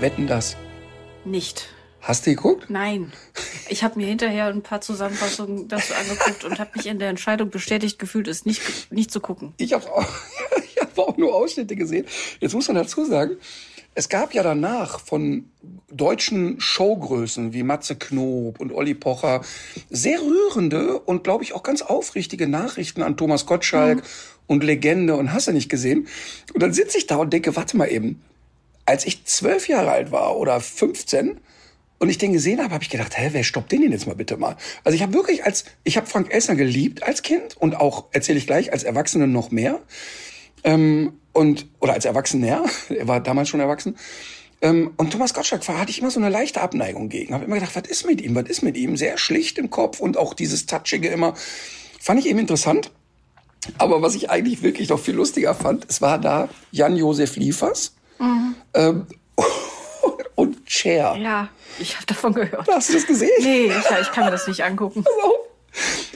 [0.00, 0.56] Wetten das?
[1.24, 1.68] Nicht.
[2.00, 2.70] Hast du geguckt?
[2.70, 3.12] Nein.
[3.68, 7.50] Ich habe mir hinterher ein paar Zusammenfassungen dazu angeguckt und habe mich in der Entscheidung
[7.50, 9.52] bestätigt gefühlt, es nicht, nicht zu gucken.
[9.58, 10.08] Ich habe auch,
[10.64, 12.06] ich hab auch nur Ausschnitte gesehen.
[12.40, 13.36] Jetzt muss man dazu sagen,
[13.94, 15.50] es gab ja danach von
[15.90, 19.42] deutschen Showgrößen wie Matze Knob und Olli Pocher
[19.90, 24.02] sehr rührende und, glaube ich, auch ganz aufrichtige Nachrichten an Thomas Gottschalk mhm.
[24.46, 26.08] und Legende und hast du nicht gesehen.
[26.54, 28.22] Und dann sitze ich da und denke, warte mal eben,
[28.86, 31.40] als ich zwölf Jahre alt war oder 15
[31.98, 34.16] und ich den gesehen habe, habe ich gedacht, hä, wer stoppt den denn jetzt mal
[34.16, 34.56] bitte mal?
[34.84, 38.38] Also ich habe wirklich als, ich habe Frank Elsner geliebt als Kind und auch, erzähle
[38.38, 39.80] ich gleich, als Erwachsene noch mehr.
[40.64, 43.96] Ähm, und, oder als Erwachsener, er war damals schon erwachsen.
[44.62, 47.34] Ähm, und Thomas Gottschalk war, hatte ich immer so eine leichte Abneigung gegen.
[47.34, 48.96] Habe immer gedacht, was ist mit ihm, was ist mit ihm?
[48.96, 51.34] Sehr schlicht im Kopf und auch dieses Touchige immer.
[52.00, 52.90] Fand ich eben interessant.
[53.78, 58.54] Aber was ich eigentlich wirklich noch viel lustiger fand, es war da Jan-Josef Liefers, Mhm.
[58.74, 59.06] Ähm,
[60.36, 61.16] und Cher.
[61.16, 62.68] Ja, ich habe davon gehört.
[62.68, 63.30] Hast du das gesehen?
[63.40, 65.04] Nee, ich, ich kann mir das nicht angucken.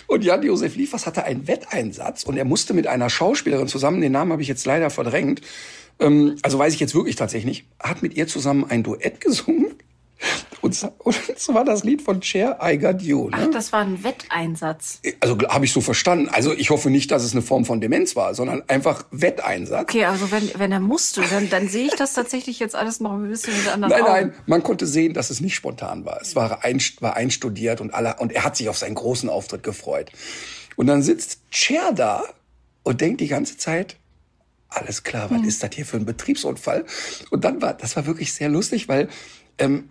[0.06, 4.32] Und Jan-Josef Liefers hatte einen Wetteinsatz und er musste mit einer Schauspielerin zusammen, den Namen
[4.32, 5.40] habe ich jetzt leider verdrängt,
[6.00, 9.76] ähm, also weiß ich jetzt wirklich tatsächlich nicht, hat mit ihr zusammen ein Duett gesungen
[10.60, 13.28] und, zwar das Lied von Cher, I Got You.
[13.28, 13.36] Ne?
[13.38, 15.00] Ach, das war ein Wetteinsatz.
[15.20, 16.28] Also habe ich so verstanden.
[16.28, 19.82] Also ich hoffe nicht, dass es eine Form von Demenz war, sondern einfach Wetteinsatz.
[19.82, 23.12] Okay, also wenn, wenn er musste, dann, dann sehe ich das tatsächlich jetzt alles noch
[23.12, 24.12] ein bisschen mit anderen Nein, Augen.
[24.12, 26.20] nein, man konnte sehen, dass es nicht spontan war.
[26.20, 29.62] Es war, ein, war einstudiert und, alle, und er hat sich auf seinen großen Auftritt
[29.62, 30.10] gefreut.
[30.76, 32.24] Und dann sitzt Cher da
[32.82, 33.96] und denkt die ganze Zeit,
[34.68, 35.48] alles klar, was hm.
[35.48, 36.84] ist das hier für ein Betriebsunfall?
[37.30, 39.08] Und dann war, das war wirklich sehr lustig, weil
[39.58, 39.90] ähm,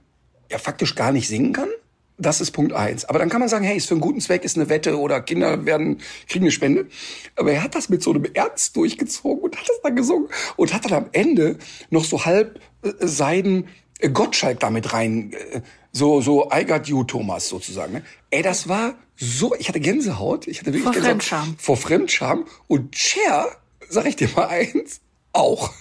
[0.53, 1.68] ja faktisch gar nicht singen kann.
[2.18, 3.06] Das ist Punkt eins.
[3.06, 5.19] Aber dann kann man sagen, hey, ist für einen guten Zweck, ist eine Wette oder
[5.19, 6.00] Kinder werden,
[6.30, 6.88] kriegen eine Spende.
[7.36, 10.74] Aber er hat das mit so einem Ernst durchgezogen und hat das dann gesungen und
[10.74, 11.58] hat dann am Ende
[11.90, 13.68] noch so halb äh, Seiden
[14.00, 15.62] äh, Gottschalk damit rein, äh,
[15.92, 17.94] so, so I got you, Thomas, sozusagen.
[17.94, 18.03] Ne?
[18.30, 21.24] Ey, das war so, ich hatte Gänsehaut, ich hatte wirklich vor Gänsehaut.
[21.24, 21.56] Fremdscham.
[21.58, 22.46] Vor Fremdscham.
[22.68, 23.47] Und Cher,
[23.90, 25.02] sag ich dir mal eins,
[25.34, 25.74] auch.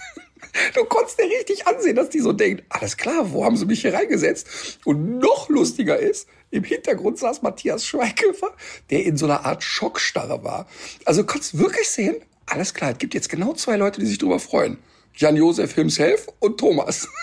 [0.75, 3.81] Du konntest dir richtig ansehen, dass die so denkt, alles klar, wo haben sie mich
[3.81, 4.79] hier reingesetzt?
[4.85, 8.53] Und noch lustiger ist, im Hintergrund saß Matthias Schweighöfer,
[8.91, 10.67] der in so einer Art Schockstarre war.
[11.05, 14.19] Also du konntest wirklich sehen, alles klar, es gibt jetzt genau zwei Leute, die sich
[14.19, 14.77] drüber freuen.
[15.15, 17.07] Jan-Josef himself und Thomas.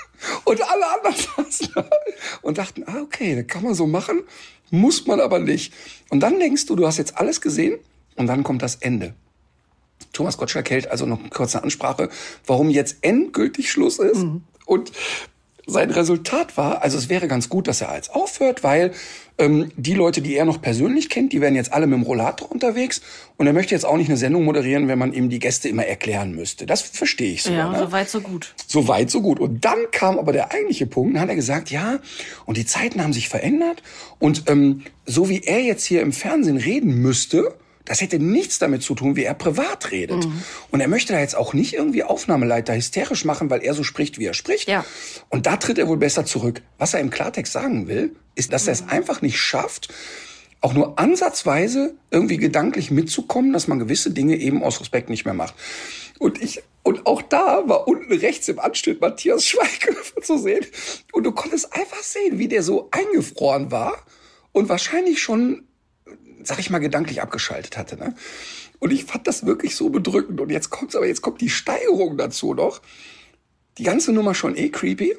[0.44, 1.14] Und alle anderen
[1.46, 1.88] saßen da
[2.42, 4.22] und dachten, ah, okay, das kann man so machen,
[4.70, 5.72] muss man aber nicht.
[6.10, 7.78] Und dann denkst du, du hast jetzt alles gesehen
[8.16, 9.14] und dann kommt das Ende.
[10.12, 12.08] Thomas Gottschalk hält also noch eine kurze Ansprache,
[12.46, 14.18] warum jetzt endgültig Schluss ist.
[14.18, 14.42] Mhm.
[14.66, 14.92] Und
[15.66, 18.92] sein Resultat war, also es wäre ganz gut, dass er als aufhört, weil
[19.38, 22.50] ähm, die Leute, die er noch persönlich kennt, die werden jetzt alle mit dem Rollator
[22.50, 23.00] unterwegs
[23.36, 25.84] und er möchte jetzt auch nicht eine Sendung moderieren, wenn man ihm die Gäste immer
[25.84, 26.66] erklären müsste.
[26.66, 27.52] Das verstehe ich so.
[27.52, 27.78] Ja, ne?
[27.78, 28.54] so weit, so gut.
[28.66, 29.40] So weit, so gut.
[29.40, 32.00] Und dann kam aber der eigentliche Punkt, dann hat er gesagt, ja,
[32.46, 33.82] und die Zeiten haben sich verändert
[34.18, 37.54] und ähm, so wie er jetzt hier im Fernsehen reden müsste,
[37.90, 40.24] das hätte nichts damit zu tun, wie er privat redet.
[40.24, 40.44] Mhm.
[40.70, 44.20] Und er möchte da jetzt auch nicht irgendwie Aufnahmeleiter hysterisch machen, weil er so spricht,
[44.20, 44.68] wie er spricht.
[44.68, 44.84] Ja.
[45.28, 46.62] Und da tritt er wohl besser zurück.
[46.78, 48.68] Was er im Klartext sagen will, ist, dass mhm.
[48.68, 48.88] er es mhm.
[48.90, 49.88] einfach nicht schafft,
[50.60, 55.34] auch nur ansatzweise irgendwie gedanklich mitzukommen, dass man gewisse Dinge eben aus Respekt nicht mehr
[55.34, 55.54] macht.
[56.20, 60.64] Und ich, und auch da war unten rechts im Anschnitt Matthias Schweighöfer zu sehen.
[61.10, 64.06] Und du konntest einfach sehen, wie der so eingefroren war
[64.52, 65.64] und wahrscheinlich schon
[66.44, 67.96] sag ich mal, gedanklich abgeschaltet hatte.
[67.96, 68.14] Ne?
[68.78, 70.40] Und ich fand das wirklich so bedrückend.
[70.40, 72.80] Und jetzt kommt's aber, jetzt kommt die Steigerung dazu noch.
[73.78, 75.16] Die ganze Nummer schon eh creepy.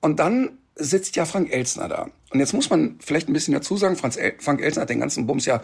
[0.00, 2.10] Und dann sitzt ja Frank Elsner da.
[2.30, 5.00] Und jetzt muss man vielleicht ein bisschen dazu sagen, Franz El Frank Elsner hat den
[5.00, 5.62] ganzen Bums ja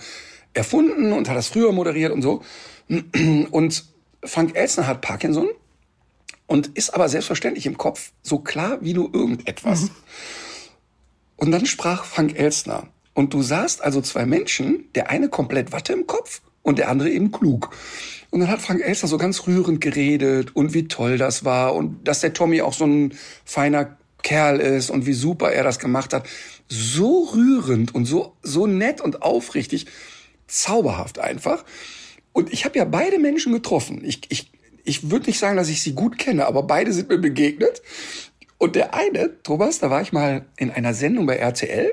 [0.55, 2.43] erfunden und hat das früher moderiert und so.
[3.51, 3.85] Und
[4.25, 5.49] Frank Elsner hat Parkinson
[6.47, 9.83] und ist aber selbstverständlich im Kopf so klar wie nur irgendetwas.
[9.83, 9.91] Mhm.
[11.37, 12.89] Und dann sprach Frank Elsner.
[13.15, 17.11] Und du sahst also zwei Menschen, der eine komplett Watte im Kopf und der andere
[17.11, 17.71] eben klug.
[18.31, 22.09] Und dann hat Frank Elster so ganz rührend geredet und wie toll das war und
[22.09, 23.15] dass der Tommy auch so ein
[23.45, 26.27] feiner Kerl ist und wie super er das gemacht hat.
[26.69, 29.87] So rührend und so, so nett und aufrichtig,
[30.47, 31.65] zauberhaft einfach.
[32.33, 34.03] Und ich habe ja beide Menschen getroffen.
[34.05, 34.51] Ich, ich,
[34.85, 37.83] ich würde nicht sagen, dass ich sie gut kenne, aber beide sind mir begegnet.
[38.57, 41.93] Und der eine, Thomas, da war ich mal in einer Sendung bei RTL.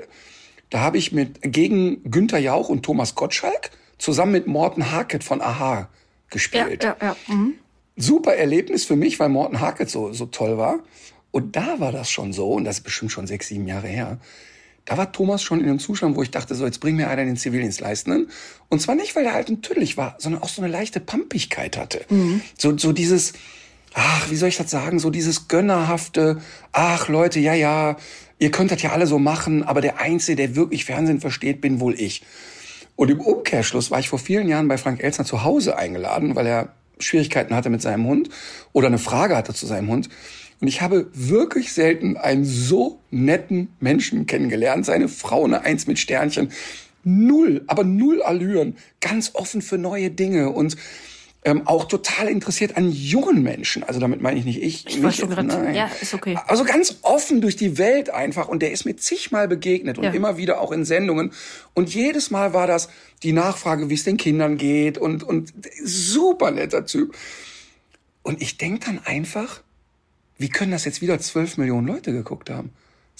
[0.70, 5.42] Da habe ich mit gegen Günther Jauch und Thomas Gottschalk zusammen mit Morten Harket von
[5.42, 5.88] Aha
[6.30, 6.84] gespielt.
[6.84, 7.34] Ja, ja, ja.
[7.34, 7.54] Mhm.
[7.96, 10.78] Super Erlebnis für mich, weil Morten Harket so, so toll war.
[11.32, 14.18] Und da war das schon so, und das ist bestimmt schon sechs, sieben Jahre her.
[14.84, 17.24] Da war Thomas schon in einem Zustand, wo ich dachte, so, jetzt bring mir einer
[17.24, 18.28] den Zivildienst leisten.
[18.68, 21.76] Und zwar nicht, weil er halt ein Tüdelig war, sondern auch so eine leichte Pampigkeit
[21.76, 22.04] hatte.
[22.08, 22.40] Mhm.
[22.56, 23.34] So, so dieses,
[23.94, 26.40] ach, wie soll ich das sagen, so dieses gönnerhafte,
[26.72, 27.96] ach Leute, ja, ja,
[28.40, 31.78] ihr könnt das ja alle so machen, aber der Einzige, der wirklich Fernsehen versteht, bin
[31.78, 32.22] wohl ich.
[32.96, 36.46] Und im Umkehrschluss war ich vor vielen Jahren bei Frank Elsner zu Hause eingeladen, weil
[36.46, 38.28] er Schwierigkeiten hatte mit seinem Hund
[38.72, 40.08] oder eine Frage hatte zu seinem Hund.
[40.60, 44.84] Und ich habe wirklich selten einen so netten Menschen kennengelernt.
[44.84, 46.50] Seine Frau, eine Eins mit Sternchen.
[47.02, 48.76] Null, aber null Allüren.
[49.00, 50.76] Ganz offen für neue Dinge und
[51.42, 53.82] ähm, auch total interessiert an jungen Menschen.
[53.82, 54.86] Also damit meine ich nicht ich.
[54.86, 55.74] Ich war schon gerade.
[55.74, 56.38] Ja, ist okay.
[56.46, 58.48] Also ganz offen durch die Welt einfach.
[58.48, 60.10] Und der ist mir zigmal begegnet und Ja.
[60.10, 61.32] immer wieder auch in Sendungen.
[61.72, 62.90] Und jedes Mal war das
[63.22, 65.52] die Nachfrage, wie es den Kindern geht und, und
[65.82, 67.16] super netter Typ.
[68.22, 69.62] Und ich denk dann einfach,
[70.36, 72.70] wie können das jetzt wieder 12 Millionen Leute geguckt haben?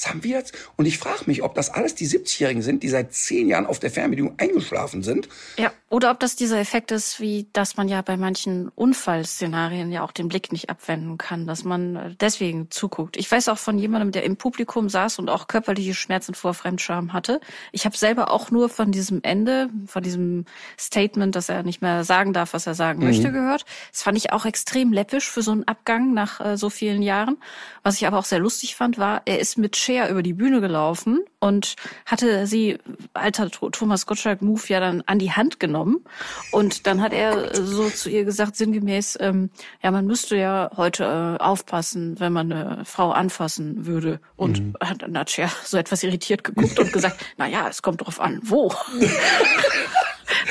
[0.01, 0.55] Das haben wir jetzt.
[0.77, 3.81] Und ich frage mich, ob das alles die 70-Jährigen sind, die seit zehn Jahren auf
[3.81, 5.29] der Fernbedienung eingeschlafen sind.
[5.59, 10.03] Ja, oder ob das dieser Effekt ist, wie dass man ja bei manchen Unfallszenarien ja
[10.03, 13.19] auch den Blick nicht abwenden kann, dass man äh, deswegen zuguckt.
[13.19, 17.13] Ich weiß auch von jemandem, der im Publikum saß und auch körperliche Schmerzen vor Fremdscham
[17.13, 17.41] hatte.
[17.73, 20.47] Ich habe selber auch nur von diesem Ende, von diesem
[20.79, 23.67] Statement, dass er nicht mehr sagen darf, was er sagen möchte, gehört.
[23.93, 27.37] Das fand ich auch extrem läppisch für so einen Abgang nach äh, so vielen Jahren.
[27.83, 30.61] Was ich aber auch sehr lustig fand, war, er ist mit Cher über die Bühne
[30.61, 31.75] gelaufen und
[32.07, 32.79] hatte sie,
[33.15, 36.05] alter Tho- Thomas Gottschalk-Move, ja dann an die Hand genommen.
[36.53, 39.51] Und dann hat er so zu ihr gesagt, sinngemäß, ähm,
[39.83, 44.21] ja, man müsste ja heute äh, aufpassen, wenn man eine Frau anfassen würde.
[44.37, 48.01] Und hat dann hat Cher so etwas irritiert geguckt und gesagt, na ja, es kommt
[48.05, 48.73] drauf an, wo.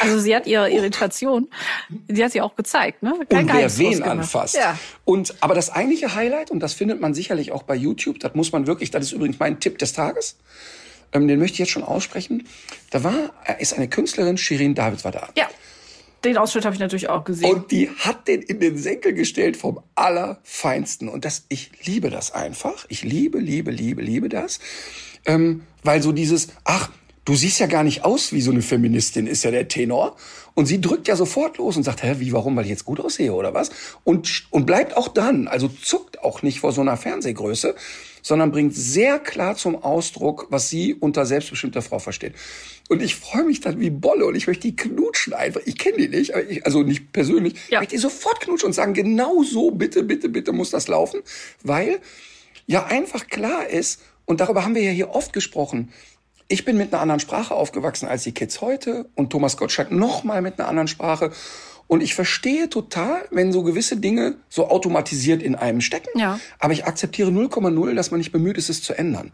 [0.02, 1.48] Also sie hat ihre Irritation,
[1.90, 3.14] die hat sie auch gezeigt, ne?
[3.30, 4.10] Kein und wer wen gemacht.
[4.10, 4.56] anfasst.
[4.56, 4.78] Ja.
[5.06, 8.52] Und aber das eigentliche Highlight, und das findet man sicherlich auch bei YouTube, das muss
[8.52, 10.38] man wirklich, das ist übrigens mein Tipp des Tages,
[11.12, 12.48] ähm, den möchte ich jetzt schon aussprechen.
[12.92, 15.30] Da war, äh, ist eine Künstlerin, Shirin David war da.
[15.36, 15.48] Ja.
[16.24, 17.50] Den Ausschnitt habe ich natürlich auch gesehen.
[17.50, 21.08] Und die hat den in den Senkel gestellt vom Allerfeinsten.
[21.08, 22.86] Und das, ich liebe das einfach.
[22.90, 24.60] Ich liebe, liebe, liebe, liebe das.
[25.26, 26.90] Ähm, weil so dieses, ach,
[27.30, 30.16] du siehst ja gar nicht aus wie so eine Feministin, ist ja der Tenor.
[30.56, 33.00] Und sie drückt ja sofort los und sagt, hä, wie, warum, weil ich jetzt gut
[33.00, 33.70] aussehe oder was?
[34.04, 37.76] Und, und bleibt auch dann, also zuckt auch nicht vor so einer Fernsehgröße,
[38.24, 42.34] sondern bringt sehr klar zum Ausdruck, was sie unter selbstbestimmter Frau versteht.
[42.90, 45.62] Und ich freue mich dann wie Bolle und ich möchte die knutschen einfach.
[45.66, 47.54] Ich kenne die nicht, ich, also nicht persönlich.
[47.54, 47.60] Ja.
[47.78, 51.22] Ich möchte die sofort knutschen und sagen, genau so, bitte, bitte, bitte muss das laufen.
[51.62, 52.00] Weil
[52.66, 55.90] ja einfach klar ist, und darüber haben wir ja hier oft gesprochen,
[56.50, 60.24] ich bin mit einer anderen Sprache aufgewachsen als die Kids heute und Thomas Gottschalk noch
[60.24, 61.32] mal mit einer anderen Sprache.
[61.88, 66.20] Und ich verstehe total, wenn so gewisse Dinge so automatisiert in einem stecken.
[66.20, 66.40] Ja.
[66.60, 69.32] Aber ich akzeptiere 0,0, dass man nicht bemüht ist, es zu ändern.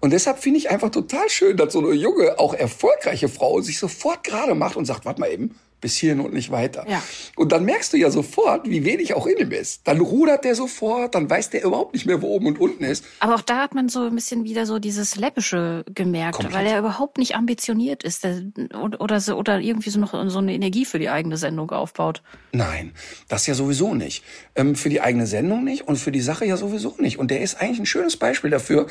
[0.00, 3.78] Und deshalb finde ich einfach total schön, dass so eine junge, auch erfolgreiche Frau sich
[3.78, 6.84] sofort gerade macht und sagt, warte mal eben, bis hierhin und nicht weiter.
[6.88, 7.02] Ja.
[7.36, 9.86] Und dann merkst du ja sofort, wie wenig auch in ihm ist.
[9.86, 13.04] Dann rudert der sofort, dann weiß der überhaupt nicht mehr, wo oben und unten ist.
[13.20, 16.54] Aber auch da hat man so ein bisschen wieder so dieses Läppische gemerkt, Komplett.
[16.54, 18.42] weil er überhaupt nicht ambitioniert ist der,
[18.80, 22.22] oder, oder, so, oder irgendwie so noch so eine Energie für die eigene Sendung aufbaut.
[22.52, 22.92] Nein,
[23.28, 24.24] das ja sowieso nicht.
[24.54, 27.18] Ähm, für die eigene Sendung nicht und für die Sache ja sowieso nicht.
[27.18, 28.86] Und der ist eigentlich ein schönes Beispiel dafür,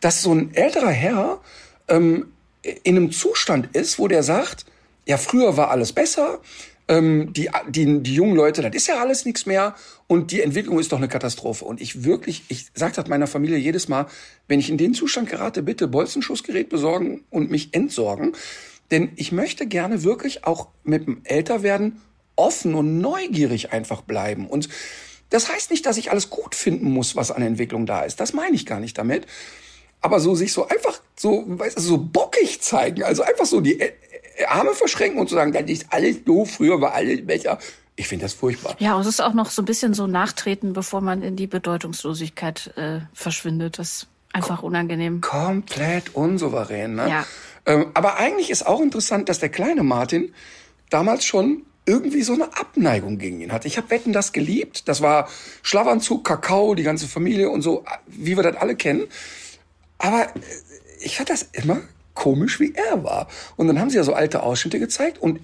[0.00, 1.40] dass so ein älterer Herr
[1.88, 2.26] ähm,
[2.62, 4.64] in einem Zustand ist, wo der sagt,
[5.06, 6.40] ja, früher war alles besser,
[6.86, 9.74] ähm, die, die, die jungen Leute, das ist ja alles nichts mehr
[10.06, 11.64] und die Entwicklung ist doch eine Katastrophe.
[11.64, 14.06] Und ich wirklich, ich sage das meiner Familie jedes Mal,
[14.48, 18.32] wenn ich in den Zustand gerate, bitte Bolzenschussgerät besorgen und mich entsorgen.
[18.90, 22.02] Denn ich möchte gerne wirklich auch mit dem Älterwerden
[22.36, 24.46] offen und neugierig einfach bleiben.
[24.46, 24.68] Und
[25.30, 28.20] das heißt nicht, dass ich alles gut finden muss, was an Entwicklung da ist.
[28.20, 29.26] Das meine ich gar nicht damit.
[30.02, 33.80] Aber so sich so einfach so, weißt du, so bockig zeigen, also einfach so die
[33.80, 33.92] Ä-
[34.48, 37.58] Arme verschränken und zu sagen, das ist alles doof, früher war alles besser.
[37.96, 38.74] Ich finde das furchtbar.
[38.80, 41.46] Ja, und es ist auch noch so ein bisschen so nachtreten, bevor man in die
[41.46, 43.78] Bedeutungslosigkeit äh, verschwindet.
[43.78, 45.20] Das ist einfach unangenehm.
[45.20, 47.08] Komplett unsouverän, ne?
[47.08, 47.26] Ja.
[47.66, 50.34] Ähm, aber eigentlich ist auch interessant, dass der kleine Martin
[50.90, 53.68] damals schon irgendwie so eine Abneigung gegen ihn hatte.
[53.68, 54.88] Ich habe Wetten das geliebt.
[54.88, 55.28] Das war
[55.62, 59.04] Schlafanzug, Kakao, die ganze Familie und so, wie wir das alle kennen.
[59.98, 60.28] Aber äh,
[61.00, 61.80] ich fand das immer
[62.14, 63.28] komisch, wie er war.
[63.56, 65.40] Und dann haben sie ja so alte Ausschnitte gezeigt und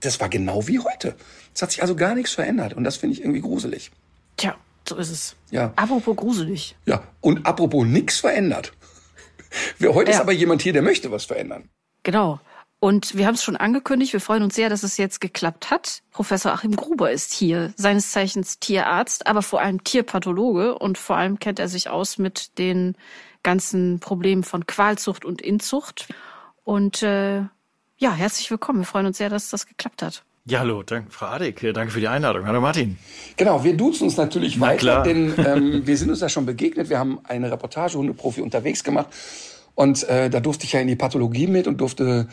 [0.00, 1.14] das war genau wie heute.
[1.54, 3.90] Es hat sich also gar nichts verändert und das finde ich irgendwie gruselig.
[4.36, 4.56] Tja,
[4.88, 5.36] so ist es.
[5.50, 5.72] Ja.
[5.76, 6.76] Apropos gruselig.
[6.84, 8.72] Ja, und apropos nichts verändert.
[9.82, 10.16] Heute ja.
[10.16, 11.68] ist aber jemand hier, der möchte was verändern.
[12.02, 12.40] Genau.
[12.78, 16.02] Und wir haben es schon angekündigt, wir freuen uns sehr, dass es jetzt geklappt hat.
[16.10, 21.38] Professor Achim Gruber ist hier, seines Zeichens Tierarzt, aber vor allem Tierpathologe und vor allem
[21.38, 22.94] kennt er sich aus mit den
[23.46, 26.08] ganzen Problemen von Qualzucht und Inzucht.
[26.64, 27.42] Und äh,
[27.96, 28.80] ja, herzlich willkommen.
[28.80, 30.24] Wir freuen uns sehr, dass das geklappt hat.
[30.46, 32.44] Ja, hallo, danke, Frau Adik, danke für die Einladung.
[32.46, 32.98] Hallo Martin.
[33.36, 35.02] Genau, wir duzen uns natürlich Na, weiter, klar.
[35.04, 36.90] denn ähm, wir sind uns ja schon begegnet.
[36.90, 39.10] Wir haben eine Reportage Hundeprofi unterwegs gemacht
[39.76, 42.26] und äh, da durfte ich ja in die Pathologie mit und durfte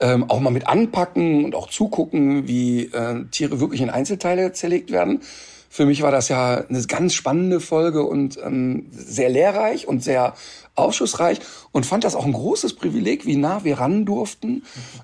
[0.00, 4.92] ähm, auch mal mit anpacken und auch zugucken, wie äh, Tiere wirklich in Einzelteile zerlegt
[4.92, 5.22] werden.
[5.68, 10.34] Für mich war das ja eine ganz spannende Folge und ähm, sehr lehrreich und sehr
[10.74, 11.40] aufschlussreich
[11.72, 14.62] und fand das auch ein großes Privileg, wie nah wir ran durften.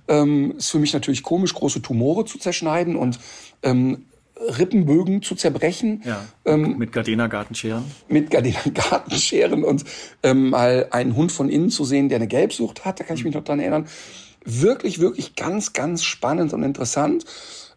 [0.08, 3.18] Ähm, ist für mich natürlich komisch, große Tumore zu zerschneiden und
[3.62, 4.06] ähm,
[4.36, 6.02] Rippenbögen zu zerbrechen.
[6.04, 7.84] Ja, ähm, mit Gardena Gartenscheren.
[8.08, 9.84] Mit Gardena Gartenscheren und
[10.22, 13.24] ähm, mal einen Hund von innen zu sehen, der eine Gelbsucht hat, da kann ich
[13.24, 13.86] mich noch dran erinnern
[14.44, 17.24] wirklich, wirklich ganz, ganz spannend und interessant.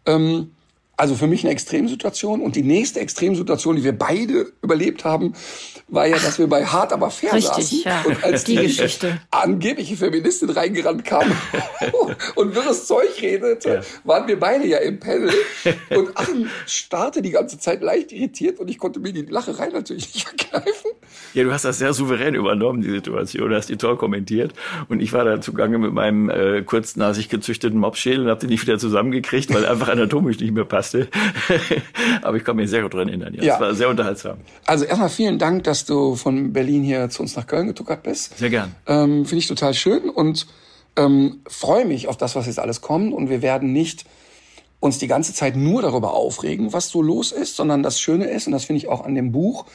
[0.06, 0.52] Ähm,
[0.98, 2.42] also für mich eine Extremsituation.
[2.42, 5.32] Und die nächste Extremsituation, die wir beide überlebt haben,
[5.86, 7.82] war ja, dass wir bei Hart aber fair Richtig, saßen.
[7.84, 8.02] Ja.
[8.04, 9.20] Und als die, die Geschichte.
[9.30, 11.30] angebliche Feministin reingerannt kam
[12.34, 13.80] und wirres Zeug redete, ja.
[14.04, 15.32] waren wir beide ja im Panel.
[15.90, 20.12] Und Achim starrte die ganze Zeit leicht irritiert und ich konnte mir die Lacherei natürlich
[20.14, 20.90] nicht verkneifen.
[21.32, 24.52] Ja, du hast das sehr souverän übernommen, die Situation, du hast die toll kommentiert.
[24.88, 28.62] Und ich war da zugange mit meinem äh, kurznasig gezüchteten Mopsschädel und habe den nicht
[28.62, 31.08] wieder zusammengekriegt, weil ereinfach anatomisch nicht mehr passte.
[32.22, 33.34] Aber ich kann mich sehr gut dran erinnern.
[33.34, 33.52] Ja, ja.
[33.52, 34.38] Das war sehr unterhaltsam.
[34.66, 38.38] Also erstmal vielen Dank, dass du von Berlin hier zu uns nach Köln getuckert bist.
[38.38, 38.74] Sehr gern.
[38.86, 40.46] Ähm, Finde ich total schön und
[40.96, 43.12] ähm, freue mich auf das, was jetzt alles kommt.
[43.12, 44.04] Und wir werden nicht
[44.80, 48.46] uns die ganze Zeit nur darüber aufregen, was so los ist, sondern das Schöne ist,
[48.46, 49.66] und das finde ich auch an dem Buch,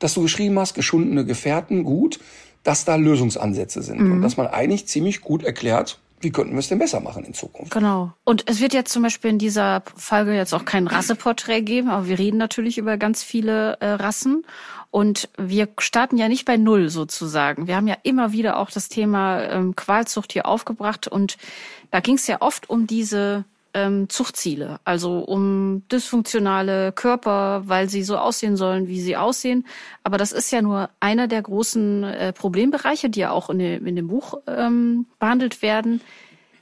[0.00, 2.18] dass du geschrieben hast, geschundene Gefährten, gut,
[2.64, 4.12] dass da Lösungsansätze sind mhm.
[4.12, 7.34] und dass man eigentlich ziemlich gut erklärt, wie könnten wir es denn besser machen in
[7.34, 7.72] Zukunft?
[7.72, 8.12] Genau.
[8.24, 12.06] Und es wird jetzt zum Beispiel in dieser Folge jetzt auch kein Rasseporträt geben, aber
[12.06, 14.44] wir reden natürlich über ganz viele äh, Rassen.
[14.90, 17.66] Und wir starten ja nicht bei Null sozusagen.
[17.66, 21.38] Wir haben ja immer wieder auch das Thema ähm, Qualzucht hier aufgebracht und
[21.90, 28.02] da ging es ja oft um diese ähm, Zuchtziele, also um dysfunktionale Körper, weil sie
[28.02, 29.66] so aussehen sollen, wie sie aussehen.
[30.04, 33.86] Aber das ist ja nur einer der großen äh, Problembereiche, die ja auch in, dem,
[33.86, 36.00] in dem Buch ähm, behandelt werden.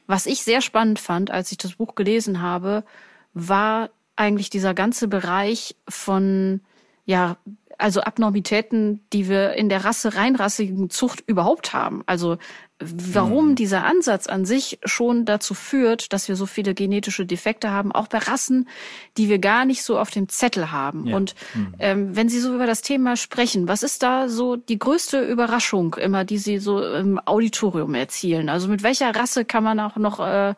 [0.07, 2.85] Was ich sehr spannend fand, als ich das Buch gelesen habe,
[3.33, 6.61] war eigentlich dieser ganze Bereich von
[7.07, 7.38] ja
[7.80, 12.02] also Abnormitäten, die wir in der Rasse reinrassigen Zucht überhaupt haben.
[12.06, 12.38] Also
[12.80, 13.54] warum mhm.
[13.56, 18.08] dieser Ansatz an sich schon dazu führt, dass wir so viele genetische Defekte haben, auch
[18.08, 18.68] bei Rassen,
[19.16, 21.06] die wir gar nicht so auf dem Zettel haben.
[21.06, 21.16] Ja.
[21.16, 21.75] Und mhm.
[21.78, 25.94] ähm, wenn Sie so über das Thema sprechen, was ist da so die größte Überraschung
[25.94, 28.49] immer, die Sie so im Auditorium erzielen?
[28.49, 30.54] Also mit welcher Rasse kann man auch noch äh,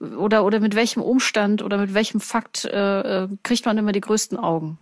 [0.00, 4.00] oder oder mit welchem Umstand oder mit welchem Fakt äh, äh kriegt man immer die
[4.00, 4.78] größten Augen?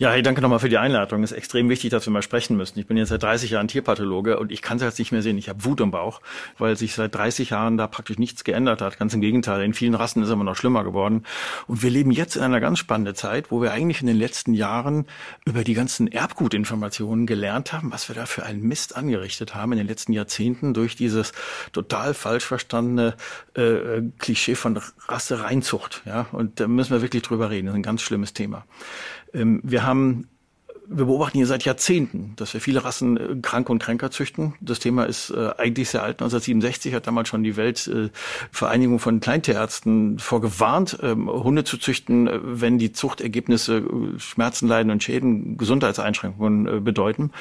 [0.00, 1.24] Ja, hey, danke nochmal für die Einladung.
[1.24, 2.78] Es ist extrem wichtig, dass wir mal sprechen müssen.
[2.78, 5.36] Ich bin jetzt seit 30 Jahren Tierpathologe und ich kann es jetzt nicht mehr sehen.
[5.38, 6.20] Ich habe Wut im Bauch,
[6.56, 8.96] weil sich seit 30 Jahren da praktisch nichts geändert hat.
[9.00, 9.60] Ganz im Gegenteil.
[9.64, 11.24] In vielen Rassen ist es immer noch schlimmer geworden.
[11.66, 14.54] Und wir leben jetzt in einer ganz spannenden Zeit, wo wir eigentlich in den letzten
[14.54, 15.06] Jahren
[15.44, 19.78] über die ganzen Erbgutinformationen gelernt haben, was wir da für einen Mist angerichtet haben in
[19.78, 21.32] den letzten Jahrzehnten durch dieses
[21.72, 23.16] total falsch verstandene
[23.54, 26.02] äh, Klischee von Rassereinzucht.
[26.06, 27.66] Ja, und da müssen wir wirklich drüber reden.
[27.66, 28.64] Das ist ein ganz schlimmes Thema.
[29.34, 30.28] Ähm, wir haben
[30.90, 34.54] wir beobachten hier seit Jahrzehnten, dass wir viele Rassen äh, krank und kränker züchten.
[34.60, 36.22] Das Thema ist äh, eigentlich sehr alt.
[36.22, 42.40] 1967 hat damals schon die Weltvereinigung äh, von Kleintierärzten vorgewarnt, ähm, Hunde zu züchten, äh,
[42.42, 47.32] wenn die Zuchtergebnisse äh, Schmerzen, Leiden und Schäden, Gesundheitseinschränkungen bedeuten.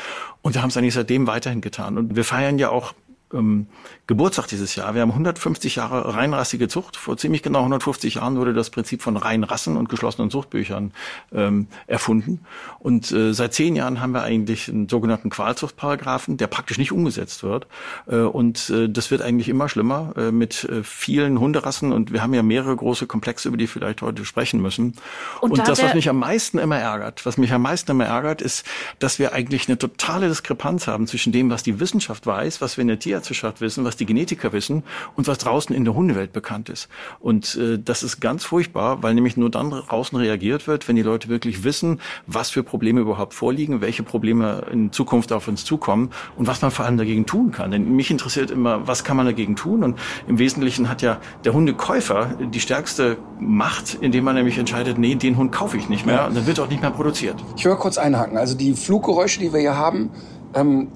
[0.42, 1.98] Und wir haben es eigentlich seitdem weiterhin getan.
[1.98, 2.94] Und wir feiern ja auch
[3.34, 3.68] ähm,
[4.08, 4.94] Geburtstag dieses Jahr.
[4.94, 6.96] Wir haben 150 Jahre reinrassige Zucht.
[6.96, 10.92] Vor ziemlich genau 150 Jahren wurde das Prinzip von Reinrassen und geschlossenen Zuchtbüchern
[11.34, 12.42] ähm, erfunden.
[12.80, 17.44] Und äh, seit zehn Jahren haben wir eigentlich einen sogenannten Qualzuchtparagraphen, der praktisch nicht umgesetzt
[17.44, 17.68] wird.
[18.08, 21.92] Äh, und äh, das wird eigentlich immer schlimmer äh, mit äh, vielen Hunderassen.
[21.92, 24.94] Und wir haben ja mehrere große Komplexe, über die vielleicht heute sprechen müssen.
[25.42, 28.06] Und, und da das, was mich am meisten immer ärgert, was mich am meisten immer
[28.06, 28.66] ärgert, ist,
[29.00, 32.84] dass wir eigentlich eine totale Diskrepanz haben zwischen dem, was die Wissenschaft weiß, was wir
[32.84, 34.84] in der Tier Tierärzteschaft wissen, was die Genetiker wissen
[35.16, 36.88] und was draußen in der Hundewelt bekannt ist.
[37.20, 41.02] Und äh, das ist ganz furchtbar, weil nämlich nur dann draußen reagiert wird, wenn die
[41.02, 46.12] Leute wirklich wissen, was für Probleme überhaupt vorliegen, welche Probleme in Zukunft auf uns zukommen
[46.36, 47.72] und was man vor allem dagegen tun kann.
[47.72, 49.84] Denn mich interessiert immer, was kann man dagegen tun?
[49.84, 55.16] Und im Wesentlichen hat ja der Hundekäufer die stärkste Macht, indem man nämlich entscheidet, nee,
[55.16, 56.28] den Hund kaufe ich nicht mehr.
[56.28, 57.36] Und dann wird auch nicht mehr produziert.
[57.56, 58.38] Ich will kurz einhaken.
[58.38, 60.12] Also die Fluggeräusche, die wir hier haben,
[60.54, 60.90] ähm,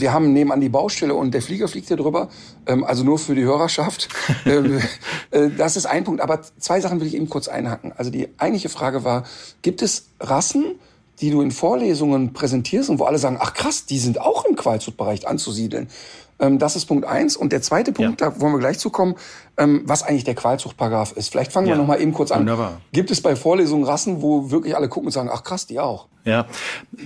[0.00, 2.28] wir haben nebenan die Baustelle und der Flieger fliegt hier drüber,
[2.66, 4.08] ähm, also nur für die Hörerschaft.
[4.46, 4.80] ähm,
[5.30, 6.20] äh, das ist ein Punkt.
[6.20, 7.92] Aber zwei Sachen will ich eben kurz einhaken.
[7.96, 9.24] Also die eigentliche Frage war,
[9.62, 10.76] gibt es Rassen,
[11.20, 14.56] die du in Vorlesungen präsentierst und wo alle sagen, ach krass, die sind auch im
[14.56, 15.88] Qualzuchtbereich anzusiedeln.
[16.40, 17.36] Ähm, das ist Punkt eins.
[17.36, 18.30] Und der zweite Punkt, ja.
[18.30, 19.14] da wollen wir gleich zukommen,
[19.56, 21.30] ähm, was eigentlich der Qualzuchtparagraf ist.
[21.30, 21.74] Vielleicht fangen ja.
[21.74, 22.40] wir noch mal eben kurz an.
[22.40, 22.80] Wunderbar.
[22.92, 26.08] Gibt es bei Vorlesungen Rassen, wo wirklich alle gucken und sagen, ach krass, die auch?
[26.24, 26.46] Ja,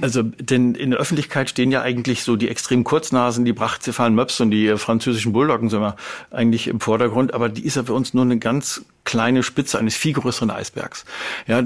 [0.00, 4.40] also denn in der Öffentlichkeit stehen ja eigentlich so die extrem Kurznasen, die Brachzephalen Möps
[4.40, 5.96] und die französischen Bulldoggen sind wir
[6.30, 9.96] eigentlich im Vordergrund, aber die ist ja für uns nur eine ganz kleine Spitze eines
[9.96, 11.04] viel größeren Eisbergs.
[11.48, 11.64] Ja,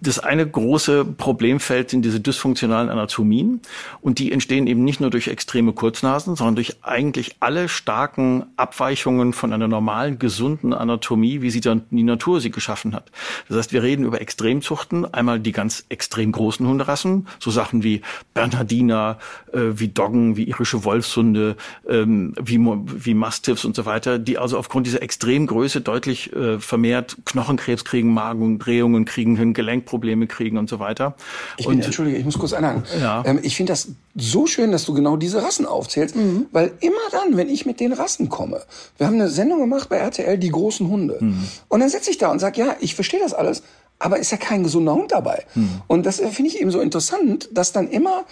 [0.00, 3.60] das eine große Problemfeld sind diese dysfunktionalen Anatomien
[4.02, 9.32] und die entstehen eben nicht nur durch extreme Kurznasen, sondern durch eigentlich alle starken Abweichungen
[9.32, 13.10] von einer normalen, gesunden Anatomie, wie sie dann die Natur sie geschaffen hat.
[13.48, 18.02] Das heißt, wir reden über Extremzuchten, einmal die ganz extrem großen Hunderassen, so Sachen wie
[18.34, 19.18] Bernhardiner,
[19.52, 21.56] äh, wie Doggen, wie irische Wolfshunde,
[21.88, 27.16] ähm, wie, wie Mastiffs und so weiter, die also aufgrund dieser Extremgröße deutlich äh, vermehrt
[27.24, 31.14] Knochenkrebs kriegen, Magendrehungen kriegen, Gelenkprobleme kriegen und so weiter.
[31.56, 32.84] Ich bin, und, Entschuldige, ich muss kurz einhaken.
[33.00, 33.22] Ja.
[33.26, 36.46] Ähm, ich finde das so schön, dass du genau diese Rassen aufzählst, mhm.
[36.52, 38.62] weil immer dann, wenn ich mit den Rassen komme,
[38.96, 41.18] wir haben eine Sendung gemacht bei RTL, die großen Hunde.
[41.20, 41.48] Mhm.
[41.68, 43.62] Und dann sitze ich da und sage, ja, ich verstehe das alles,
[44.00, 45.44] aber ist ja kein gesunder Hund dabei.
[45.54, 45.82] Mhm.
[45.86, 48.24] Und das finde ich eben so interessant, dass dann immer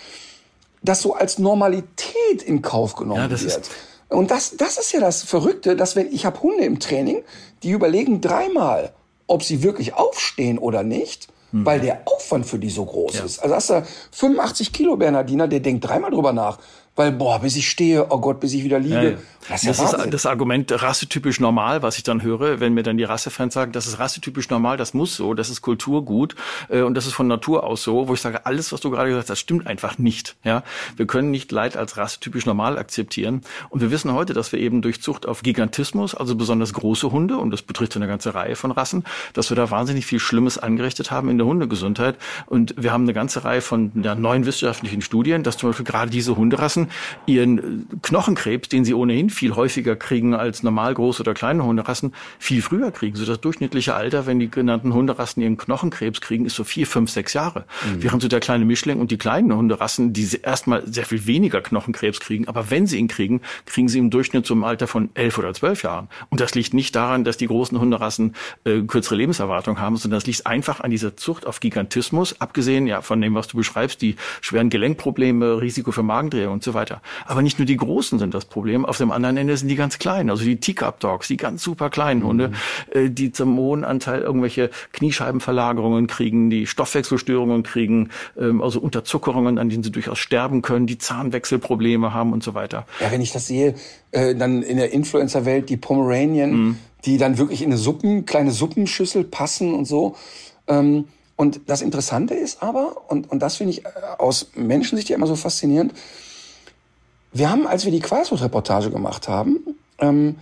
[0.82, 3.70] das so als Normalität in Kauf genommen ja, wird.
[4.08, 7.22] Und das, das ist ja das Verrückte, dass wenn ich habe Hunde im Training,
[7.62, 8.92] die überlegen dreimal,
[9.28, 11.64] ob sie wirklich aufstehen oder nicht, mhm.
[11.64, 13.24] weil der Aufwand für die so groß ja.
[13.24, 13.38] ist.
[13.38, 16.58] Also hast du 85 Kilo Bernardiner, der denkt dreimal drüber nach,
[16.94, 18.94] weil, boah, bis ich stehe, oh Gott, bis ich wieder liege.
[18.94, 19.16] Ja, ja.
[19.48, 22.96] Das, ist, das ist das Argument rassetypisch normal, was ich dann höre, wenn mir dann
[22.96, 26.36] die Rassefans sagen, das ist rassetypisch normal, das muss so, das ist Kulturgut
[26.68, 29.08] äh, und das ist von Natur aus so, wo ich sage, alles, was du gerade
[29.08, 30.36] gesagt hast, das stimmt einfach nicht.
[30.44, 30.62] Ja,
[30.96, 33.42] Wir können nicht Leid als rassetypisch normal akzeptieren.
[33.70, 37.36] Und wir wissen heute, dass wir eben durch Zucht auf Gigantismus, also besonders große Hunde,
[37.36, 41.10] und das betrifft eine ganze Reihe von Rassen, dass wir da wahnsinnig viel Schlimmes angerichtet
[41.10, 42.16] haben in der Hundegesundheit.
[42.46, 46.10] Und wir haben eine ganze Reihe von ja, neuen wissenschaftlichen Studien, dass zum Beispiel gerade
[46.10, 46.88] diese Hunderassen Katzen
[47.26, 52.62] ihren Knochenkrebs, den sie ohnehin viel häufiger kriegen als normal große oder kleine Hunderassen, viel
[52.62, 53.16] früher kriegen.
[53.16, 57.10] So das durchschnittliche Alter, wenn die genannten Hunderassen ihren Knochenkrebs kriegen, ist so vier, fünf,
[57.10, 57.64] sechs Jahre.
[57.84, 58.02] Mhm.
[58.02, 62.20] Während so der kleine Mischling und die kleinen Hunderassen, die erstmal sehr viel weniger Knochenkrebs
[62.20, 65.54] kriegen, aber wenn sie ihn kriegen, kriegen sie im Durchschnitt zum Alter von elf oder
[65.54, 66.08] zwölf Jahren.
[66.30, 70.26] Und das liegt nicht daran, dass die großen Hunderassen äh, kürzere Lebenserwartung haben, sondern das
[70.26, 74.16] liegt einfach an dieser Zucht auf Gigantismus, abgesehen ja von dem, was du beschreibst, die
[74.40, 77.02] schweren Gelenkprobleme, Risiko für Magendrehung und so weiter.
[77.26, 79.98] Aber nicht nur die Großen sind das Problem, auf dem anderen Ende sind die ganz
[79.98, 82.52] kleinen, also die Teacup-Dogs, die ganz super kleinen Hunde,
[82.94, 83.14] mhm.
[83.14, 89.82] die zum hohen Anteil irgendwelche Kniescheibenverlagerungen kriegen, die Stoffwechselstörungen kriegen, ähm, also Unterzuckerungen, an denen
[89.82, 92.86] sie durchaus sterben können, die Zahnwechselprobleme haben und so weiter.
[93.00, 93.74] Ja, wenn ich das sehe,
[94.10, 96.78] äh, dann in der Influencer-Welt die Pomeranian, mhm.
[97.04, 100.16] die dann wirklich in eine Suppen, kleine Suppenschüssel passen und so.
[100.68, 101.06] Ähm,
[101.36, 105.26] und das Interessante ist aber, und, und das finde ich äh, aus Menschensicht ja immer
[105.26, 105.92] so faszinierend,
[107.32, 109.58] wir haben, als wir die Qualswood-Reportage gemacht haben,
[109.98, 110.36] ähm,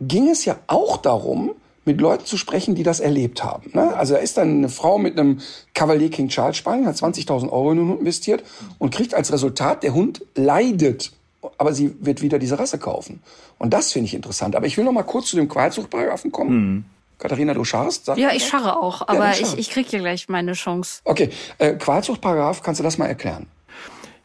[0.00, 1.52] ging es ja auch darum,
[1.88, 3.70] mit Leuten zu sprechen, die das erlebt haben.
[3.72, 3.96] Ne?
[3.96, 5.40] Also da ist dann eine Frau mit einem
[5.74, 8.44] Cavalier King Charles Spaniel, hat 20.000 Euro in den Hund investiert
[8.78, 11.12] und kriegt als Resultat, der Hund leidet,
[11.56, 13.22] aber sie wird wieder diese Rasse kaufen.
[13.58, 14.54] Und das finde ich interessant.
[14.54, 16.56] Aber ich will noch mal kurz zu dem Qualzuchtparagraphen kommen.
[16.56, 16.84] Mhm.
[17.18, 18.06] Katharina, du scharrst?
[18.16, 21.00] ja, ich scharre auch, aber ja, ich, ich kriege hier gleich meine Chance.
[21.04, 23.46] Okay, äh, Qualzuchtparagraph, kannst du das mal erklären?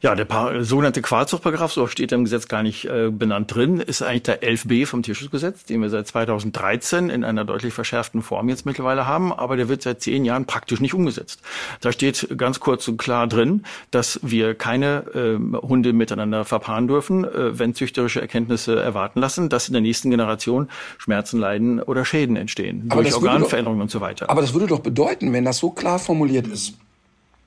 [0.03, 4.01] Ja, der sogenannte Qualzuchtparagraph, so steht er im Gesetz gar nicht äh, benannt drin, ist
[4.01, 8.65] eigentlich der 11b vom Tierschutzgesetz, den wir seit 2013 in einer deutlich verschärften Form jetzt
[8.65, 11.39] mittlerweile haben, aber der wird seit zehn Jahren praktisch nicht umgesetzt.
[11.79, 17.23] Da steht ganz kurz und klar drin, dass wir keine äh, Hunde miteinander verpaaren dürfen,
[17.23, 22.35] äh, wenn züchterische Erkenntnisse erwarten lassen, dass in der nächsten Generation Schmerzen, Leiden oder Schäden
[22.35, 24.29] entstehen aber durch Organveränderungen doch, und so weiter.
[24.29, 26.73] Aber das würde doch bedeuten, wenn das so klar formuliert ist,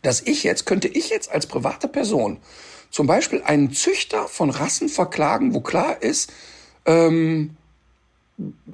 [0.06, 2.38] dass ich jetzt, könnte ich jetzt als private Person
[2.90, 6.32] zum Beispiel einen Züchter von Rassen verklagen, wo klar ist,
[6.86, 7.56] ähm,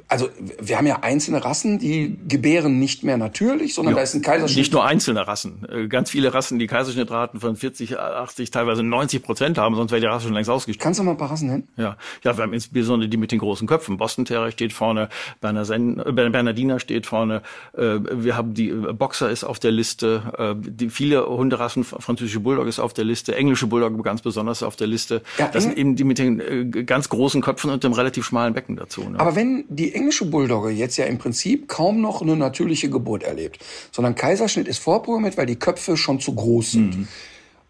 [0.08, 0.28] also
[0.60, 3.98] wir haben ja einzelne Rassen, die gebären nicht mehr natürlich, sondern ja.
[3.98, 4.58] da ist ein Kaiserschnitt.
[4.58, 5.64] Nicht nur einzelne Rassen.
[5.70, 10.00] Äh, ganz viele Rassen, die Kaiserschnittraten von 40, 80, teilweise 90 Prozent haben, sonst wäre
[10.00, 10.82] die Rasse schon längst ausgestorben.
[10.82, 11.68] Kannst du mal ein paar Rassen nennen?
[11.76, 13.98] Ja, ja, wir haben insbesondere die mit den großen Köpfen.
[13.98, 15.08] Boston Terrier steht vorne,
[15.40, 17.42] äh, Bernardiner steht vorne.
[17.72, 20.56] Äh, wir haben die Boxer ist auf der Liste.
[20.58, 24.86] Die viele Hunderassen, französische Bulldog ist auf der Liste, englische Bulldog ganz besonders auf der
[24.86, 25.22] Liste.
[25.38, 28.76] Ja, das sind eben die mit den ganz großen Köpfen und dem relativ schmalen Becken
[28.76, 29.08] dazu.
[29.08, 29.20] Ne?
[29.20, 33.58] Aber wenn die englische Bulldogge jetzt ja im Prinzip kaum noch eine natürliche Geburt erlebt,
[33.90, 36.96] sondern Kaiserschnitt ist vorprogrammiert, weil die Köpfe schon zu groß sind.
[36.96, 37.08] Mhm.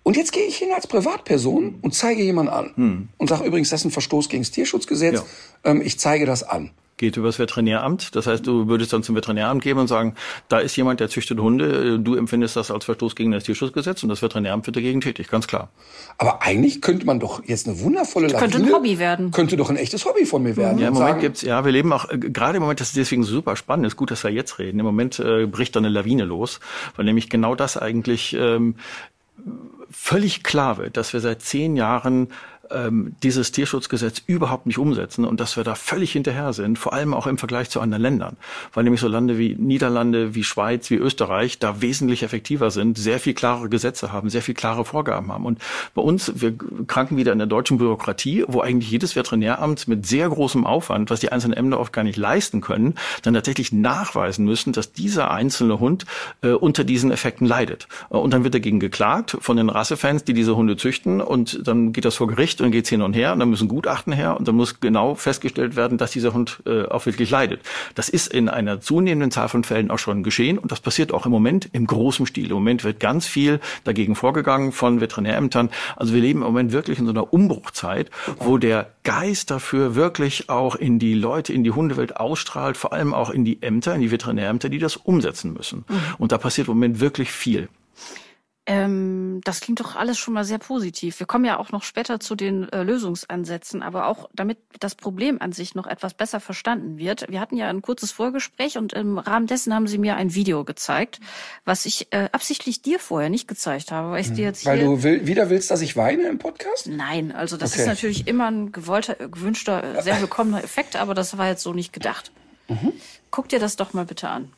[0.03, 3.09] Und jetzt gehe ich hin als Privatperson und zeige jemanden an mhm.
[3.19, 5.15] und sage übrigens, das ist ein Verstoß gegen das Tierschutzgesetz.
[5.15, 5.71] Ja.
[5.71, 8.15] Ähm, ich zeige das an geht übers Veterinäramt.
[8.15, 10.15] Das heißt, du würdest dann zum Veterinäramt gehen und sagen,
[10.49, 14.09] da ist jemand, der züchtet Hunde, du empfindest das als Verstoß gegen das Tierschutzgesetz und
[14.09, 15.69] das Veterinäramt wird dagegen tätig, ganz klar.
[16.17, 19.33] Aber eigentlich könnte man doch jetzt eine wundervolle Lawine, könnte ein Hobby werden.
[19.33, 20.79] Könnte doch ein echtes Hobby von mir werden.
[20.79, 22.97] Ja, im Moment sagen, gibt's, ja, wir leben auch, äh, gerade im Moment, das ist
[22.97, 24.79] deswegen super spannend, ist gut, dass wir jetzt reden.
[24.79, 26.61] Im Moment äh, bricht da eine Lawine los,
[26.95, 28.77] weil nämlich genau das eigentlich ähm,
[29.92, 32.28] völlig klar wird, dass wir seit zehn Jahren
[32.75, 37.15] ähm, dieses Tierschutzgesetz überhaupt nicht umsetzen und dass wir da völlig hinterher sind, vor allem
[37.15, 38.37] auch im Vergleich zu anderen Ländern,
[38.73, 43.21] weil nämlich so Lande wie Niederlande, wie Schweiz, wie Österreich da wesentlich effektiver sind, sehr
[43.21, 45.47] viel klarere Gesetze haben, sehr viel klare Vorgaben haben.
[45.47, 45.59] Und
[45.95, 46.55] bei uns, wir
[46.87, 51.21] kranken wieder in der deutschen Bürokratie, wo eigentlich jedes Veterinäramt mit sehr großem Aufwand, was
[51.21, 55.81] die einzelnen Ämter oft gar nicht leisten können, dann tatsächlich nachweisen müssen, dass dieser einzelne
[55.81, 56.07] Hund
[56.43, 57.89] äh, unter diesen Effekten leidet.
[58.09, 62.05] Und dann wird dagegen geklagt von den Rassefans, die diese Hunde züchten und dann geht
[62.05, 64.46] das vor Gericht und dann geht's hin und her und dann müssen Gutachten her und
[64.46, 67.61] dann muss genau festgestellt werden, dass dieser Hund äh, auch wirklich leidet.
[67.96, 71.27] Das ist in einer zunehmenden Zahl von Fällen auch schon geschehen und das passiert auch
[71.27, 72.46] im Moment im großen Stil.
[72.46, 75.70] Im Moment wird ganz viel dagegen vorgegangen von Veterinärämtern.
[75.96, 80.48] Also wir leben im Moment wirklich in so einer Umbruchzeit, wo der Geist dafür wirklich
[80.48, 84.01] auch in die Leute, in die Hundewelt ausstrahlt, vor allem auch in die Ämter, in
[84.01, 85.85] die Veterinärämter, die das umsetzen müssen.
[85.88, 85.96] Mhm.
[86.18, 87.68] Und da passiert im Moment wirklich viel.
[88.64, 91.18] Ähm, das klingt doch alles schon mal sehr positiv.
[91.18, 95.42] Wir kommen ja auch noch später zu den äh, Lösungsansätzen, aber auch damit das Problem
[95.42, 97.27] an sich noch etwas besser verstanden wird.
[97.29, 100.64] Wir hatten ja ein kurzes Vorgespräch und im Rahmen dessen haben Sie mir ein Video
[100.64, 101.18] gezeigt,
[101.64, 105.03] was ich äh, absichtlich dir vorher nicht gezeigt habe, weil ich dir jetzt Weil du
[105.03, 106.87] will, wieder willst, dass ich weine im Podcast?
[106.87, 107.83] Nein, also das okay.
[107.83, 111.92] ist natürlich immer ein gewollter, gewünschter, sehr willkommener Effekt, aber das war jetzt so nicht
[111.92, 112.31] gedacht.
[112.68, 112.92] Mhm.
[113.33, 114.53] Guck dir das doch mal bitte an.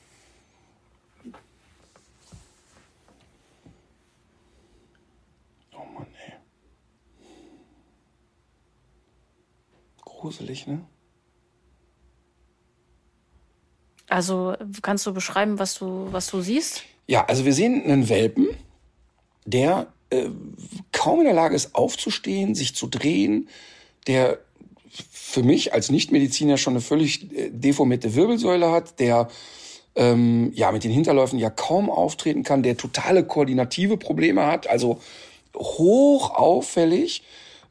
[10.25, 10.81] Gruselig, ne?
[14.09, 16.83] Also kannst du beschreiben, was du, was du siehst?
[17.07, 18.49] Ja, also wir sehen einen Welpen,
[19.45, 20.31] der äh,
[20.93, 23.51] kaum in der Lage ist, aufzustehen, sich zu drehen,
[24.07, 24.39] der
[24.89, 29.29] für mich als Nichtmediziner schon eine völlig äh, deformierte Wirbelsäule hat, der
[29.95, 35.01] ähm, ja mit den Hinterläufen ja kaum auftreten kann, der totale koordinative Probleme hat, also
[35.55, 37.23] hoch auffällig.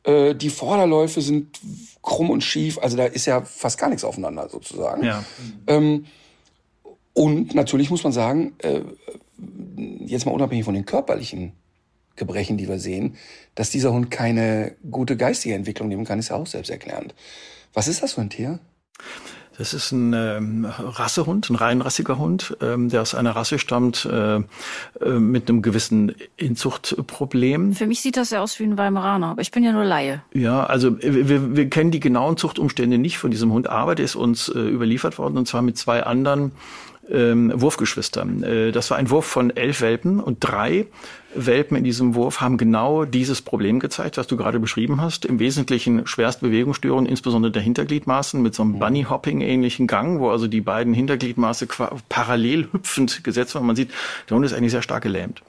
[0.03, 1.59] Äh, die Vorderläufe sind
[2.01, 2.77] krumm und schief.
[2.79, 5.03] Also da ist ja fast gar nichts aufeinander sozusagen.
[5.03, 5.23] Ja.
[5.67, 6.05] Ähm,
[7.13, 8.81] und natürlich muss man sagen, äh,
[10.05, 11.53] jetzt mal unabhängig von den körperlichen
[12.15, 13.17] Gebrechen, die wir sehen,
[13.55, 17.15] dass dieser Hund keine gute geistige Entwicklung nehmen kann, ist ja auch selbsterklärend.
[17.73, 18.59] Was ist das für ein Tier?
[19.57, 24.37] Das ist ein ähm, Rassehund, ein reinrassiger Hund, ähm, der aus einer Rasse stammt äh,
[24.37, 24.41] äh,
[25.19, 27.73] mit einem gewissen Inzuchtproblem.
[27.73, 30.23] Für mich sieht das ja aus wie ein Weimaraner, aber ich bin ja nur Laie.
[30.33, 34.15] Ja, also wir, wir kennen die genauen Zuchtumstände nicht von diesem Hund, aber der ist
[34.15, 36.53] uns äh, überliefert worden und zwar mit zwei anderen
[37.09, 38.43] ähm, Wurfgeschwistern.
[38.43, 40.87] Äh, das war ein Wurf von elf Welpen und drei
[41.35, 45.25] Welpen in diesem Wurf haben genau dieses Problem gezeigt, was du gerade beschrieben hast.
[45.25, 50.61] Im Wesentlichen schwerst Bewegungsstörungen, insbesondere der Hintergliedmaßen mit so einem Bunny-Hopping-ähnlichen Gang, wo also die
[50.61, 51.67] beiden Hintergliedmaße
[52.09, 53.65] parallel hüpfend gesetzt waren.
[53.65, 53.89] Man sieht,
[54.29, 55.41] der Hund ist eigentlich sehr stark gelähmt.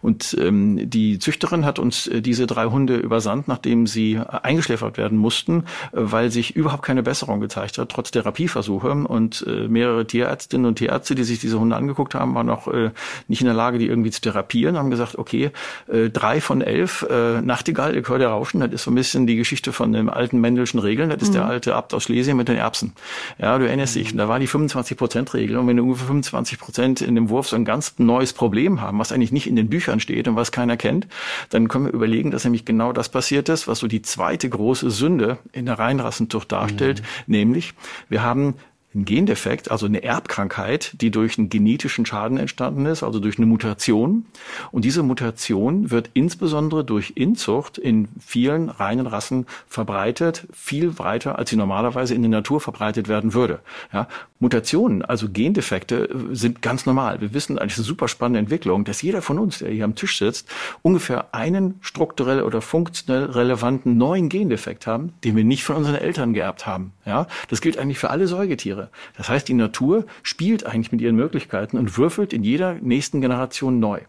[0.00, 5.18] Und ähm, die Züchterin hat uns äh, diese drei Hunde übersandt, nachdem sie eingeschläfert werden
[5.18, 8.92] mussten, äh, weil sich überhaupt keine Besserung gezeigt hat, trotz Therapieversuche.
[8.92, 12.90] Und äh, mehrere Tierärztinnen und Tierärzte, die sich diese Hunde angeguckt haben, waren auch äh,
[13.28, 15.50] nicht in der Lage, die irgendwie zu therapieren, haben gesagt, okay, okay,
[15.90, 19.26] äh, drei von elf, äh, Nachtigall, ihr hört ja rauschen, das ist so ein bisschen
[19.26, 21.34] die Geschichte von den alten Mendelschen Regeln, das ist mhm.
[21.34, 22.92] der alte Abt aus Schlesien mit den Erbsen.
[23.38, 27.14] Ja, du erinnerst dich, da war die 25-Prozent-Regel und wenn du ungefähr 25 Prozent in
[27.14, 30.28] dem Wurf so ein ganz neues Problem haben, was eigentlich nicht in den Büchern steht
[30.28, 31.06] und was keiner kennt,
[31.50, 34.90] dann können wir überlegen, dass nämlich genau das passiert ist, was so die zweite große
[34.90, 37.32] Sünde in der Reinrassentucht darstellt, mhm.
[37.34, 37.74] nämlich
[38.08, 38.54] wir haben
[38.94, 43.46] ein Gendefekt, also eine Erbkrankheit, die durch einen genetischen Schaden entstanden ist, also durch eine
[43.46, 44.26] Mutation.
[44.70, 51.50] Und diese Mutation wird insbesondere durch Inzucht in vielen reinen Rassen verbreitet, viel weiter, als
[51.50, 53.60] sie normalerweise in der Natur verbreitet werden würde.
[53.92, 54.08] Ja,
[54.40, 57.20] Mutationen, also Gendefekte, sind ganz normal.
[57.20, 60.18] Wir wissen eigentlich eine super spannende Entwicklung, dass jeder von uns, der hier am Tisch
[60.18, 60.48] sitzt,
[60.82, 66.34] ungefähr einen strukturell oder funktionell relevanten neuen Gendefekt haben, den wir nicht von unseren Eltern
[66.34, 66.92] geerbt haben.
[67.06, 68.81] Ja, das gilt eigentlich für alle Säugetiere.
[69.16, 73.80] Das heißt, die Natur spielt eigentlich mit ihren Möglichkeiten und würfelt in jeder nächsten Generation
[73.80, 74.00] neu.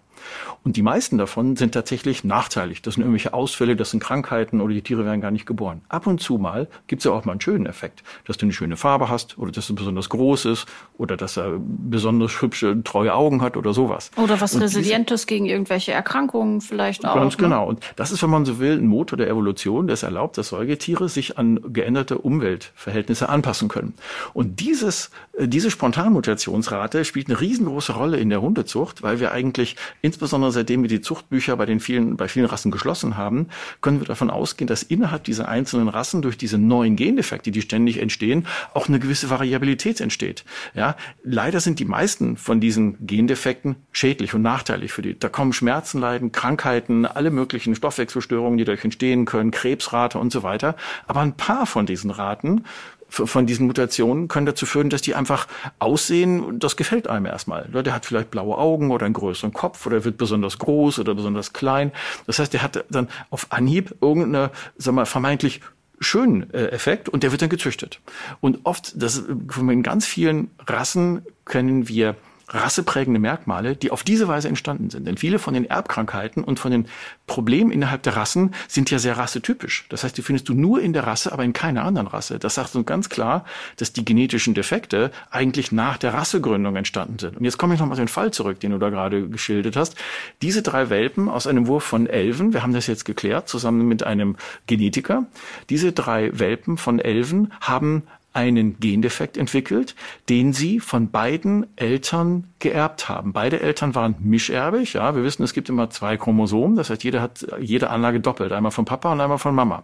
[0.64, 2.82] Und die meisten davon sind tatsächlich nachteilig.
[2.82, 5.82] Das sind irgendwelche Ausfälle, das sind Krankheiten oder die Tiere werden gar nicht geboren.
[5.90, 8.54] Ab und zu mal gibt es ja auch mal einen schönen Effekt, dass du eine
[8.54, 10.66] schöne Farbe hast oder dass du besonders groß ist
[10.98, 14.12] oder dass er besonders hübsche, treue Augen hat oder sowas.
[14.16, 17.16] Oder was Resilientes gegen irgendwelche Erkrankungen vielleicht auch.
[17.16, 17.44] Ganz ne?
[17.44, 17.68] genau.
[17.68, 21.10] Und das ist, wenn man so will, ein Motor der Evolution, das erlaubt, dass Säugetiere
[21.10, 23.94] sich an geänderte Umweltverhältnisse anpassen können.
[24.34, 30.52] Und dieses, diese Spontanmutationsrate spielt eine riesengroße Rolle in der Hundezucht, weil wir eigentlich insbesondere
[30.52, 33.48] seitdem wir die Zuchtbücher bei den vielen, bei vielen Rassen geschlossen haben,
[33.82, 37.98] können wir davon ausgehen, dass innerhalb dieser einzelnen Rassen durch diese neuen Gendefekte, die ständig
[37.98, 40.46] entstehen, auch eine gewisse Variabilität entsteht.
[40.76, 45.18] Ja, leider sind die meisten von diesen Gendefekten schädlich und nachteilig für die.
[45.18, 50.44] Da kommen Schmerzen, Leiden, Krankheiten, alle möglichen Stoffwechselstörungen, die dadurch entstehen können, Krebsrate und so
[50.44, 50.76] weiter.
[51.08, 52.66] Aber ein paar von diesen Raten
[53.14, 55.48] von diesen Mutationen können dazu führen, dass die einfach
[55.78, 57.66] aussehen, das gefällt einem erstmal.
[57.66, 61.54] Der hat vielleicht blaue Augen oder einen größeren Kopf oder wird besonders groß oder besonders
[61.54, 61.92] klein.
[62.26, 65.62] Das heißt, der hat dann auf Anhieb irgendeine, sag mal, vermeintlich
[66.00, 68.00] schönen äh, Effekt und der wird dann gezüchtet.
[68.42, 72.16] Und oft, das in ganz vielen Rassen kennen wir
[72.50, 75.08] rasseprägende Merkmale, die auf diese Weise entstanden sind.
[75.08, 76.88] Denn viele von den Erbkrankheiten und von den
[77.26, 79.86] Problemen innerhalb der Rassen sind ja sehr rassetypisch.
[79.90, 82.40] Das heißt, die findest du nur in der Rasse, aber in keiner anderen Rasse.
[82.40, 83.46] Das sagt uns ganz klar,
[83.78, 87.38] dass die genetischen Defekte eigentlich nach der Rassegründung entstanden sind.
[87.38, 89.96] Und jetzt komme ich nochmal auf den Fall zurück, den du da gerade geschildert hast.
[90.42, 94.04] Diese drei Welpen aus einem Wurf von Elfen, wir haben das jetzt geklärt, zusammen mit
[94.04, 94.36] einem
[94.68, 95.26] Genetiker.
[95.70, 99.96] Diese drei Welpen von Elfen haben einen Gendefekt entwickelt,
[100.28, 103.32] den sie von beiden Eltern geerbt haben.
[103.32, 104.94] Beide Eltern waren mischerbig.
[104.94, 106.76] Ja, wir wissen, es gibt immer zwei Chromosomen.
[106.76, 108.52] Das heißt, jeder hat jede Anlage doppelt.
[108.52, 109.84] Einmal von Papa und einmal von Mama.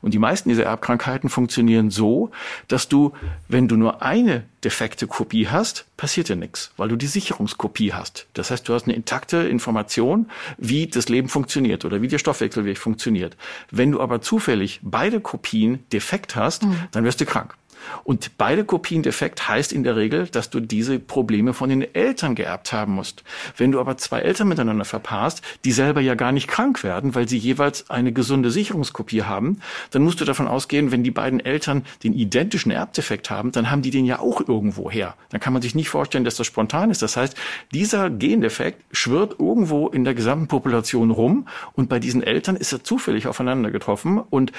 [0.00, 2.30] Und die meisten dieser Erbkrankheiten funktionieren so,
[2.68, 3.12] dass du,
[3.48, 8.26] wenn du nur eine defekte Kopie hast, passiert dir nichts, weil du die Sicherungskopie hast.
[8.34, 12.78] Das heißt, du hast eine intakte Information, wie das Leben funktioniert oder wie der Stoffwechselweg
[12.78, 13.36] funktioniert.
[13.70, 16.76] Wenn du aber zufällig beide Kopien defekt hast, mhm.
[16.92, 17.54] dann wirst du krank.
[18.04, 22.34] Und beide Kopien defekt heißt in der Regel, dass du diese Probleme von den Eltern
[22.34, 23.24] geerbt haben musst.
[23.56, 27.28] Wenn du aber zwei Eltern miteinander verpasst, die selber ja gar nicht krank werden, weil
[27.28, 31.84] sie jeweils eine gesunde Sicherungskopie haben, dann musst du davon ausgehen, wenn die beiden Eltern
[32.02, 35.14] den identischen Erbdefekt haben, dann haben die den ja auch irgendwo her.
[35.30, 37.02] Dann kann man sich nicht vorstellen, dass das spontan ist.
[37.02, 37.36] Das heißt,
[37.72, 42.84] dieser Gendefekt schwirrt irgendwo in der gesamten Population rum und bei diesen Eltern ist er
[42.84, 44.52] zufällig aufeinander getroffen und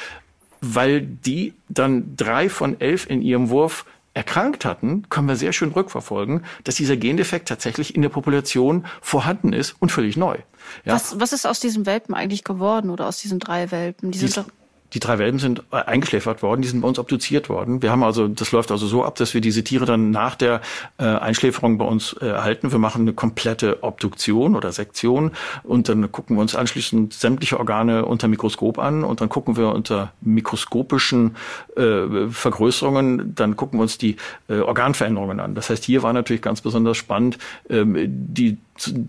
[0.62, 5.71] weil die dann drei von elf in ihrem Wurf erkrankt hatten, können wir sehr schön
[5.71, 10.38] rückverfolgen, dass dieser Gendefekt tatsächlich in der Population vorhanden ist und völlig neu.
[10.84, 10.93] Ja.
[10.93, 14.12] Was, was ist aus diesem Welpen eigentlich geworden oder aus diesen drei Welpen?
[14.12, 14.52] Die, die sind doch
[14.93, 17.82] die drei Welpen sind äh, eingeschläfert worden, die sind bei uns obduziert worden.
[17.82, 20.62] Wir haben also, das läuft also so ab, dass wir diese Tiere dann nach der
[20.97, 22.71] äh, Einschläferung bei uns äh, erhalten.
[22.71, 25.32] Wir machen eine komplette Obduktion oder Sektion
[25.63, 29.73] und dann gucken wir uns anschließend sämtliche Organe unter Mikroskop an und dann gucken wir
[29.73, 31.36] unter mikroskopischen
[31.77, 34.17] äh, Vergrößerungen, dann gucken wir uns die
[34.49, 35.56] äh, Organveränderungen an.
[35.56, 37.38] Das heißt, hier war natürlich ganz besonders spannend
[37.69, 38.58] ähm, die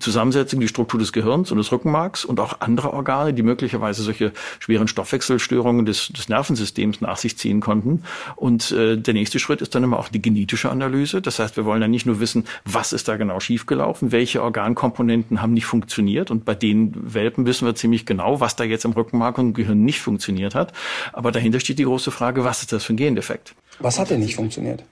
[0.01, 4.33] Zusammensetzung, die Struktur des Gehirns und des Rückenmarks und auch andere Organe, die möglicherweise solche
[4.59, 8.03] schweren Stoffwechselstörungen des, des Nervensystems nach sich ziehen konnten.
[8.37, 11.23] Und äh, der nächste Schritt ist dann immer auch die genetische Analyse.
[11.23, 15.43] Das heißt, wir wollen dann nicht nur wissen, was ist da genau schiefgelaufen, welche Organkomponenten
[15.43, 16.31] haben nicht funktioniert.
[16.31, 19.55] Und bei den Welpen wissen wir ziemlich genau, was da jetzt im Rückenmark und im
[19.55, 20.73] Gehirn nicht funktioniert hat.
[21.13, 23.55] Aber dahinter steht die große Frage, was ist das für ein Gendefekt?
[23.79, 24.85] Was hat denn nicht funktioniert?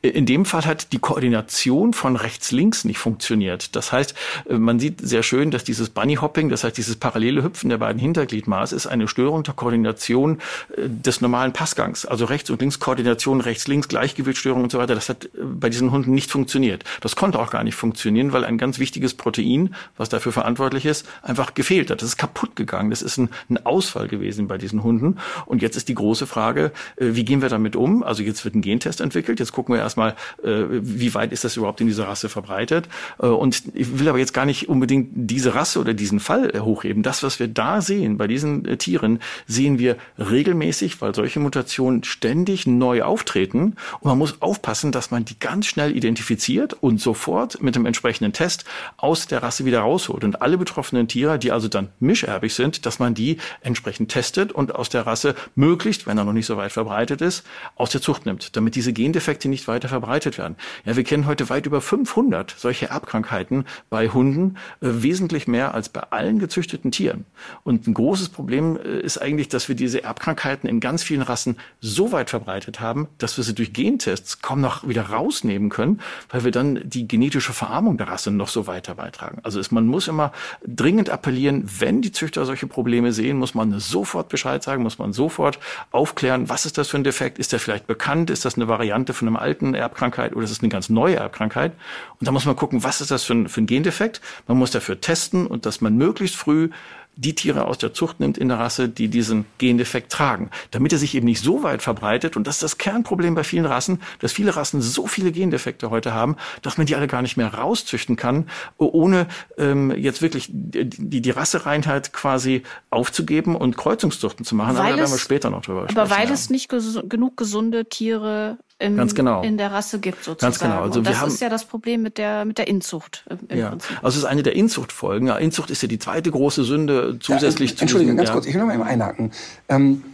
[0.00, 3.74] In dem Fall hat die Koordination von rechts-links nicht funktioniert.
[3.74, 4.14] Das heißt,
[4.48, 8.00] äh, man sieht sehr schön, dass dieses Bunny-Hopping, das heißt dieses parallele Hüpfen der beiden
[8.00, 10.38] Hintergliedmaße, ist eine Störung der Koordination
[10.76, 12.06] äh, des normalen Passgangs.
[12.06, 14.94] Also rechts und links Koordination, rechts-links Gleichgewichtsstörung und so weiter.
[14.94, 16.84] Das hat äh, bei diesen Hunden nicht funktioniert.
[17.00, 21.08] Das konnte auch gar nicht funktionieren, weil ein ganz wichtiges Protein, was dafür verantwortlich ist,
[21.22, 22.02] einfach gefehlt hat.
[22.02, 22.90] Das ist kaputt gegangen.
[22.90, 25.16] Das ist ein, ein Ausfall gewesen bei diesen Hunden.
[25.46, 28.04] Und jetzt ist die große Frage, wie gehen wir damit um?
[28.04, 29.40] Also jetzt wird ein Gentest entwickelt.
[29.40, 32.88] Jetzt gucken wir erstmal, äh, wie weit ist das überhaupt in dieser Rasse verbreitet.
[33.20, 37.02] Äh, und ich will aber jetzt gar nicht unbedingt diese Rasse oder diesen Fall hochheben.
[37.02, 42.04] Das, was wir da sehen bei diesen äh, Tieren, sehen wir regelmäßig, weil solche Mutationen
[42.04, 43.76] ständig neu auftreten.
[44.00, 48.32] Und man muss aufpassen, dass man die ganz schnell identifiziert und sofort mit dem entsprechenden
[48.32, 48.64] Test
[48.96, 50.24] aus der Rasse wieder rausholt.
[50.24, 54.74] Und alle betroffenen Tiere, die also dann mischerbig sind, dass man die entsprechend testet und
[54.74, 57.44] aus der Rasse möglichst, wenn er noch nicht so weit verbreitet ist,
[57.76, 60.56] aus der Zucht nimmt, damit diese Gendefekte nicht weiter verbreitet werden.
[60.84, 65.88] Ja, wir kennen heute weit über 500 solche Erbkrankheiten bei Hunden, äh, wesentlich mehr als
[65.88, 67.24] bei allen gezüchteten Tieren.
[67.62, 71.56] Und ein großes Problem äh, ist eigentlich, dass wir diese Erbkrankheiten in ganz vielen Rassen
[71.80, 76.42] so weit verbreitet haben, dass wir sie durch Gentests kaum noch wieder rausnehmen können, weil
[76.42, 79.38] wir dann die genetische Verarmung der Rasse noch so weiter beitragen.
[79.42, 80.32] Also ist, man muss immer
[80.66, 85.12] dringend appellieren, wenn die Züchter solche Probleme sehen, muss man sofort Bescheid sagen, muss man
[85.12, 85.58] sofort
[85.90, 89.12] aufklären, was ist das für ein Defekt, ist der vielleicht bekannt, ist das eine Variante
[89.12, 91.72] von einer alten Erbkrankheit oder ist es eine ganz neue Erbkrankheit?
[92.20, 94.20] Und da muss man gucken, was ist das für ein, für ein Gendefekt?
[94.46, 96.70] Man muss dafür testen und dass man möglichst früh
[97.18, 100.98] die Tiere aus der Zucht nimmt in der Rasse, die diesen Gendefekt tragen, damit er
[100.98, 102.36] sich eben nicht so weit verbreitet.
[102.36, 106.14] Und das ist das Kernproblem bei vielen Rassen, dass viele Rassen so viele Gendefekte heute
[106.14, 109.26] haben, dass man die alle gar nicht mehr rauszüchten kann, ohne
[109.58, 114.76] ähm, jetzt wirklich die, die Rassereinheit quasi aufzugeben und Kreuzungszuchten zu machen.
[114.76, 116.10] Weil aber da werden wir später noch drüber Aber sprechen.
[116.10, 116.34] weil ja.
[116.34, 119.42] es nicht ges genug gesunde Tiere im, Ganz genau.
[119.42, 120.52] in der Rasse gibt, sozusagen.
[120.52, 120.82] Ganz genau.
[120.82, 123.58] Also Und wir das haben- ist ja das Problem mit der, mit der Inzucht im,
[123.58, 123.96] ja, Prinzip.
[124.04, 125.26] also es ist eine der Inzuchtfolgen.
[125.28, 128.34] Ja, Inzucht ist ja die zweite große Sünde zusätzlich ja, zu Entschuldigung, ganz ja.
[128.34, 129.32] kurz, ich will noch mal eben einhaken.
[129.68, 130.04] Ähm,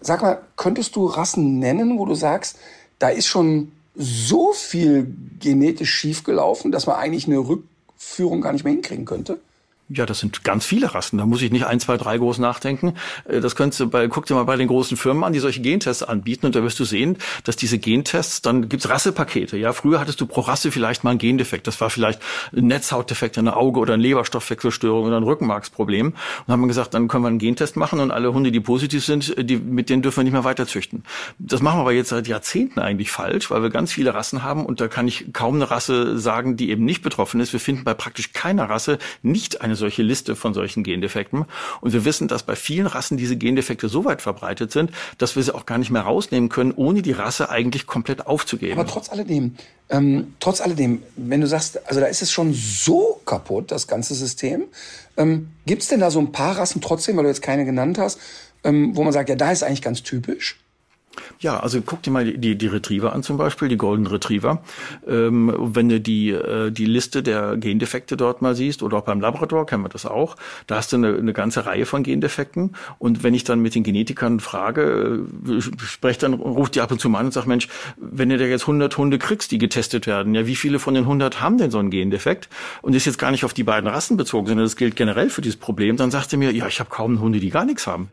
[0.00, 2.58] sag mal, könntest du Rassen nennen, wo du sagst,
[2.98, 8.72] da ist schon so viel genetisch schiefgelaufen, dass man eigentlich eine Rückführung gar nicht mehr
[8.74, 9.38] hinkriegen könnte?
[9.94, 11.18] Ja, das sind ganz viele Rassen.
[11.18, 12.94] Da muss ich nicht ein, zwei, drei groß nachdenken.
[13.28, 15.60] Äh, Das könntest du bei, guck dir mal bei den großen Firmen an, die solche
[15.60, 19.56] Gentests anbieten und da wirst du sehen, dass diese Gentests, dann gibt's Rassepakete.
[19.58, 21.66] Ja, früher hattest du pro Rasse vielleicht mal einen Gendefekt.
[21.66, 22.20] Das war vielleicht
[22.56, 26.06] ein Netzhautdefekt an der Auge oder eine Leberstoffwechselstörung oder ein Rückenmarksproblem.
[26.06, 28.60] Und dann haben wir gesagt, dann können wir einen Gentest machen und alle Hunde, die
[28.60, 31.04] positiv sind, die, mit denen dürfen wir nicht mehr weiter züchten.
[31.38, 34.64] Das machen wir aber jetzt seit Jahrzehnten eigentlich falsch, weil wir ganz viele Rassen haben
[34.64, 37.52] und da kann ich kaum eine Rasse sagen, die eben nicht betroffen ist.
[37.52, 41.44] Wir finden bei praktisch keiner Rasse nicht eine solche Liste von solchen Gendefekten.
[41.80, 45.42] Und wir wissen, dass bei vielen Rassen diese Gendefekte so weit verbreitet sind, dass wir
[45.42, 48.78] sie auch gar nicht mehr rausnehmen können, ohne die Rasse eigentlich komplett aufzugeben.
[48.78, 49.56] Aber trotz alledem,
[49.90, 54.14] ähm, trotz alledem, wenn du sagst, also da ist es schon so kaputt, das ganze
[54.14, 54.64] System,
[55.16, 57.98] ähm, gibt es denn da so ein paar Rassen trotzdem, weil du jetzt keine genannt
[57.98, 58.18] hast,
[58.64, 60.61] ähm, wo man sagt, ja, da ist eigentlich ganz typisch?
[61.42, 64.62] Ja, also guck dir mal die, die, Retriever an zum Beispiel, die Golden Retriever.
[65.08, 69.20] Ähm, wenn du die, äh, die Liste der Gendefekte dort mal siehst, oder auch beim
[69.20, 70.36] Labrador kennen wir das auch,
[70.68, 72.76] da hast du eine, eine ganze Reihe von Gendefekten.
[73.00, 77.00] Und wenn ich dann mit den Genetikern frage, äh, spreche dann, ruft die ab und
[77.00, 80.06] zu mal an und sagt, Mensch, wenn du da jetzt 100 Hunde kriegst, die getestet
[80.06, 82.48] werden, ja, wie viele von den 100 haben denn so einen Gendefekt?
[82.82, 85.42] Und ist jetzt gar nicht auf die beiden Rassen bezogen, sondern das gilt generell für
[85.42, 85.96] dieses Problem.
[85.96, 88.12] Dann sagt er mir, ja, ich habe kaum Hunde, die gar nichts haben.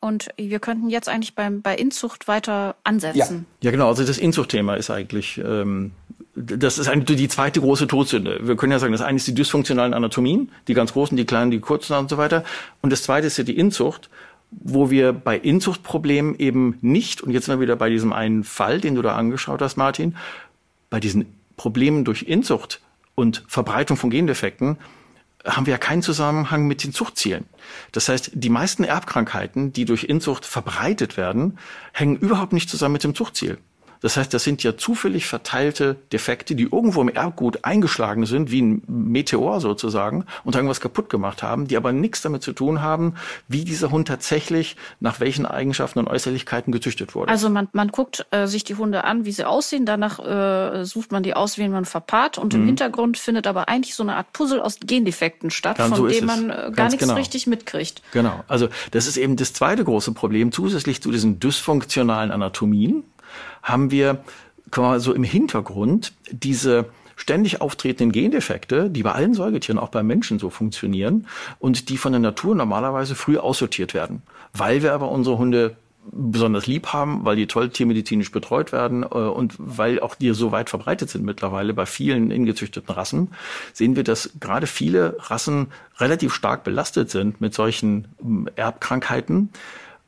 [0.00, 3.46] Und wir könnten jetzt eigentlich beim, bei Inzucht weiter ansetzen.
[3.62, 3.88] Ja, genau.
[3.88, 5.90] Also das Inzuchtthema ist eigentlich, ähm,
[6.36, 8.38] das ist eigentlich die zweite große Todsünde.
[8.42, 11.50] Wir können ja sagen, das eine ist die dysfunktionalen Anatomien, die ganz großen, die kleinen,
[11.50, 12.44] die kurzen und so weiter.
[12.80, 14.08] Und das zweite ist ja die Inzucht,
[14.50, 18.80] wo wir bei Inzuchtproblemen eben nicht, und jetzt sind wir wieder bei diesem einen Fall,
[18.80, 20.16] den du da angeschaut hast, Martin,
[20.90, 22.80] bei diesen Problemen durch Inzucht
[23.14, 24.78] und Verbreitung von Gendefekten
[25.44, 27.46] haben wir ja keinen Zusammenhang mit den Zuchtzielen.
[27.92, 31.58] Das heißt, die meisten Erbkrankheiten, die durch Inzucht verbreitet werden,
[31.92, 33.58] hängen überhaupt nicht zusammen mit dem Zuchtziel.
[34.00, 38.62] Das heißt, das sind ja zufällig verteilte Defekte, die irgendwo im Erbgut eingeschlagen sind, wie
[38.62, 43.14] ein Meteor sozusagen, und irgendwas kaputt gemacht haben, die aber nichts damit zu tun haben,
[43.48, 47.30] wie dieser Hund tatsächlich nach welchen Eigenschaften und Äußerlichkeiten gezüchtet wurde.
[47.30, 51.12] Also man, man guckt äh, sich die Hunde an, wie sie aussehen, danach äh, sucht
[51.12, 52.66] man die aus, wen man verpaart und im Mhm.
[52.66, 56.26] Hintergrund findet aber eigentlich so eine Art Puzzle aus Gendefekten statt, so von ist dem
[56.26, 57.18] man äh, gar Ganz nichts genau.
[57.18, 58.02] richtig mitkriegt.
[58.12, 58.44] Genau.
[58.48, 60.52] Also das ist eben das zweite große Problem.
[60.52, 63.04] Zusätzlich zu diesen dysfunktionalen Anatomien
[63.62, 64.24] haben wir
[64.70, 70.38] quasi so im Hintergrund diese ständig auftretenden Gendefekte, die bei allen Säugetieren, auch bei Menschen
[70.38, 71.26] so funktionieren
[71.58, 74.22] und die von der Natur normalerweise früh aussortiert werden.
[74.52, 75.76] Weil wir aber unsere Hunde
[76.10, 80.52] besonders lieb haben, weil die toll tiermedizinisch betreut werden äh, und weil auch die so
[80.52, 83.32] weit verbreitet sind mittlerweile bei vielen ingezüchteten Rassen,
[83.72, 85.68] sehen wir, dass gerade viele Rassen
[85.98, 89.50] relativ stark belastet sind mit solchen ähm, Erbkrankheiten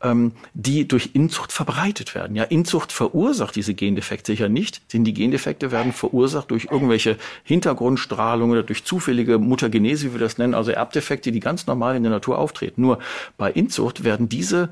[0.03, 2.37] ähm, die durch Inzucht verbreitet werden.
[2.37, 8.51] Ja, Inzucht verursacht diese Gendefekte sicher nicht, denn die Gendefekte werden verursacht durch irgendwelche Hintergrundstrahlung
[8.51, 12.13] oder durch zufällige Mutagenese, wie wir das nennen, also Erbdefekte, die ganz normal in der
[12.13, 12.83] Natur auftreten.
[12.83, 12.99] Nur
[13.37, 14.71] bei Inzucht werden diese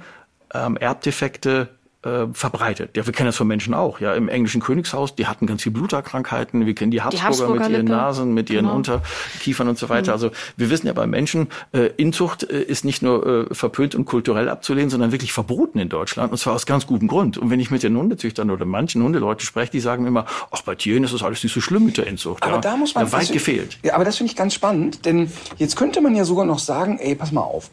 [0.55, 1.69] ähm, Erbdefekte
[2.03, 2.97] äh, verbreitet.
[2.97, 4.01] Ja, wir kennen das von Menschen auch.
[4.01, 6.65] Ja, im englischen Königshaus, die hatten ganz viel Bluterkrankheiten.
[6.65, 7.99] Wir kennen die Habsburger, die Habsburger mit ihren Lippe.
[7.99, 8.77] Nasen, mit ihren genau.
[8.77, 10.13] Unterkiefern und so weiter.
[10.13, 10.13] Mhm.
[10.13, 14.05] Also wir wissen ja bei Menschen, äh, Inzucht äh, ist nicht nur äh, verpönt und
[14.05, 16.31] kulturell abzulehnen, sondern wirklich verboten in Deutschland.
[16.31, 17.37] Und zwar aus ganz gutem Grund.
[17.37, 20.77] Und wenn ich mit den Hundezüchtern oder manchen Hundeleuten spreche, die sagen immer, ach, bei
[20.77, 22.45] Tieren ist das alles nicht so schlimm mit der Inzucht.
[22.45, 22.61] Aber ja.
[22.61, 23.79] da muss man ja, weit gefehlt.
[23.83, 26.99] Ja, aber das finde ich ganz spannend, denn jetzt könnte man ja sogar noch sagen,
[26.99, 27.71] ey, pass mal auf.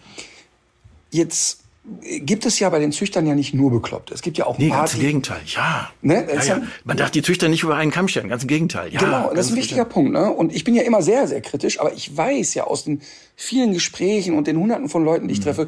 [1.12, 1.65] Jetzt
[2.02, 4.14] gibt es ja bei den Züchtern ja nicht nur Bekloppte.
[4.14, 5.90] Es gibt ja auch nee, ganz im Gegenteil, ja.
[6.02, 6.28] Ne?
[6.34, 6.62] ja, ja.
[6.84, 8.92] Man darf die Züchter nicht über einen Kamm stellen, ganz im Gegenteil.
[8.92, 10.12] Ja, genau, das ist ein wichtiger Punkt.
[10.12, 10.32] Ne?
[10.32, 13.02] Und ich bin ja immer sehr, sehr kritisch, aber ich weiß ja aus den
[13.36, 15.44] vielen Gesprächen und den Hunderten von Leuten, die ich mhm.
[15.44, 15.68] treffe,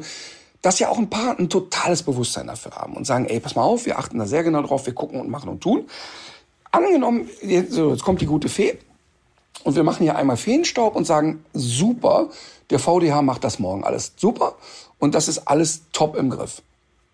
[0.60, 3.62] dass ja auch ein paar ein totales Bewusstsein dafür haben und sagen, ey, pass mal
[3.62, 5.86] auf, wir achten da sehr genau drauf, wir gucken und machen und tun.
[6.72, 8.76] Angenommen, jetzt kommt die gute Fee
[9.64, 12.28] und wir machen hier einmal Feenstaub und sagen, super,
[12.70, 14.54] der VDH macht das morgen alles super
[14.98, 16.62] und das ist alles top im Griff.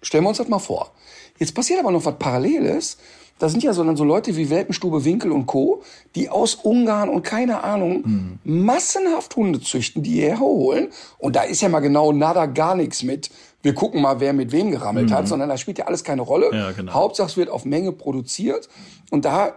[0.02, 0.90] Stellen wir uns das mal vor.
[1.38, 2.98] Jetzt passiert aber noch was Paralleles.
[3.38, 5.82] Da sind ja so, dann so Leute wie Welpenstube Winkel und Co.,
[6.14, 8.38] die aus Ungarn und keine Ahnung mhm.
[8.44, 10.88] massenhaft Hunde züchten, die hierher holen.
[11.18, 13.30] Und da ist ja mal genau nada gar nichts mit.
[13.62, 15.14] Wir gucken mal, wer mit wem gerammelt mhm.
[15.14, 16.50] hat, sondern da spielt ja alles keine Rolle.
[16.52, 16.92] Ja, genau.
[16.92, 18.68] Hauptsache es wird auf Menge produziert.
[19.10, 19.54] Und da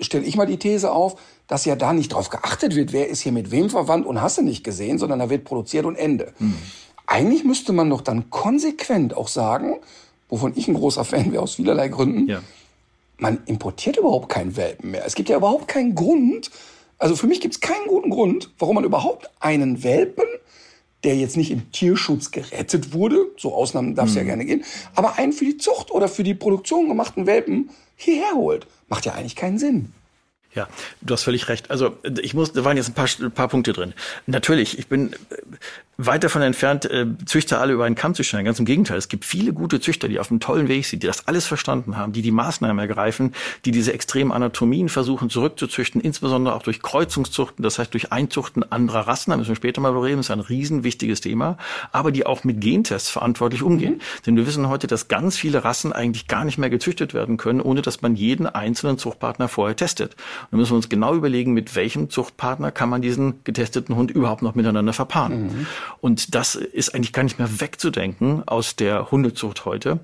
[0.00, 1.16] stelle ich mal die These auf,
[1.50, 4.38] dass ja da nicht drauf geachtet wird, wer ist hier mit wem verwandt und hast
[4.38, 6.32] du nicht gesehen, sondern da wird produziert und Ende.
[6.38, 6.54] Mhm.
[7.08, 9.80] Eigentlich müsste man doch dann konsequent auch sagen,
[10.28, 12.40] wovon ich ein großer Fan wäre aus vielerlei Gründen, ja.
[13.18, 15.04] man importiert überhaupt keinen Welpen mehr.
[15.04, 16.52] Es gibt ja überhaupt keinen Grund,
[16.98, 20.26] also für mich gibt es keinen guten Grund, warum man überhaupt einen Welpen,
[21.02, 24.18] der jetzt nicht im Tierschutz gerettet wurde, so Ausnahmen darf es mhm.
[24.18, 28.34] ja gerne gehen, aber einen für die Zucht oder für die Produktion gemachten Welpen hierher
[28.34, 28.68] holt.
[28.88, 29.92] Macht ja eigentlich keinen Sinn.
[30.54, 30.68] Ja,
[31.00, 31.70] du hast völlig recht.
[31.70, 33.94] Also ich muss, da waren jetzt ein paar, ein paar Punkte drin.
[34.26, 35.14] Natürlich, ich bin
[36.06, 38.44] weit davon entfernt, äh, Züchter alle über einen Kamm zu stellen.
[38.44, 38.98] Ganz im Gegenteil.
[38.98, 41.96] Es gibt viele gute Züchter, die auf einem tollen Weg sind, die das alles verstanden
[41.96, 43.34] haben, die die Maßnahmen ergreifen,
[43.64, 49.06] die diese extremen Anatomien versuchen zurückzuzüchten, insbesondere auch durch Kreuzungszuchten, das heißt durch Einzuchten anderer
[49.06, 49.30] Rassen.
[49.30, 50.18] Da müssen wir später mal reden.
[50.18, 51.58] Das ist ein riesen wichtiges Thema.
[51.92, 53.94] Aber die auch mit Gentests verantwortlich umgehen.
[53.94, 54.24] Mhm.
[54.26, 57.60] Denn wir wissen heute, dass ganz viele Rassen eigentlich gar nicht mehr gezüchtet werden können,
[57.60, 60.14] ohne dass man jeden einzelnen Zuchtpartner vorher testet.
[60.14, 64.10] Und da müssen wir uns genau überlegen, mit welchem Zuchtpartner kann man diesen getesteten Hund
[64.10, 65.42] überhaupt noch miteinander verpaaren.
[65.42, 65.66] Mhm.
[66.00, 70.00] Und das ist eigentlich gar nicht mehr wegzudenken aus der Hundezucht heute,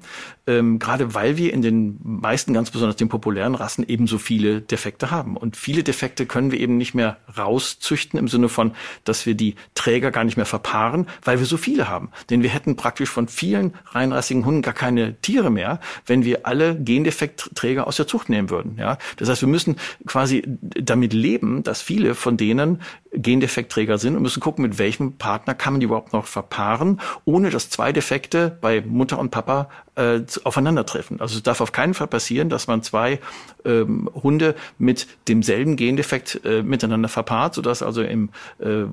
[0.46, 4.60] ähm, gerade weil wir in den meisten, ganz besonders den populären Rassen, eben so viele
[4.60, 5.36] Defekte haben.
[5.36, 8.72] Und viele Defekte können wir eben nicht mehr rauszüchten im Sinne von,
[9.04, 12.10] dass wir die Träger gar nicht mehr verpaaren, weil wir so viele haben.
[12.30, 16.76] Denn wir hätten praktisch von vielen reinrassigen Hunden gar keine Tiere mehr, wenn wir alle
[16.76, 18.76] Gendefektträger aus der Zucht nehmen würden.
[18.78, 19.76] Ja, das heißt, wir müssen
[20.06, 22.80] quasi damit leben, dass viele von denen
[23.16, 27.50] Gendefektträger sind und müssen gucken, mit welchem Partner kann man die überhaupt noch verpaaren, ohne
[27.50, 31.20] dass zwei Defekte bei Mutter und Papa äh, aufeinandertreffen.
[31.20, 33.18] Also es darf auf keinen Fall passieren, dass man zwei
[33.64, 38.28] ähm, Hunde mit demselben Gendefekt äh, miteinander verpaart, sodass also im,
[38.58, 38.84] äh,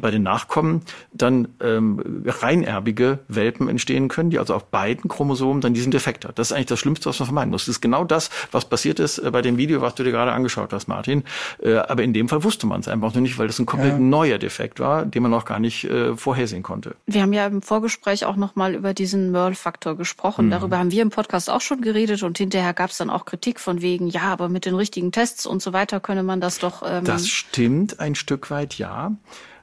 [0.00, 0.82] bei den Nachkommen
[1.12, 6.38] dann ähm, reinerbige Welpen entstehen können, die also auf beiden Chromosomen dann diesen Defekt hat.
[6.38, 7.62] Das ist eigentlich das Schlimmste, was man vermeiden muss.
[7.62, 10.32] Das ist genau das, was passiert ist äh, bei dem Video, was du dir gerade
[10.32, 11.24] angeschaut hast, Martin.
[11.62, 13.92] Äh, aber in dem Fall wusste man es einfach noch nicht, weil das ein komplett
[13.92, 13.98] ja.
[13.98, 16.96] neuer Defekt war, den man noch gar nicht äh, vorhersehen konnte.
[17.06, 20.39] Wir haben ja im Vorgespräch auch noch mal über diesen Merle-Faktor gesprochen.
[20.46, 20.50] Mhm.
[20.50, 23.60] Darüber haben wir im Podcast auch schon geredet und hinterher gab es dann auch Kritik
[23.60, 26.82] von wegen, ja, aber mit den richtigen Tests und so weiter könne man das doch.
[26.86, 29.12] Ähm das stimmt ein Stück weit, ja.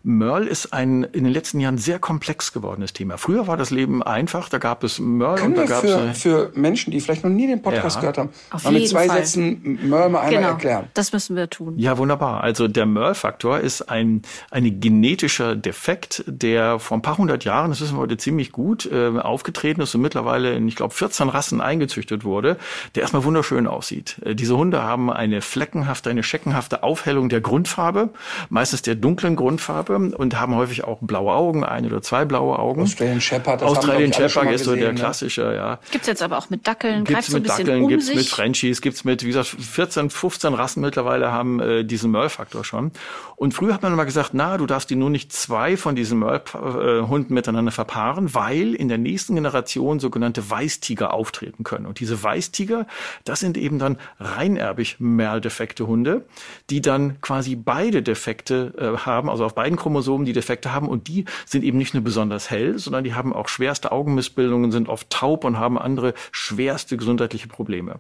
[0.04, 3.18] Merle ist ein in den letzten Jahren sehr komplex gewordenes Thema.
[3.18, 6.14] Früher war das Leben einfach, da gab es Merle Können und da gab es für,
[6.14, 8.02] für Menschen, die vielleicht noch nie den Podcast ja.
[8.02, 9.18] gehört haben, Auf mal mit zwei Fall.
[9.18, 10.88] Sätzen Merle mal einmal genau, erklären.
[10.94, 11.78] Das müssen wir tun.
[11.78, 12.42] Ja, wunderbar.
[12.42, 14.22] Also der Merle-Faktor ist ein
[14.52, 18.90] ein genetischer Defekt, der vor ein paar hundert Jahren, das wissen wir heute ziemlich gut,
[18.92, 22.58] äh, aufgetreten ist und mittlerweile in, ich glaube, 14 Rassen eingezüchtet wurde,
[22.96, 24.18] der erstmal wunderschön aussieht.
[24.24, 28.10] Äh, diese Hunde haben eine fleckenhafte, eine scheckenhafte Aufhellung der Grundfarbe,
[28.50, 32.82] meistens der dunklen Grundfarbe und haben häufig auch blaue Augen, ein oder zwei blaue Augen.
[32.82, 35.00] Australian Shepherd, das Australian Shepherd ist so der ne?
[35.00, 35.80] klassische, ja.
[35.92, 38.16] Gibt's jetzt aber auch mit Dackeln, gibt's mit Dackeln, um gibt's sich.
[38.16, 42.92] mit Frenchies, gibt's mit, wie gesagt, 14, 15 Rassen mittlerweile haben äh, diesen Merle-Faktor schon.
[43.36, 46.20] Und früher hat man immer gesagt, na, du darfst die nur nicht zwei von diesen
[46.20, 51.86] Merle-Hunden miteinander verpaaren, weil in der nächsten Generation sogenannte Weißtiger auftreten können.
[51.86, 52.88] Und diese Weißtiger,
[53.26, 56.26] das sind eben dann reinerbig Merle-defekte Hunde,
[56.70, 60.90] die dann quasi beide Defekte äh, haben, also auf beiden beiden Chromosomen, die Defekte haben
[60.90, 64.90] und die sind eben nicht nur besonders hell, sondern die haben auch schwerste Augenmissbildungen, sind
[64.90, 68.00] oft taub und haben andere schwerste gesundheitliche Probleme.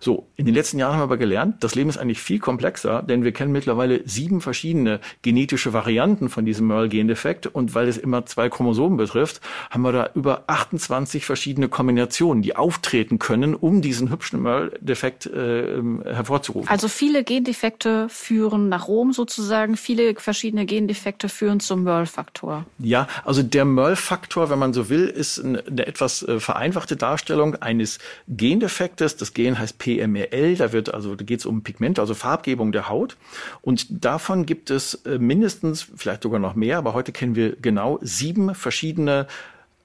[0.00, 3.02] So, in den letzten Jahren haben wir aber gelernt, das Leben ist eigentlich viel komplexer,
[3.02, 8.26] denn wir kennen mittlerweile sieben verschiedene genetische Varianten von diesem Merle-Gendefekt und weil es immer
[8.26, 9.40] zwei Chromosomen betrifft,
[9.70, 15.82] haben wir da über 28 verschiedene Kombinationen, die auftreten können, um diesen hübschen Merle-Defekt äh,
[16.04, 16.68] hervorzurufen.
[16.68, 22.66] Also viele Gendefekte führen nach Rom sozusagen, viele verschiedene Gendefekte führen zum Merle-Faktor.
[22.78, 27.56] Ja, also der Merle-Faktor, wenn man so will, ist eine, eine etwas äh, vereinfachte Darstellung
[27.56, 27.98] eines
[28.28, 29.16] Gendefektes.
[29.16, 32.88] Das Gen heißt PMRL, da wird also da geht es um Pigmente, also Farbgebung der
[32.88, 33.16] Haut.
[33.62, 37.98] Und davon gibt es äh, mindestens, vielleicht sogar noch mehr, aber heute kennen wir genau
[38.02, 39.26] sieben verschiedene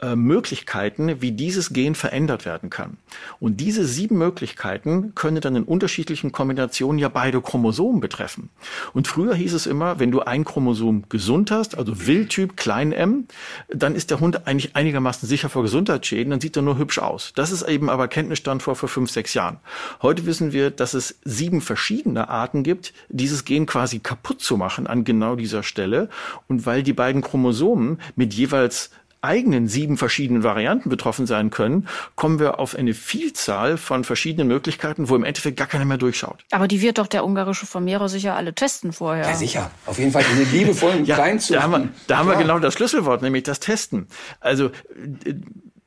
[0.06, 2.98] äh, Möglichkeiten, wie dieses Gen verändert werden kann.
[3.40, 8.50] Und diese sieben Möglichkeiten können dann in unterschiedlichen Kombinationen ja beide Chromosomen betreffen.
[8.94, 13.28] Und früher hieß es immer, wenn du ein Chromosom gesund hast, also Wildtyp klein m,
[13.70, 17.34] dann ist der Hund eigentlich einigermaßen sicher vor Gesundheitsschäden, dann sieht er nur hübsch aus.
[17.36, 19.58] Das ist eben aber Kenntnisstand vor vor fünf, sechs Jahren.
[20.02, 24.86] Heute wissen wir, dass es sieben verschiedene Arten gibt, dieses Gen quasi kaputt zu machen
[24.86, 26.10] an genau dieser Stelle.
[26.48, 28.92] Und weil die beiden Chromosomen mit jeweils
[29.26, 35.10] eigenen sieben verschiedenen Varianten betroffen sein können, kommen wir auf eine Vielzahl von verschiedenen Möglichkeiten,
[35.10, 36.46] wo im Endeffekt gar keiner mehr durchschaut.
[36.52, 39.28] Aber die wird doch der ungarische Vermehrer sicher alle testen vorher.
[39.28, 39.72] Ja, sicher.
[39.86, 41.58] Auf jeden Fall in den liebevollen ja, Kleinzuchten.
[41.58, 44.08] Da haben, wir, da haben wir genau das Schlüsselwort, nämlich das Testen.
[44.40, 44.72] Also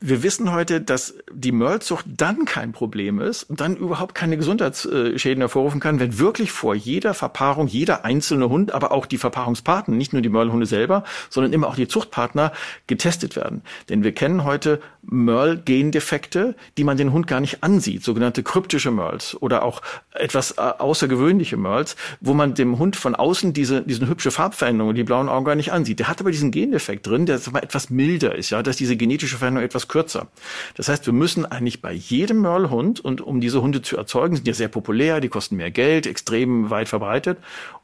[0.01, 5.41] wir wissen heute, dass die Mörlzucht dann kein Problem ist und dann überhaupt keine Gesundheitsschäden
[5.41, 10.13] hervorrufen kann, wenn wirklich vor jeder Verpaarung jeder einzelne Hund, aber auch die Verpaarungspartner, nicht
[10.13, 12.53] nur die Mörlhunde selber, sondern immer auch die Zuchtpartner
[12.87, 13.63] getestet werden.
[13.89, 19.37] Denn wir kennen heute Merl-Gendefekte, die man den Hund gar nicht ansieht, sogenannte kryptische Merls
[19.41, 19.83] oder auch
[20.13, 25.03] etwas äh, außergewöhnliche Merls, wo man dem Hund von außen diese, diese hübsche Farbveränderung die
[25.03, 25.99] blauen Augen gar nicht ansieht.
[25.99, 29.65] Der hat aber diesen Gendefekt drin, der etwas milder ist, ja, dass diese genetische Veränderung
[29.65, 30.29] etwas kürzer.
[30.75, 34.47] Das heißt, wir müssen eigentlich bei jedem Merle-Hund, und um diese Hunde zu erzeugen, sind
[34.47, 37.39] ja sehr populär, die kosten mehr Geld, extrem weit verbreitet.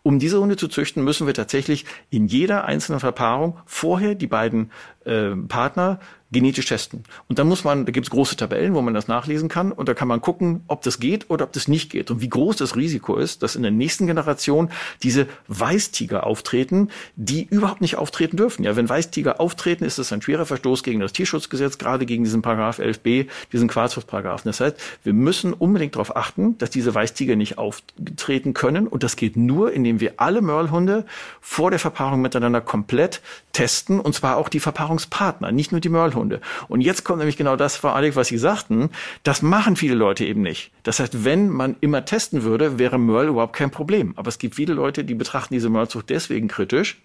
[0.07, 4.71] Um diese Hunde zu züchten, müssen wir tatsächlich in jeder einzelnen Verpaarung vorher die beiden
[5.07, 5.99] äh, Partner
[6.35, 7.05] genetisch testen.
[7.29, 9.89] Und dann muss man, da gibt es große Tabellen, wo man das nachlesen kann und
[9.89, 12.57] da kann man gucken, ob das geht oder ob das nicht geht und wie groß
[12.57, 14.71] das Risiko ist, dass in der nächsten Generation
[15.03, 18.65] diese Weißtiger auftreten, die überhaupt nicht auftreten dürfen.
[18.65, 22.43] Ja, wenn Weißtiger auftreten, ist das ein schwerer Verstoß gegen das Tierschutzgesetz, gerade gegen diesen
[22.43, 24.49] Paragraph 11b, diesen Quarzhofparagraphen.
[24.49, 29.15] Das heißt, wir müssen unbedingt darauf achten, dass diese Weißtiger nicht auftreten können und das
[29.17, 31.05] geht nur, indem wir alle Mörlhunde
[31.41, 33.23] vor der Verpaarung miteinander komplett
[33.53, 36.25] testen und zwar auch die Verpaarungspartner, nicht nur die Mörlhunde.
[36.25, 36.41] Hunde.
[36.69, 38.91] Und jetzt kommt nämlich genau das, Frau Alec, was Sie sagten.
[39.23, 40.73] Das machen viele Leute eben nicht.
[40.83, 44.15] Das heißt, wenn man immer testen würde, wäre Merle überhaupt kein Problem.
[44.17, 47.03] Aber es gibt viele Leute, die betrachten diese Merlezucht deswegen kritisch,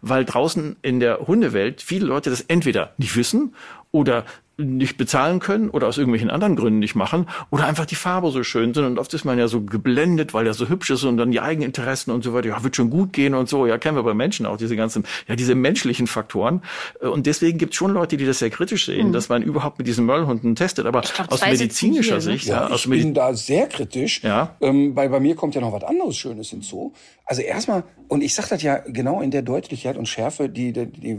[0.00, 3.54] weil draußen in der Hundewelt viele Leute das entweder nicht wissen
[3.90, 4.24] oder
[4.56, 8.44] nicht bezahlen können oder aus irgendwelchen anderen Gründen nicht machen oder einfach die Farbe so
[8.44, 11.16] schön sind und oft ist man ja so geblendet, weil der so hübsch ist und
[11.16, 13.78] dann die eigenen Interessen und so weiter, ja, wird schon gut gehen und so, ja,
[13.78, 16.62] kennen wir bei Menschen auch diese ganzen, ja, diese menschlichen Faktoren
[17.00, 19.12] und deswegen gibt es schon Leute, die das sehr kritisch sehen, mhm.
[19.12, 22.38] dass man überhaupt mit diesen Möllhunden testet, aber glaub, aus medizinischer hier, ne?
[22.38, 24.56] Sicht, ja, ja, aus ich bin da sehr kritisch, ja.
[24.60, 26.92] ähm, weil bei mir kommt ja noch was anderes Schönes hinzu.
[27.26, 30.86] Also erstmal, und ich sage das ja genau in der Deutlichkeit und Schärfe, die, die,
[30.86, 31.18] die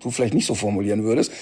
[0.00, 1.32] du vielleicht nicht so formulieren würdest,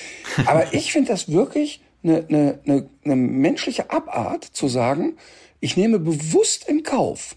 [0.47, 5.17] aber ich finde das wirklich eine, eine, eine, eine menschliche Abart zu sagen,
[5.61, 7.37] ich nehme bewusst in Kauf,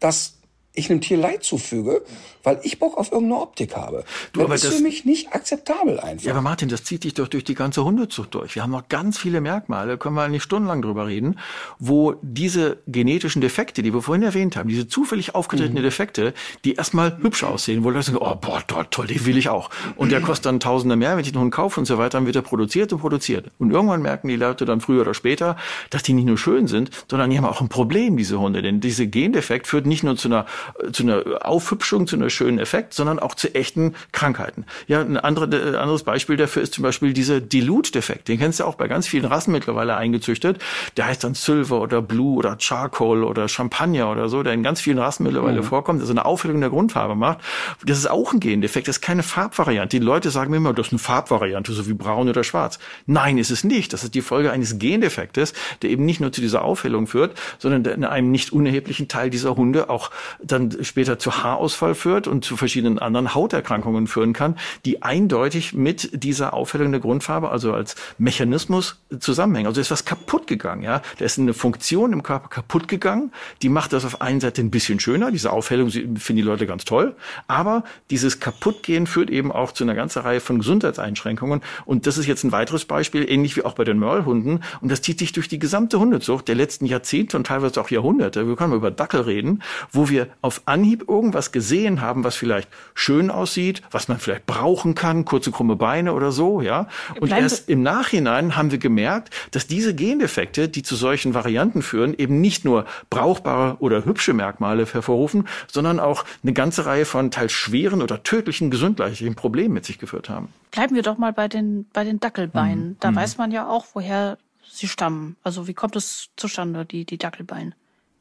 [0.00, 0.35] dass
[0.76, 2.02] ich einem Tier Leid zufüge,
[2.44, 4.04] weil ich Bock auf irgendeine Optik habe.
[4.32, 6.24] Du, das aber ist das- für mich nicht akzeptabel einfach.
[6.24, 8.54] Ja, aber Martin, das zieht sich doch durch die ganze Hundezucht durch.
[8.54, 11.38] Wir haben noch ganz viele Merkmale, können wir eigentlich stundenlang drüber reden,
[11.78, 17.18] wo diese genetischen Defekte, die wir vorhin erwähnt haben, diese zufällig aufgetretene Defekte, die erstmal
[17.20, 19.70] hübsch aussehen, wo Leute sagen, oh, boah, toll, toll, den will ich auch.
[19.96, 22.26] Und der kostet dann Tausende mehr, wenn ich einen Hund kaufe und so weiter, dann
[22.26, 23.50] wird er produziert und produziert.
[23.58, 25.56] Und irgendwann merken die Leute dann früher oder später,
[25.90, 28.62] dass die nicht nur schön sind, sondern die haben auch ein Problem, diese Hunde.
[28.62, 30.46] Denn diese Gendefekt führt nicht nur zu einer,
[30.92, 34.64] zu einer Aufhübschung, zu einem schönen Effekt, sondern auch zu echten Krankheiten.
[34.86, 38.28] Ja, ein andere, äh, anderes Beispiel dafür ist zum Beispiel dieser Dilute-Defekt.
[38.28, 40.58] Den kennst du auch bei ganz vielen Rassen mittlerweile eingezüchtet.
[40.96, 44.80] Der heißt dann Silver oder Blue oder Charcoal oder Champagner oder so, der in ganz
[44.80, 47.38] vielen Rassen mittlerweile vorkommt, also eine Aufhellung der Grundfarbe macht.
[47.84, 49.98] Das ist auch ein Gendefekt, das ist keine Farbvariante.
[49.98, 52.78] Die Leute sagen mir immer, das ist eine Farbvariante, so wie braun oder schwarz.
[53.06, 53.92] Nein, ist es nicht.
[53.92, 55.52] Das ist die Folge eines Gendefektes,
[55.82, 59.30] der eben nicht nur zu dieser Aufhellung führt, sondern der in einem nicht unerheblichen Teil
[59.30, 60.10] dieser Hunde auch
[60.56, 66.22] dann später zu Haarausfall führt und zu verschiedenen anderen Hauterkrankungen führen kann, die eindeutig mit
[66.24, 69.66] dieser Aufhellung der Grundfarbe, also als Mechanismus zusammenhängen.
[69.66, 71.02] Also ist was kaputt gegangen, ja.
[71.18, 73.32] Da ist eine Funktion im Körper kaputt gegangen,
[73.62, 76.84] die macht das auf einen Seite ein bisschen schöner, diese Aufhellung finden die Leute ganz
[76.84, 77.14] toll,
[77.46, 82.26] aber dieses Kaputtgehen führt eben auch zu einer ganzen Reihe von Gesundheitseinschränkungen und das ist
[82.26, 85.48] jetzt ein weiteres Beispiel, ähnlich wie auch bei den Merle-Hunden und das zieht sich durch
[85.48, 88.46] die gesamte Hundezucht der letzten Jahrzehnte und teilweise auch Jahrhunderte.
[88.48, 93.30] Wir können über Dackel reden, wo wir auf Anhieb irgendwas gesehen haben, was vielleicht schön
[93.30, 96.88] aussieht, was man vielleicht brauchen kann, kurze krumme Beine oder so, ja.
[97.20, 101.82] Und Bleiben erst im Nachhinein haben wir gemerkt, dass diese Gendefekte, die zu solchen Varianten
[101.82, 107.30] führen, eben nicht nur brauchbare oder hübsche Merkmale hervorrufen, sondern auch eine ganze Reihe von
[107.30, 110.48] teils schweren oder tödlichen gesundheitlichen Problemen mit sich geführt haben.
[110.70, 112.88] Bleiben wir doch mal bei den, bei den Dackelbeinen.
[112.90, 112.96] Mhm.
[113.00, 113.16] Da mhm.
[113.16, 114.38] weiß man ja auch, woher
[114.70, 115.36] sie stammen.
[115.42, 117.72] Also wie kommt es zustande, die, die Dackelbeine?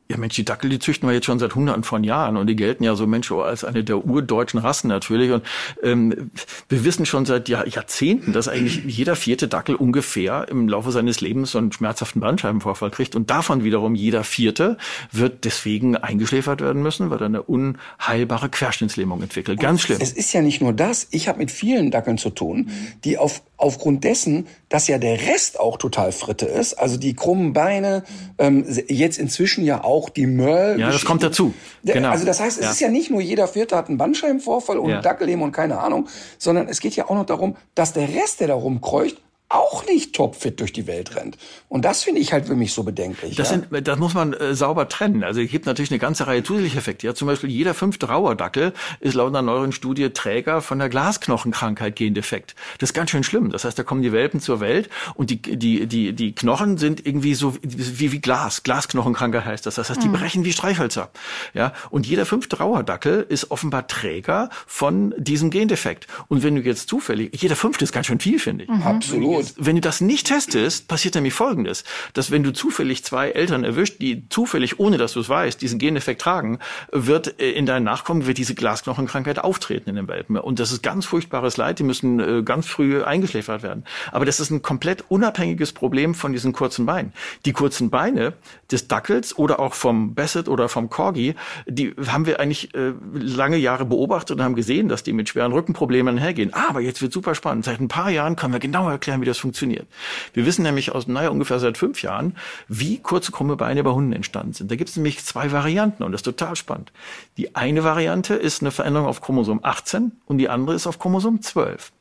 [0.07, 2.55] Ja, Mensch, die Dackel, die züchten wir jetzt schon seit Hunderten von Jahren und die
[2.55, 5.31] gelten ja so Mensch als eine der urdeutschen Rassen natürlich.
[5.31, 5.43] Und
[5.81, 6.29] ähm,
[6.69, 11.21] wir wissen schon seit Jahr, Jahrzehnten, dass eigentlich jeder vierte Dackel ungefähr im Laufe seines
[11.21, 14.77] Lebens so einen schmerzhaften Bandscheibenvorfall kriegt und davon wiederum jeder vierte
[15.11, 19.59] wird deswegen eingeschläfert werden müssen, weil er eine unheilbare Querschnittslähmung entwickelt.
[19.59, 19.97] Ganz schlimm.
[19.99, 21.07] Es ist ja nicht nur das.
[21.09, 22.69] Ich habe mit vielen Dackeln zu tun,
[23.03, 27.53] die auf aufgrund dessen, dass ja der Rest auch total Fritte ist, also die krummen
[27.53, 28.03] Beine,
[28.37, 30.79] ähm, jetzt inzwischen ja auch die Möll.
[30.79, 31.53] Ja, das kommt dazu.
[31.83, 32.09] Genau.
[32.09, 32.71] Also das heißt, es ja.
[32.71, 35.01] ist ja nicht nur jeder Vierte hat einen Bandscheibenvorfall und ja.
[35.01, 38.49] Dackellehm und keine Ahnung, sondern es geht ja auch noch darum, dass der Rest, der
[38.49, 41.37] da rumkreucht, auch nicht topfit durch die Welt rennt.
[41.69, 43.35] Und das finde ich halt für mich so bedenklich.
[43.35, 43.59] Das, ja?
[43.69, 45.23] sind, das muss man äh, sauber trennen.
[45.23, 47.05] Also es gibt natürlich eine ganze Reihe zusätzlicher Effekte.
[47.05, 51.95] Ja, zum Beispiel jeder fünfte Rauerdackel ist laut einer neueren Studie Träger von der Glasknochenkrankheit
[51.95, 52.55] Gendefekt.
[52.79, 53.51] Das ist ganz schön schlimm.
[53.51, 57.05] Das heißt, da kommen die Welpen zur Welt und die, die, die, die Knochen sind
[57.05, 58.63] irgendwie so wie, wie Glas.
[58.63, 59.75] Glasknochenkrankheit heißt das.
[59.75, 60.13] Das heißt, die mhm.
[60.13, 61.11] brechen wie Streichhölzer.
[61.53, 66.07] Ja, und jeder fünfte Rauerdackel ist offenbar Träger von diesem Gendefekt.
[66.29, 68.69] Und wenn du jetzt zufällig, jeder fünfte ist ganz schön viel, finde ich.
[68.69, 68.81] Mhm.
[68.81, 69.34] Absolut.
[69.37, 69.53] Gut.
[69.57, 71.83] Wenn du das nicht testest, passiert nämlich Folgendes,
[72.13, 75.79] dass wenn du zufällig zwei Eltern erwischt, die zufällig, ohne dass du es weißt, diesen
[75.79, 76.59] Geneffekt tragen,
[76.91, 80.37] wird äh, in deinen Nachkommen wird diese Glasknochenkrankheit auftreten in den Welpen.
[80.37, 83.83] Und das ist ganz furchtbares Leid, die müssen äh, ganz früh eingeschläfert werden.
[84.11, 87.13] Aber das ist ein komplett unabhängiges Problem von diesen kurzen Beinen.
[87.45, 88.33] Die kurzen Beine
[88.71, 91.35] des Dackels oder auch vom Basset oder vom Corgi,
[91.67, 95.51] die haben wir eigentlich äh, lange Jahre beobachtet und haben gesehen, dass die mit schweren
[95.51, 96.53] Rückenproblemen hergehen.
[96.53, 97.65] Aber jetzt wird super spannend.
[97.65, 99.87] Seit ein paar Jahren können wir genau erklären, wie das funktioniert.
[100.33, 104.13] Wir wissen nämlich aus, naja, ungefähr seit fünf Jahren, wie kurze, krumme Beine bei Hunden
[104.13, 104.69] entstanden sind.
[104.69, 106.91] Da gibt es nämlich zwei Varianten und das ist total spannend.
[107.37, 111.41] Die eine Variante ist eine Veränderung auf Chromosom 18 und die andere ist auf Chromosom
[111.41, 111.91] 12.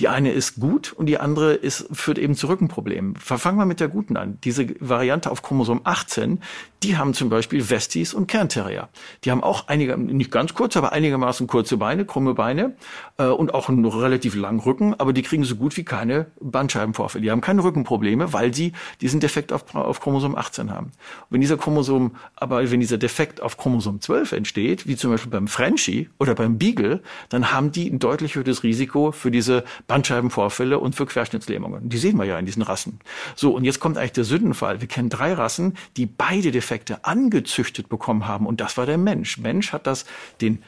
[0.00, 3.16] Die eine ist gut und die andere ist, führt eben zu Rückenproblemen.
[3.16, 4.38] Verfangen wir mit der guten an.
[4.44, 6.40] Diese Variante auf Chromosom 18,
[6.82, 8.88] die haben zum Beispiel Westies und Kernterrier.
[9.24, 12.76] Die haben auch einige, nicht ganz kurz, aber einigermaßen kurze Beine, krumme Beine
[13.18, 17.22] äh, und auch einen relativ langen Rücken, aber die kriegen so gut wie keine Bandscheibenvorfälle.
[17.22, 20.86] Die haben keine Rückenprobleme, weil sie diesen Defekt auf, auf Chromosom 18 haben.
[20.86, 20.92] Und
[21.30, 25.48] wenn dieser Chromosom, aber wenn dieser Defekt auf Chromosom 12 entsteht, wie zum Beispiel beim
[25.48, 29.45] Frenchie oder beim Beagle, dann haben die ein deutlich höheres Risiko für diese
[29.86, 31.88] Bandscheibenvorfälle und für Querschnittslähmungen.
[31.88, 33.00] Die sehen wir ja in diesen Rassen.
[33.34, 34.80] So, und jetzt kommt eigentlich der Sündenfall.
[34.80, 38.46] Wir kennen drei Rassen, die beide Defekte angezüchtet bekommen haben.
[38.46, 39.38] Und das war der Mensch.
[39.38, 40.04] Mensch hat das
[40.40, 40.62] den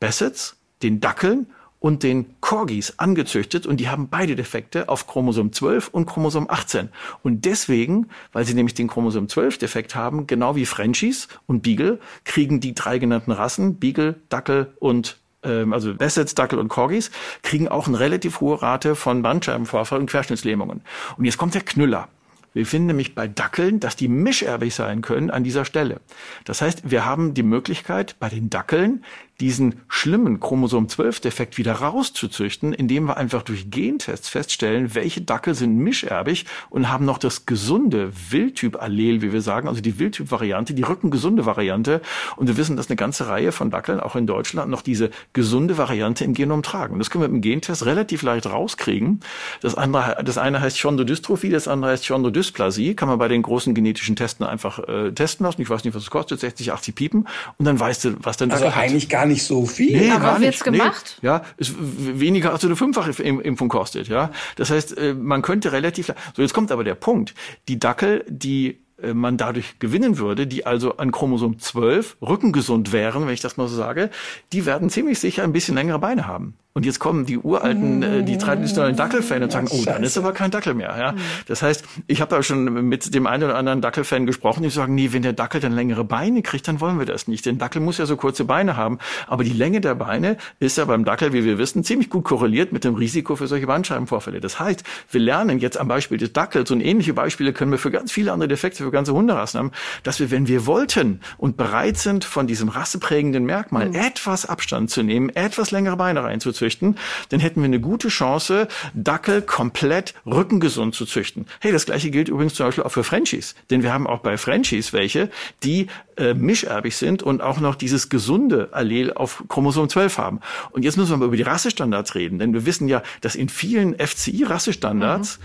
[0.00, 1.46] Bassets, den Dackeln
[1.80, 6.88] und den Corgis angezüchtet und die haben beide Defekte auf Chromosom 12 und Chromosom 18.
[7.22, 12.00] Und deswegen, weil sie nämlich den Chromosom 12 Defekt haben, genau wie Frenchies und Beagle,
[12.24, 17.10] kriegen die drei genannten Rassen, Beagle, Dackel und also Bassets, Dackel und Corgis,
[17.42, 20.82] kriegen auch eine relativ hohe Rate von Bandscheibenvorfall und Querschnittslähmungen.
[21.16, 22.08] Und jetzt kommt der Knüller.
[22.54, 26.00] Wir finden nämlich bei Dackeln, dass die mischerbig sein können an dieser Stelle.
[26.44, 29.04] Das heißt, wir haben die Möglichkeit, bei den Dackeln
[29.40, 36.44] diesen schlimmen Chromosom-12-Defekt wieder rauszuzüchten, indem wir einfach durch Gentests feststellen, welche Dackel sind mischerbig
[36.70, 42.00] und haben noch das gesunde Wildtyp-Allel, wie wir sagen, also die Wildtyp-Variante, die rückengesunde Variante.
[42.36, 45.78] Und wir wissen, dass eine ganze Reihe von Dackeln, auch in Deutschland, noch diese gesunde
[45.78, 46.98] Variante im Genom tragen.
[46.98, 49.20] Das können wir mit dem Gentest relativ leicht rauskriegen.
[49.60, 52.96] Das andere, das eine heißt Chondrodystrophie, das andere heißt Chondrodysplasie.
[52.96, 55.62] Kann man bei den großen genetischen Testen einfach äh, testen lassen.
[55.62, 57.28] Ich weiß nicht, was es kostet, 60, 80 Piepen.
[57.56, 59.10] Und dann weißt du, was denn also Dackel eigentlich hat.
[59.10, 59.98] gar nicht so viel.
[59.98, 61.18] Nee, Aber wird's gemacht?
[61.22, 61.28] Nee.
[61.28, 64.08] Ja, ist weniger als eine fünffache Impfung kostet.
[64.08, 66.12] Ja, das heißt, äh, man könnte relativ.
[66.34, 67.34] So, jetzt kommt aber der Punkt:
[67.68, 73.26] Die Dackel, die äh, man dadurch gewinnen würde, die also an Chromosom 12 rückengesund wären,
[73.26, 74.10] wenn ich das mal so sage,
[74.52, 76.54] die werden ziemlich sicher ein bisschen längere Beine haben.
[76.78, 80.30] Und jetzt kommen die uralten, äh, die traditionellen Dackelfans und sagen, oh, dann ist aber
[80.30, 80.94] kein Dackel mehr.
[80.96, 81.14] Ja?
[81.48, 84.94] Das heißt, ich habe da schon mit dem einen oder anderen Dackelfan gesprochen, die sagen,
[84.94, 87.46] nee, wenn der Dackel dann längere Beine kriegt, dann wollen wir das nicht.
[87.46, 88.98] Denn Dackel muss ja so kurze Beine haben.
[89.26, 92.70] Aber die Länge der Beine ist ja beim Dackel, wie wir wissen, ziemlich gut korreliert
[92.70, 94.38] mit dem Risiko für solche Bandscheibenvorfälle.
[94.38, 97.90] Das heißt, wir lernen jetzt am Beispiel des Dackels und ähnliche Beispiele können wir für
[97.90, 99.72] ganz viele andere Defekte, für ganze Hunderassen haben,
[100.04, 103.96] dass wir, wenn wir wollten und bereit sind, von diesem rasseprägenden Merkmal mhm.
[103.96, 106.22] etwas Abstand zu nehmen, etwas längere Beine
[106.68, 106.96] reinzuzüchten,
[107.30, 111.46] dann hätten wir eine gute Chance, Dackel komplett rückengesund zu züchten.
[111.60, 113.54] Hey, das gleiche gilt übrigens zum Beispiel auch für Frenchies.
[113.70, 115.30] Denn wir haben auch bei Frenchies welche,
[115.62, 120.40] die äh, mischerbig sind und auch noch dieses gesunde Allel auf Chromosom 12 haben.
[120.70, 123.48] Und jetzt müssen wir mal über die Rassestandards reden, denn wir wissen ja, dass in
[123.48, 125.44] vielen FCI-Rassestandards mhm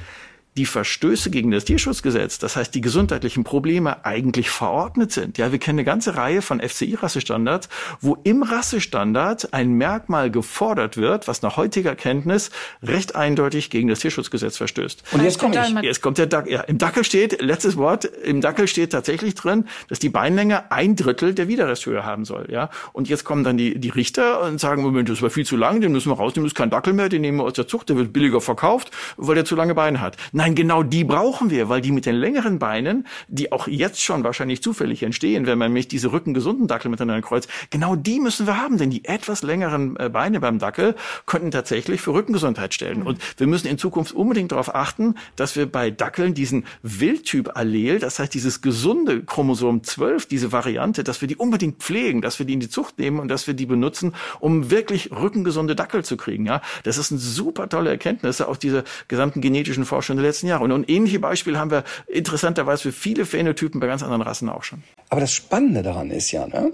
[0.58, 5.38] die Verstöße gegen das Tierschutzgesetz, das heißt die gesundheitlichen Probleme eigentlich verordnet sind.
[5.38, 7.70] Ja, wir kennen eine ganze Reihe von FCI-Rassestandards,
[8.02, 12.52] wo im Rassestandard ein Merkmal gefordert wird, was nach heutiger Kenntnis
[12.84, 15.04] recht eindeutig gegen das Tierschutzgesetz verstößt.
[15.12, 15.84] Und jetzt komme ich.
[15.84, 16.54] Jetzt kommt der Dackel.
[16.54, 20.96] Ja, im Dackel steht, letztes Wort, im Dackel steht tatsächlich drin, dass die Beinlänge ein
[20.96, 22.48] Drittel der Widerresthöhe haben soll.
[22.52, 25.58] Ja, und jetzt kommen dann die, die Richter und sagen, Moment, das war viel zu
[25.58, 27.68] lang, den müssen wir rausnehmen, das ist kein Dackel mehr, den nehmen wir aus der
[27.68, 30.18] Zucht, der wird billiger verkauft, weil der zu lange Beine hat.
[30.32, 34.26] Nein, genau die brauchen wir, weil die mit den längeren Beinen, die auch jetzt schon
[34.26, 38.58] wahrscheinlich zufällig entstehen, wenn man mich diese rückengesunden Dackel miteinander kreuzt, genau die müssen wir
[38.58, 43.00] haben, denn die etwas längeren äh, Beine beim Dackel könnten tatsächlich für Rückengesundheit stellen.
[43.00, 43.08] Mhm.
[43.08, 48.20] Und wir müssen in Zukunft unbedingt darauf achten, dass wir bei Dackeln diesen Wildtyp-Allel, das
[48.20, 52.54] heißt dieses gesunde Chromosom 12, diese Variante, dass wir die unbedingt pflegen, dass wir die
[52.54, 56.46] in die Zucht nehmen und dass wir die benutzen, um wirklich rückengesunde Dackel zu kriegen.
[56.46, 60.64] Ja, das ist eine super tolle Erkenntnis aus dieser gesamten genetischen Forschung der letzten Jahre.
[60.64, 64.64] Und, und ähnliche Beispiele haben wir interessanterweise für viele Phänotypen bei ganz anderen Rassen auch
[64.64, 64.84] schon.
[65.10, 66.74] Aber das Spannende daran ist ja, ne?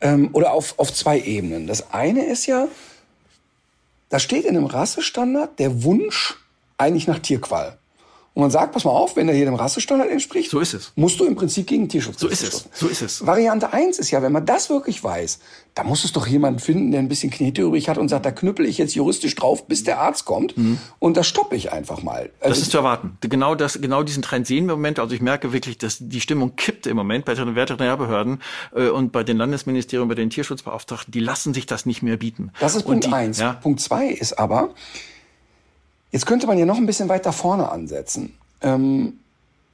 [0.00, 1.66] Ähm, oder auf, auf zwei Ebenen.
[1.66, 2.68] Das eine ist ja,
[4.08, 6.36] da steht in einem Rassestandard der Wunsch
[6.78, 7.78] eigentlich nach Tierqual.
[8.36, 10.92] Und man sagt, pass mal auf, wenn er hier dem Rassestandard entspricht, so ist es.
[10.94, 12.68] musst du im Prinzip gegen Tierschutz So ist es.
[12.74, 13.26] So ist es.
[13.26, 15.38] Variante eins ist ja, wenn man das wirklich weiß,
[15.74, 18.32] da muss es doch jemanden finden, der ein bisschen Knete übrig hat und sagt, da
[18.32, 20.78] knüppel ich jetzt juristisch drauf, bis der Arzt kommt mhm.
[20.98, 22.28] und da stoppe ich einfach mal.
[22.40, 23.16] Also das ist zu erwarten.
[23.22, 24.98] Genau das, genau diesen Trend sehen wir im Moment.
[24.98, 28.42] Also ich merke wirklich, dass die Stimmung kippt im Moment bei den Veterinärbehörden
[28.74, 32.52] äh, und bei den Landesministerien, bei den Tierschutzbeauftragten, die lassen sich das nicht mehr bieten.
[32.60, 33.38] Das ist Punkt die, eins.
[33.38, 33.54] Ja.
[33.54, 34.74] Punkt zwei ist aber,
[36.16, 38.32] jetzt könnte man ja noch ein bisschen weiter vorne ansetzen.
[38.62, 39.18] Ähm,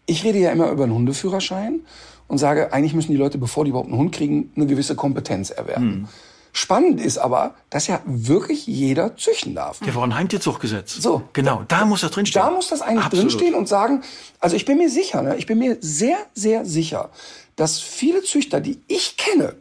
[0.07, 1.82] ich rede ja immer über einen Hundeführerschein
[2.26, 5.51] und sage, eigentlich müssen die Leute, bevor die überhaupt einen Hund kriegen, eine gewisse Kompetenz
[5.51, 5.93] erwerben.
[5.93, 6.09] Hm.
[6.53, 9.78] Spannend ist aber, dass ja wirklich jeder züchten darf.
[9.86, 10.97] Ja, war ein Heimtierzuchtgesetz.
[10.97, 11.22] So.
[11.32, 12.45] Genau, da, da muss das drinstehen.
[12.45, 13.30] Da muss das eigentlich Absolut.
[13.30, 14.03] drinstehen und sagen,
[14.40, 17.11] also ich bin mir sicher, ne, ich bin mir sehr, sehr sicher,
[17.55, 19.55] dass viele Züchter, die ich kenne,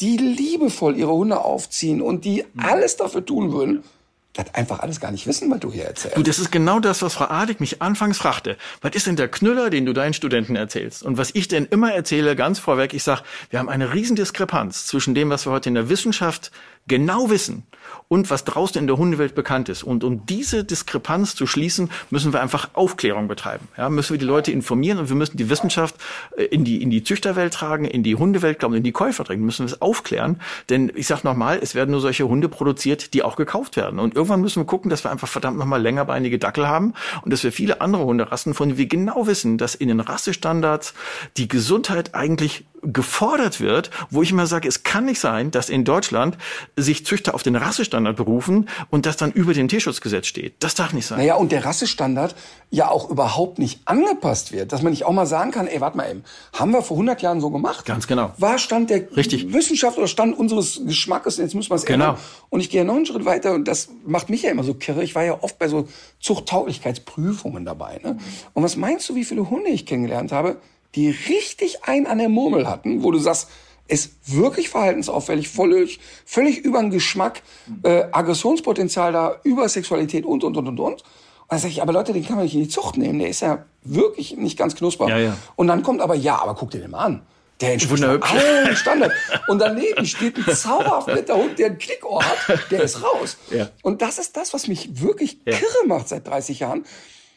[0.00, 2.48] die liebevoll ihre Hunde aufziehen und die hm.
[2.56, 3.84] alles dafür tun würden,
[4.32, 6.16] das einfach alles gar nicht wissen, was du hier erzählst.
[6.16, 8.56] Du, das ist genau das, was Frau Adig mich anfangs fragte.
[8.80, 11.02] Was ist denn der Knüller, den du deinen Studenten erzählst?
[11.02, 15.14] Und was ich denn immer erzähle, ganz vorweg, ich sag, wir haben eine Riesendiskrepanz zwischen
[15.14, 16.50] dem, was wir heute in der Wissenschaft
[16.86, 17.66] genau wissen
[18.08, 19.82] und was draußen in der Hundewelt bekannt ist.
[19.82, 23.68] Und um diese Diskrepanz zu schließen, müssen wir einfach Aufklärung betreiben.
[23.76, 25.96] Ja, müssen wir die Leute informieren und wir müssen die Wissenschaft
[26.36, 29.44] äh, in die, in die Züchterwelt tragen, in die Hundewelt glauben, in die Käufer tragen,
[29.44, 30.40] müssen wir es aufklären.
[30.68, 33.98] Denn ich sage nochmal, es werden nur solche Hunde produziert, die auch gekauft werden.
[33.98, 37.44] Und irgendwann müssen wir gucken, dass wir einfach verdammt nochmal längerbeinige Dackel haben und dass
[37.44, 40.94] wir viele andere Hunderassen, von denen wir genau wissen, dass in den Rassestandards
[41.36, 45.84] die Gesundheit eigentlich gefordert wird, wo ich immer sage, es kann nicht sein, dass in
[45.84, 46.36] Deutschland
[46.76, 50.54] sich Züchter auf den Rassestandard berufen und das dann über dem Tierschutzgesetz steht.
[50.58, 51.18] Das darf nicht sein.
[51.18, 52.34] Naja, und der Rassestandard
[52.70, 54.72] ja auch überhaupt nicht angepasst wird.
[54.72, 56.24] Dass man nicht auch mal sagen kann, ey, warte mal eben,
[56.54, 57.84] haben wir vor 100 Jahren so gemacht?
[57.84, 58.32] Ganz genau.
[58.38, 59.52] War Stand der Richtig.
[59.52, 62.10] Wissenschaft oder Stand unseres Geschmackes, jetzt müssen wir es genau.
[62.10, 62.20] ändern.
[62.50, 64.74] Und ich gehe ja noch einen Schritt weiter und das macht mich ja immer so
[64.74, 65.04] kirre.
[65.04, 65.86] Ich war ja oft bei so
[66.20, 68.00] Zuchttauglichkeitsprüfungen dabei.
[68.02, 68.18] Ne?
[68.54, 70.56] Und was meinst du, wie viele Hunde ich kennengelernt habe,
[70.94, 73.48] die richtig ein an der Murmel hatten, wo du sagst,
[73.88, 77.42] ist wirklich verhaltensauffällig, völlig, völlig über den Geschmack,
[77.82, 80.92] äh, Aggressionspotenzial da, über Sexualität und, und, und, und, und.
[80.92, 81.02] Und
[81.48, 83.40] dann sage ich, aber Leute, den kann man nicht in die Zucht nehmen, der ist
[83.40, 85.08] ja wirklich nicht ganz knusper.
[85.08, 85.36] Ja, ja.
[85.56, 87.22] Und dann kommt aber, ja, aber guck dir den mal an.
[87.60, 89.12] Der entspricht allen Standard.
[89.46, 93.36] Und daneben steht ein zauberhaft netter Hund, der ein Klickohr hat, der ist raus.
[93.50, 93.68] Ja.
[93.82, 96.84] Und das ist das, was mich wirklich kirre macht seit 30 Jahren,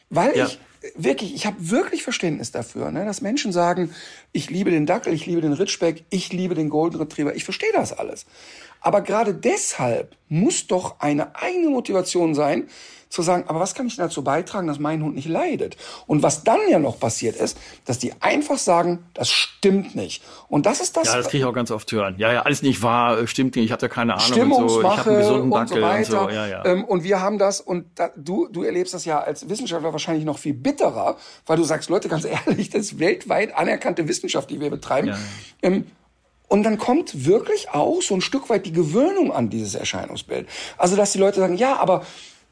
[0.09, 0.59] weil ich
[0.95, 3.93] wirklich, ich habe wirklich Verständnis dafür, ne, dass Menschen sagen,
[4.31, 7.71] ich liebe den Dackel, ich liebe den Ritschbeck, ich liebe den Golden Retriever, ich verstehe
[7.73, 8.25] das alles.
[8.81, 12.67] Aber gerade deshalb muss doch eine eigene Motivation sein,
[13.09, 15.77] zu sagen, aber was kann ich dazu beitragen, dass mein Hund nicht leidet?
[16.07, 20.23] Und was dann ja noch passiert ist, dass die einfach sagen, das stimmt nicht.
[20.47, 21.07] Und das ist das.
[21.07, 22.15] Ja, das kriege ich auch ganz oft hören.
[22.17, 24.25] Ja, ja, alles nicht wahr, äh, stimmt nicht, ich habe ja keine Ahnung.
[24.25, 25.35] Stimmungsmache und, so.
[25.35, 26.21] ich und so weiter.
[26.21, 26.35] Und, so.
[26.35, 26.65] Ja, ja.
[26.65, 30.25] Ähm, und wir haben das, und da, du, du erlebst das ja als Wissenschaftler wahrscheinlich
[30.25, 34.59] noch viel bitterer, weil du sagst, Leute, ganz ehrlich, das ist weltweit anerkannte Wissenschaft, die
[34.59, 35.07] wir betreiben.
[35.07, 35.17] Ja.
[35.61, 35.85] Ähm,
[36.47, 40.47] und dann kommt wirklich auch so ein Stück weit die Gewöhnung an dieses Erscheinungsbild.
[40.77, 42.05] Also, dass die Leute sagen, ja, aber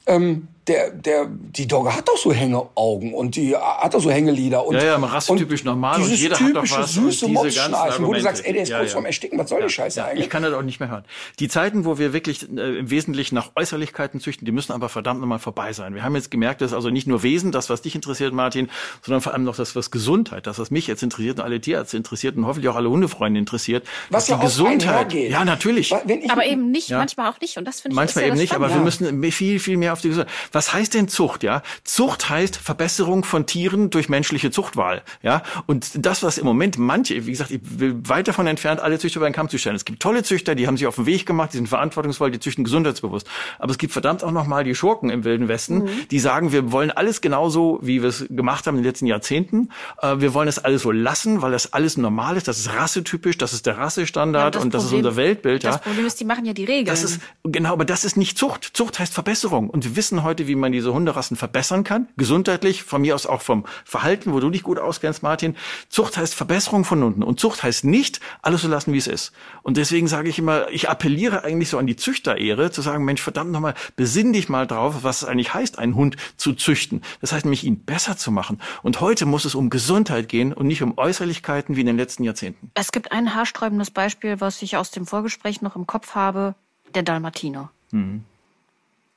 [0.07, 4.65] ähm, der, der, die Dogge hat doch so Hängeaugen und die hat doch so Hängelieder.
[4.65, 6.93] Und, ja, ja, rassetypisch normal und jeder typische, hat doch was.
[6.93, 8.93] süße Mopschnarchen, wo du sagst, ey, der ist ja, kurz ja.
[8.93, 10.25] vorm Ersticken, was soll ja, die Scheiße ja, eigentlich?
[10.25, 11.03] Ich kann das auch nicht mehr hören.
[11.39, 15.19] Die Zeiten, wo wir wirklich äh, im Wesentlichen nach Äußerlichkeiten züchten, die müssen aber verdammt
[15.19, 15.95] nochmal vorbei sein.
[15.95, 18.69] Wir haben jetzt gemerkt, dass also nicht nur Wesen, das, was dich interessiert, Martin,
[19.01, 21.97] sondern vor allem noch das, was Gesundheit, das, was mich jetzt interessiert und alle Tierärzte
[21.97, 23.85] interessiert und hoffentlich auch alle Hundefreunde interessiert.
[24.09, 25.11] Was ja die Gesundheit.
[25.13, 25.93] Ja, natürlich.
[25.93, 27.57] aber eben nicht, manchmal auch nicht.
[27.57, 30.09] Und das finde ich Manchmal eben nicht, aber wir müssen viel, viel mehr auf die
[30.09, 30.33] Gesundheit.
[30.53, 31.43] Was heißt denn Zucht?
[31.43, 31.61] Ja.
[31.83, 35.43] Zucht heißt Verbesserung von Tieren durch menschliche Zuchtwahl, ja.
[35.65, 39.17] Und das, was im Moment manche, wie gesagt, ich will weit davon entfernt, alle Züchter
[39.17, 39.75] über den Kamm zu stellen.
[39.75, 42.39] Es gibt tolle Züchter, die haben sich auf den Weg gemacht, die sind verantwortungsvoll, die
[42.39, 43.27] züchten gesundheitsbewusst.
[43.59, 45.89] Aber es gibt verdammt auch noch mal die Schurken im Wilden Westen, mhm.
[46.11, 49.69] die sagen, wir wollen alles genauso, wie wir es gemacht haben in den letzten Jahrzehnten.
[50.01, 52.47] Äh, wir wollen es alles so lassen, weil das alles normal ist.
[52.47, 55.63] Das ist rassetypisch, das ist der Rassestandard ja, und das, Problem, das ist unser Weltbild.
[55.63, 55.81] Das ja.
[55.81, 56.85] Problem ist, die machen ja die Regeln.
[56.85, 58.71] Das ist, genau, aber das ist nicht Zucht.
[58.73, 59.69] Zucht heißt Verbesserung.
[59.69, 63.25] Und wir wissen heute, wie man diese Hunderassen Rassen verbessern kann, gesundheitlich, von mir aus
[63.25, 65.55] auch vom Verhalten, wo du dich gut auskennst, Martin.
[65.89, 69.31] Zucht heißt Verbesserung von Hunden und Zucht heißt nicht, alles so lassen, wie es ist.
[69.61, 73.21] Und deswegen sage ich immer, ich appelliere eigentlich so an die Züchterehre, zu sagen, Mensch,
[73.21, 77.01] verdammt nochmal, besinn dich mal drauf, was es eigentlich heißt, einen Hund zu züchten.
[77.21, 78.61] Das heißt nämlich, ihn besser zu machen.
[78.81, 82.23] Und heute muss es um Gesundheit gehen und nicht um Äußerlichkeiten wie in den letzten
[82.23, 82.71] Jahrzehnten.
[82.73, 86.55] Es gibt ein haarsträubendes Beispiel, was ich aus dem Vorgespräch noch im Kopf habe,
[86.93, 87.71] der Dalmatiner.
[87.91, 88.25] Mhm.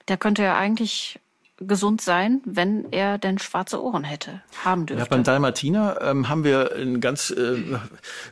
[0.08, 1.18] Der könnte ja eigentlich
[1.58, 5.02] gesund sein, wenn er denn schwarze Ohren hätte, haben dürfte.
[5.02, 7.62] Ja, beim Dalmatiner ähm, haben wir einen ganz äh,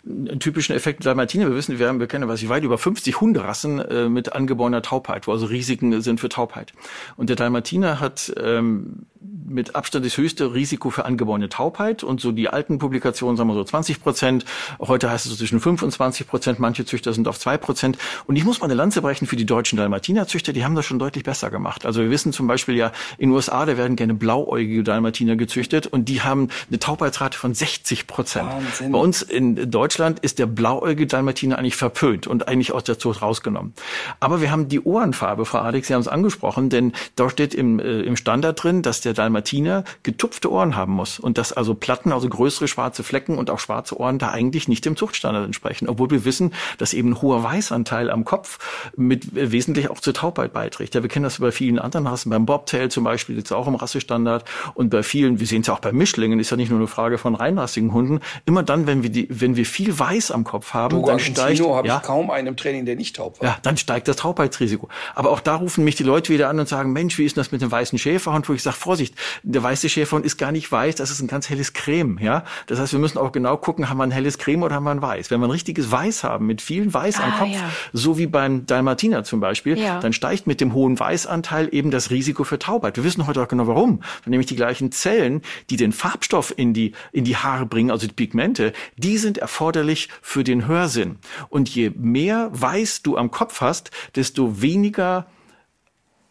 [0.07, 1.49] einen typischen Effekt Dalmatiner.
[1.49, 4.83] Wir wissen, wir, haben, wir kennen was ich weit über 50 Hunderassen äh, mit angeborener
[4.83, 6.75] Taubheit, wo also Risiken sind für Taubheit.
[7.17, 9.07] Und der Dalmatiner hat ähm,
[9.47, 13.55] mit Abstand das höchste Risiko für angeborene Taubheit und so die alten Publikationen sagen wir
[13.55, 14.45] so 20 Prozent.
[14.81, 16.59] Heute heißt es so zwischen 5 und 20 Prozent.
[16.59, 17.99] Manche Züchter sind auf 2 Prozent.
[18.27, 20.53] Und ich muss mal eine Lanze brechen für die deutschen Dalmatinerzüchter.
[20.53, 21.87] Die haben das schon deutlich besser gemacht.
[21.87, 25.87] Also wir wissen zum Beispiel ja, in den USA, da werden gerne blauäugige Dalmatiner gezüchtet
[25.87, 28.49] und die haben eine Taubheitsrate von 60 Prozent.
[28.91, 33.23] Bei uns in Deutschland ist der blauäugige Dalmatiner eigentlich verpönt und eigentlich aus der Zucht
[33.23, 33.75] rausgenommen.
[34.21, 37.79] Aber wir haben die Ohrenfarbe, Frau Adex, Sie haben es angesprochen, denn da steht im,
[37.79, 42.13] äh, im Standard drin, dass der Dalmatiner getupfte Ohren haben muss und dass also Platten,
[42.13, 46.11] also größere schwarze Flecken und auch schwarze Ohren da eigentlich nicht dem Zuchtstandard entsprechen, obwohl
[46.11, 50.53] wir wissen, dass eben ein hoher Weißanteil am Kopf mit äh, wesentlich auch zur Taubheit
[50.53, 50.95] beiträgt.
[50.95, 53.75] Ja, wir kennen das bei vielen anderen Rassen, beim Bobtail zum Beispiel, jetzt auch im
[53.75, 54.45] Rassestandard
[54.75, 56.89] und bei vielen, wir sehen es ja auch bei Mischlingen, ist ja nicht nur eine
[56.89, 58.21] Frage von reinrassigen Hunden.
[58.45, 61.61] Immer dann, wenn wir die, wenn wir viel Weiß am Kopf haben, du, dann steigt,
[61.61, 63.49] habe ja, ich kaum einen im Training, der nicht taub war.
[63.49, 64.89] Ja, dann steigt das Taubheitsrisiko.
[65.15, 67.43] Aber auch da rufen mich die Leute wieder an und sagen, Mensch, wie ist denn
[67.43, 68.49] das mit dem weißen Schäferhund?
[68.49, 71.49] Wo ich sage, Vorsicht, der weiße Schäferhund ist gar nicht weiß, das ist ein ganz
[71.51, 72.45] helles Creme, ja.
[72.67, 74.91] Das heißt, wir müssen auch genau gucken, haben wir ein helles Creme oder haben wir
[74.91, 75.31] ein Weiß?
[75.31, 77.71] Wenn wir ein richtiges Weiß haben, mit viel Weiß ah, am Kopf, ja.
[77.93, 80.01] so wie beim Dalmatiner zum Beispiel, ja.
[80.01, 82.94] dann steigt mit dem hohen Weißanteil eben das Risiko für Taubheit.
[82.97, 84.03] Wir wissen heute auch genau warum.
[84.27, 88.13] Nämlich die gleichen Zellen, die den Farbstoff in die, in die Haare bringen, also die
[88.13, 91.17] Pigmente, die sind erforderlich für den Hörsinn.
[91.49, 95.27] Und je mehr Weiß du am Kopf hast, desto weniger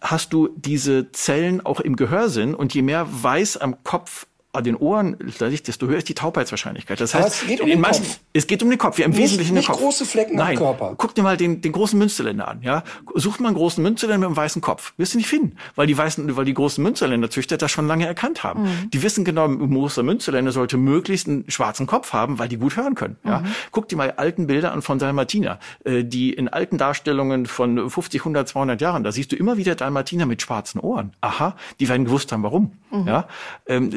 [0.02, 4.76] hast du diese Zellen auch im Gehörsinn und je mehr Weiß am Kopf an den
[4.76, 7.02] Ohren, desto höher ist die Taubheitswahrscheinlichkeit.
[7.02, 8.20] Das heißt, es geht um den manchen, Kopf.
[8.34, 9.82] Es geht um den Kopf, ja, im nicht, Wesentlichen nicht den Kopf.
[9.82, 10.58] große Flecken Nein.
[10.58, 10.94] am Körper.
[10.96, 12.84] Guck dir mal den, den großen Münsterländer an, ja.
[13.16, 14.94] Sucht mal einen großen Münsterländer mit einem weißen Kopf.
[14.98, 15.58] Wirst du nicht finden.
[15.76, 18.64] Weil die weißen, weil die großen Münsterländer-Züchter das schon lange erkannt haben.
[18.64, 18.92] Mhm.
[18.92, 22.78] Die wissen genau, ein großer Münsterländer sollte möglichst einen schwarzen Kopf haben, weil die gut
[22.78, 23.40] hören können, ja.
[23.40, 23.48] Mhm.
[23.72, 28.22] Guck dir mal alten Bilder an von Dalmatiner, äh, die in alten Darstellungen von 50,
[28.22, 31.14] 100, 200 Jahren, da siehst du immer wieder Dalmatiner mit schwarzen Ohren.
[31.22, 33.08] Aha, die werden gewusst haben, warum, mhm.
[33.08, 33.28] ja.
[33.66, 33.90] Ähm,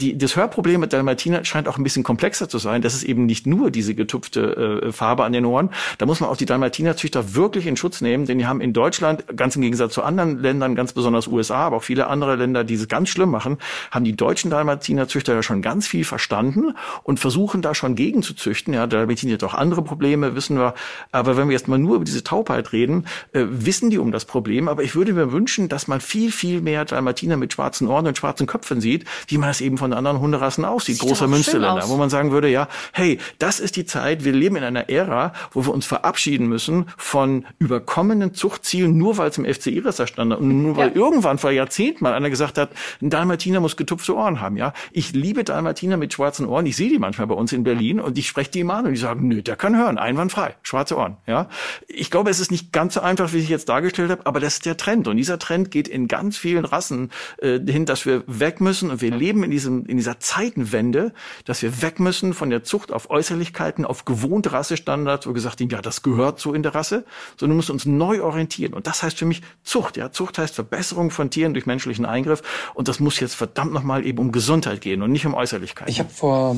[0.00, 2.82] die, das Hörproblem mit Dalmatiner scheint auch ein bisschen komplexer zu sein.
[2.82, 5.70] Das ist eben nicht nur diese getupfte äh, Farbe an den Ohren.
[5.98, 9.24] Da muss man auch die Dalmatinerzüchter wirklich in Schutz nehmen, denn die haben in Deutschland,
[9.36, 12.74] ganz im Gegensatz zu anderen Ländern, ganz besonders USA, aber auch viele andere Länder, die
[12.74, 13.58] es ganz schlimm machen,
[13.90, 18.74] haben die deutschen Dalmatinerzüchter ja schon ganz viel verstanden und versuchen da schon gegenzuzüchten.
[18.74, 20.74] Ja, Dalmatiner hat auch andere Probleme, wissen wir.
[21.12, 24.24] Aber wenn wir jetzt mal nur über diese Taubheit reden, äh, wissen die um das
[24.24, 24.68] Problem.
[24.68, 28.16] Aber ich würde mir wünschen, dass man viel, viel mehr Dalmatiner mit schwarzen Ohren und
[28.16, 31.88] schwarzen Köpfen sieht, wie man es eben von von anderen Hunderassen aussieht, Sieht großer Münsterländer,
[31.88, 35.32] wo man sagen würde, ja, hey, das ist die Zeit, wir leben in einer Ära,
[35.52, 40.32] wo wir uns verabschieden müssen von überkommenen Zuchtzielen, nur weil es im FC Iris stand
[40.32, 40.94] und nur weil ja.
[40.94, 42.70] irgendwann vor Jahrzehnten mal einer gesagt hat,
[43.02, 44.72] ein Dalmatiner muss getupfte Ohren haben, ja.
[44.92, 48.16] Ich liebe Dalmatiner mit schwarzen Ohren, ich sehe die manchmal bei uns in Berlin und
[48.16, 51.16] ich spreche die immer an und die sagen, nö, der kann hören, einwandfrei, schwarze Ohren,
[51.26, 51.48] ja.
[51.88, 54.54] Ich glaube, es ist nicht ganz so einfach, wie ich jetzt dargestellt habe, aber das
[54.54, 58.22] ist der Trend und dieser Trend geht in ganz vielen Rassen äh, hin, dass wir
[58.26, 61.12] weg müssen und wir leben in diesem in dieser Zeitenwende,
[61.44, 65.72] dass wir weg müssen von der Zucht auf Äußerlichkeiten, auf gewohnte Rassestandards, wo gesagt wird,
[65.72, 67.04] ja, das gehört so in der Rasse,
[67.36, 70.54] sondern wir müssen uns neu orientieren und das heißt für mich Zucht, ja, Zucht heißt
[70.54, 72.42] Verbesserung von Tieren durch menschlichen Eingriff
[72.74, 75.90] und das muss jetzt verdammt nochmal eben um Gesundheit gehen und nicht um Äußerlichkeiten.
[75.90, 76.56] Ich habe vor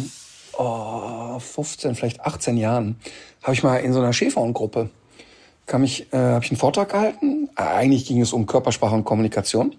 [0.54, 2.96] oh, 15, vielleicht 18 Jahren,
[3.42, 4.90] habe ich mal in so einer Schäferhundgruppe
[5.66, 7.48] kam ich, äh, habe ich einen Vortrag gehalten.
[7.54, 9.74] Eigentlich ging es um Körpersprache und Kommunikation.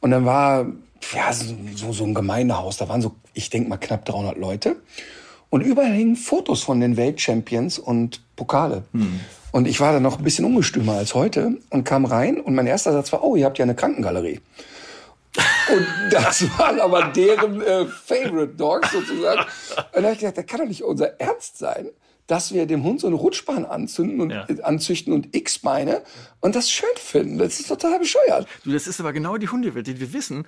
[0.00, 0.66] Und dann war
[1.14, 2.76] ja so, so ein Gemeindehaus.
[2.76, 4.76] Da waren so, ich denke mal, knapp 300 Leute.
[5.50, 8.84] Und überall hingen Fotos von den Weltchampions und Pokale.
[8.92, 9.20] Hm.
[9.50, 12.66] Und ich war da noch ein bisschen ungestümer als heute und kam rein und mein
[12.66, 14.40] erster Satz war, oh, ihr habt ja eine Krankengalerie.
[15.70, 19.40] Und das waren aber deren äh, Favorite Dogs sozusagen.
[19.92, 21.90] Und da habe ich gedacht, das kann doch nicht unser Ernst sein,
[22.26, 24.46] dass wir dem Hund so eine Rutschbahn anzünden und ja.
[24.62, 26.02] anzüchten und X-Beine
[26.40, 27.36] und das schön finden.
[27.36, 28.46] Das ist total bescheuert.
[28.64, 30.46] Du, das ist aber genau die Hundewelt, die wir wissen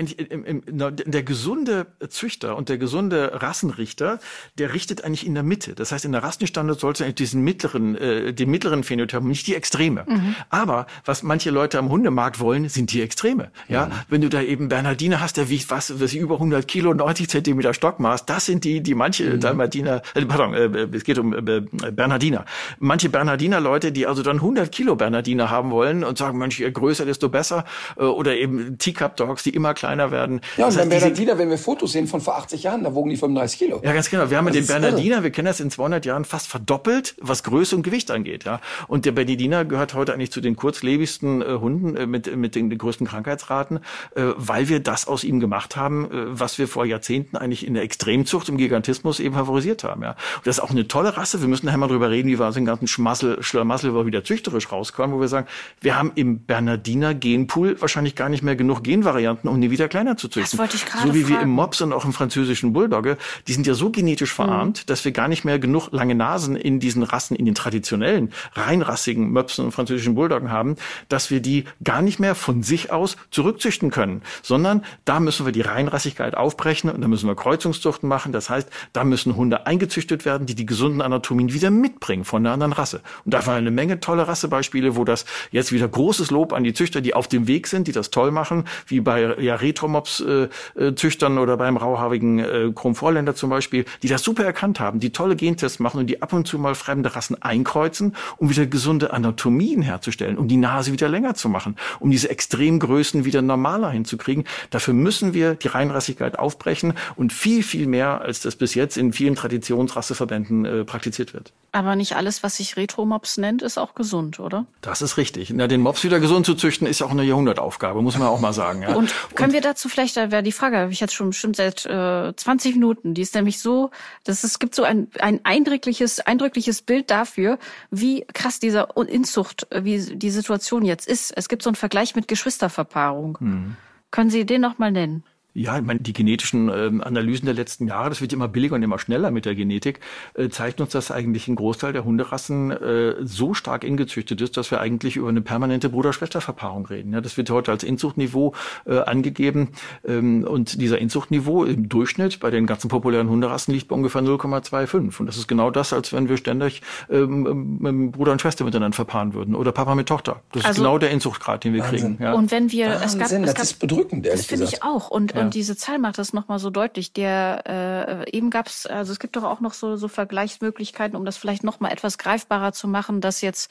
[0.00, 4.18] eigentlich im, im, der gesunde Züchter und der gesunde Rassenrichter,
[4.58, 5.74] der richtet eigentlich in der Mitte.
[5.74, 9.54] Das heißt, in der Rassenstandard sollte eigentlich diesen mittleren, äh, den mittleren Phänotyp, nicht die
[9.54, 10.04] Extreme.
[10.08, 10.34] Mhm.
[10.48, 13.50] Aber was manche Leute am Hundemarkt wollen, sind die Extreme.
[13.68, 13.92] Ja, mhm.
[14.08, 17.74] wenn du da eben Bernardiner hast, der wiegt was, was über 100 Kilo, 90 Zentimeter
[17.74, 19.40] Stockmaß, das sind die, die manche mhm.
[19.40, 22.46] Dalmatiner, äh, pardon, äh, es geht um äh, Bernardiner.
[22.78, 26.70] Manche Bernardiner Leute, die also dann 100 Kilo Bernardiner haben wollen und sagen, Mensch, je
[26.70, 27.64] größer, desto besser,
[27.96, 30.40] äh, oder eben Teacup Dogs, die immer kleiner kleiner werden.
[30.56, 33.10] Ja, und das beim Bernardiner, wenn wir Fotos sehen von vor 80 Jahren, da wogen
[33.10, 33.80] die 35 Kilo.
[33.82, 34.30] Ja, ganz genau.
[34.30, 35.24] Wir haben das den Bernardiner, irre.
[35.24, 38.44] wir kennen das in 200 Jahren fast verdoppelt, was Größe und Gewicht angeht.
[38.44, 38.60] Ja.
[38.86, 42.70] Und der Bernardiner gehört heute eigentlich zu den kurzlebigsten äh, Hunden äh, mit, mit den,
[42.70, 43.78] den, größten Krankheitsraten,
[44.14, 47.74] äh, weil wir das aus ihm gemacht haben, äh, was wir vor Jahrzehnten eigentlich in
[47.74, 50.02] der Extremzucht, im Gigantismus eben favorisiert haben.
[50.02, 50.10] Ja.
[50.10, 51.40] Und das ist auch eine tolle Rasse.
[51.40, 54.70] Wir müssen nachher mal drüber reden, wie wir aus dem ganzen Schmassel, Schlamassel wieder züchterisch
[54.70, 55.46] rauskommen, wo wir sagen,
[55.80, 60.16] wir haben im Bernardiner Genpool wahrscheinlich gar nicht mehr genug Genvarianten, um die wieder kleiner
[60.16, 61.34] zu züchten wollte ich gerade So wie fragen.
[61.34, 63.16] wir im Mops und auch im französischen Bulldogge,
[63.48, 64.86] die sind ja so genetisch verarmt, mhm.
[64.86, 69.30] dass wir gar nicht mehr genug lange Nasen in diesen Rassen, in den traditionellen, reinrassigen
[69.30, 70.76] Möpsen und französischen Bulldoggen haben,
[71.08, 75.52] dass wir die gar nicht mehr von sich aus zurückzüchten können, sondern da müssen wir
[75.52, 78.32] die Reinrassigkeit aufbrechen und da müssen wir Kreuzungszuchten machen.
[78.32, 82.52] Das heißt, da müssen Hunde eingezüchtet werden, die die gesunden Anatomien wieder mitbringen von der
[82.52, 83.00] anderen Rasse.
[83.24, 86.74] Und da waren eine Menge tolle Rassebeispiele, wo das jetzt wieder großes Lob an die
[86.74, 90.48] Züchter, die auf dem Weg sind, die das toll machen, wie bei ja, Retromops äh,
[90.74, 95.10] äh, Züchtern oder beim rauhaarigen äh, Chromvorländer zum Beispiel, die das super erkannt haben, die
[95.10, 99.12] tolle Gentests machen und die ab und zu mal fremde Rassen einkreuzen, um wieder gesunde
[99.12, 104.44] Anatomien herzustellen, um die Nase wieder länger zu machen, um diese Extremgrößen wieder normaler hinzukriegen.
[104.70, 109.12] Dafür müssen wir die Reinrassigkeit aufbrechen und viel, viel mehr, als das bis jetzt in
[109.12, 111.52] vielen Traditionsrasseverbänden äh, praktiziert wird.
[111.72, 114.66] Aber nicht alles, was sich Retro-Mops nennt, ist auch gesund, oder?
[114.80, 115.50] Das ist richtig.
[115.54, 118.52] Na, den Mops wieder gesund zu züchten, ist auch eine Jahrhundertaufgabe, muss man auch mal
[118.52, 118.82] sagen.
[118.82, 118.94] Ja.
[118.94, 121.56] Und können und wir dazu vielleicht, da wäre die Frage, habe ich jetzt schon bestimmt
[121.56, 123.90] seit äh, 20 Minuten, die ist nämlich so,
[124.22, 127.58] dass es gibt so ein, ein eindrückliches, eindrückliches Bild dafür,
[127.90, 131.32] wie krass dieser Inzucht, wie die Situation jetzt ist.
[131.36, 133.38] Es gibt so einen Vergleich mit Geschwisterverpaarung.
[133.40, 133.76] Hm.
[134.12, 135.24] Können Sie den noch mal nennen?
[135.52, 138.82] Ja, ich meine, die genetischen ähm, Analysen der letzten Jahre, das wird immer billiger und
[138.82, 139.98] immer schneller mit der Genetik,
[140.34, 144.70] äh, zeigt uns, dass eigentlich ein Großteil der Hunderassen äh, so stark ingezüchtet ist, dass
[144.70, 147.12] wir eigentlich über eine permanente Bruder-Schwester-Verpaarung reden.
[147.12, 148.54] Ja, das wird heute als Inzuchtniveau
[148.86, 149.70] äh, angegeben
[150.06, 155.18] ähm, und dieser Inzuchtniveau im Durchschnitt bei den ganzen populären Hunderassen liegt bei ungefähr 0,25
[155.18, 158.94] und das ist genau das, als wenn wir ständig ähm, ähm, Bruder und Schwester miteinander
[158.94, 160.42] verpaaren würden oder Papa mit Tochter.
[160.52, 162.18] Das also, ist genau der Inzuchtgrad, den wir Wahnsinn.
[162.18, 162.22] kriegen.
[162.22, 162.34] Ja.
[162.34, 164.82] Und wenn wir, Wahnsinn, es gab, es gab, das ist bedrückend, ehrlich das finde ich
[164.84, 167.12] auch und und diese Zahl macht das nochmal so deutlich.
[167.12, 171.36] Der äh, eben gab's, also es gibt doch auch noch so, so Vergleichsmöglichkeiten, um das
[171.36, 173.70] vielleicht nochmal etwas greifbarer zu machen, dass jetzt,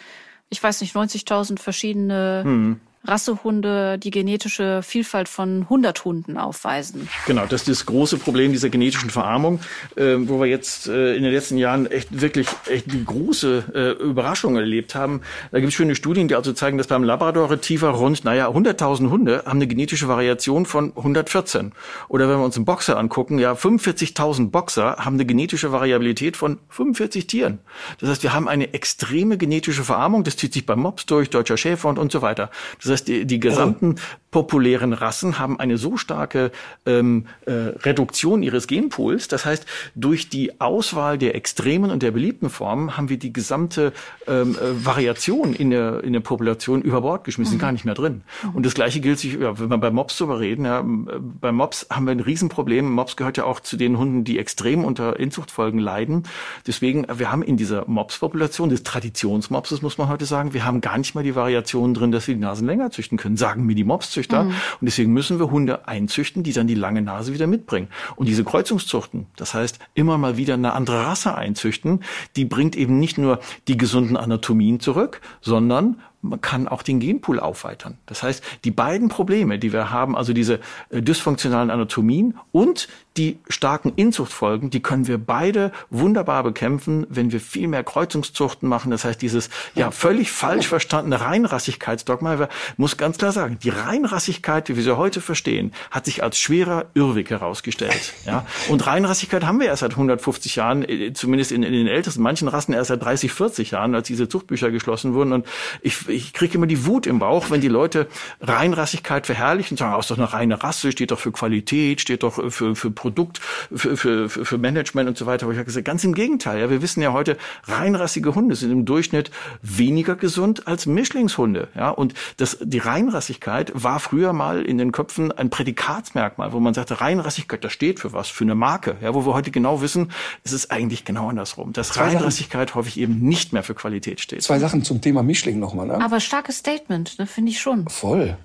[0.49, 2.81] ich weiß nicht, 90.000 verschiedene hm.
[3.05, 7.07] Rassehunde die genetische Vielfalt von 100 Hunden aufweisen.
[7.25, 9.59] Genau, das ist das große Problem dieser genetischen Verarmung,
[9.95, 14.57] äh, wo wir jetzt äh, in den letzten Jahren echt wirklich echt große äh, Überraschung
[14.57, 15.21] erlebt haben.
[15.51, 19.09] Da gibt es schöne Studien, die also zeigen, dass beim Labrador Retriever rund, naja, 100.000
[19.09, 21.71] Hunde haben eine genetische Variation von 114.
[22.09, 26.59] Oder wenn wir uns einen Boxer angucken, ja, 45.000 Boxer haben eine genetische Variabilität von
[26.69, 27.59] 45 Tieren.
[27.99, 30.23] Das heißt, wir haben eine extreme genetische Verarmung.
[30.23, 32.49] Das zieht sich beim Mops durch, deutscher Schäfer und, und so weiter.
[32.81, 33.95] Das heißt, die, die gesamten
[34.31, 36.51] populären Rassen haben eine so starke
[36.85, 39.27] ähm, äh, Reduktion ihres Genpools.
[39.27, 43.91] Das heißt, durch die Auswahl der extremen und der beliebten Formen haben wir die gesamte
[44.27, 47.61] ähm, äh, Variation in der, in der Population über Bord geschmissen, mhm.
[47.61, 48.21] gar nicht mehr drin.
[48.43, 48.49] Mhm.
[48.55, 51.87] Und das Gleiche gilt sich, ja, wenn wir bei Mops drüber reden, ja, bei Mops
[51.89, 52.89] haben wir ein Riesenproblem.
[52.91, 56.23] Mops gehört ja auch zu den Hunden, die extrem unter Inzuchtfolgen leiden.
[56.67, 60.97] Deswegen, wir haben in dieser Mops-Population, des Traditionsmopses muss man heute sagen, wir haben gar
[60.97, 63.83] nicht mal die Variationen drin, dass wir die Nasen länger züchten können, sagen mir die
[63.83, 64.45] Mopszüchter.
[64.45, 64.49] Mhm.
[64.49, 67.89] Und deswegen müssen wir Hunde einzüchten, die dann die lange Nase wieder mitbringen.
[68.15, 72.03] Und diese Kreuzungszuchten, das heißt, immer mal wieder eine andere Rasse einzüchten,
[72.35, 77.39] die bringt eben nicht nur die gesunden Anatomien zurück, sondern man kann auch den Genpool
[77.39, 77.97] aufweitern.
[78.05, 80.59] Das heißt, die beiden Probleme, die wir haben, also diese
[80.89, 87.41] äh, dysfunktionalen Anatomien und die starken Inzuchtfolgen, die können wir beide wunderbar bekämpfen, wenn wir
[87.41, 88.91] viel mehr Kreuzungszuchten machen.
[88.91, 92.47] Das heißt, dieses ja völlig falsch verstandene Reinrassigkeitsdogma,
[92.77, 96.85] muss ganz klar sagen, die Reinrassigkeit, wie wir sie heute verstehen, hat sich als schwerer
[96.93, 98.13] Irrweg herausgestellt.
[98.25, 102.21] Ja, und Reinrassigkeit haben wir erst seit 150 Jahren, äh, zumindest in, in den ältesten,
[102.21, 105.33] manchen Rassen erst seit 30, 40 Jahren, als diese Zuchtbücher geschlossen wurden.
[105.33, 105.47] Und
[105.81, 108.07] ich ich kriege immer die Wut im Bauch, wenn die Leute
[108.41, 112.23] Reinrassigkeit verherrlichen und sagen, oh, ist doch eine reine Rasse, steht doch für Qualität, steht
[112.23, 113.39] doch für, für Produkt,
[113.73, 115.45] für, für, für Management und so weiter.
[115.45, 116.59] Aber ich habe gesagt, ganz im Gegenteil.
[116.59, 119.31] Ja, wir wissen ja heute, reinrassige Hunde sind im Durchschnitt
[119.61, 121.69] weniger gesund als Mischlingshunde.
[121.75, 126.73] Ja, und das, die Reinrassigkeit war früher mal in den Köpfen ein Prädikatsmerkmal, wo man
[126.73, 128.97] sagte, Reinrassigkeit, das steht für was, für eine Marke.
[129.01, 130.11] Ja, wo wir heute genau wissen,
[130.43, 131.73] es ist eigentlich genau andersrum.
[131.73, 134.43] Dass Reinrassigkeit häufig eben nicht mehr für Qualität steht.
[134.43, 135.87] Zwei Sachen zum Thema Mischling nochmal.
[135.87, 135.98] Ne?
[136.01, 137.87] Aber starkes Statement, ne, finde ich schon.
[137.89, 138.37] Voll.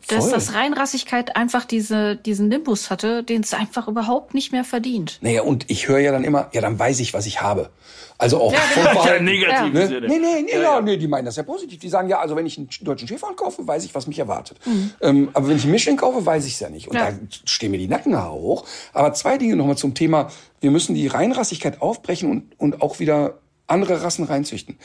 [0.00, 0.18] Voll.
[0.18, 5.18] Dass das Reinrassigkeit einfach diese, diesen Nimbus hatte, den es einfach überhaupt nicht mehr verdient.
[5.20, 7.70] Naja, und ich höre ja dann immer, ja, dann weiß ich, was ich habe.
[8.18, 9.04] Also auch ja, genau.
[9.04, 9.72] ja, negativ.
[9.72, 10.00] Ne?
[10.06, 10.80] Nee, nee, nee, ja, ja.
[10.80, 11.80] nee, die meinen das ja positiv.
[11.80, 14.58] Die sagen ja, also wenn ich einen deutschen Schäferhund kaufe, weiß ich, was mich erwartet.
[14.64, 14.90] Mhm.
[15.02, 16.88] Ähm, aber wenn ich einen Mischling kaufe, weiß ich es ja nicht.
[16.88, 17.10] Und ja.
[17.10, 18.64] da stehen mir die Nackenhaare hoch.
[18.92, 20.30] Aber zwei Dinge nochmal zum Thema,
[20.60, 24.78] wir müssen die Reinrassigkeit aufbrechen und, und auch wieder andere Rassen reinzüchten.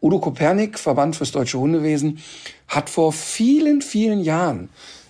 [0.00, 2.18] Udo Kopernik, Verband fürs deutsche Hundewesen,
[2.68, 4.68] hat vor vielen, vielen Jahren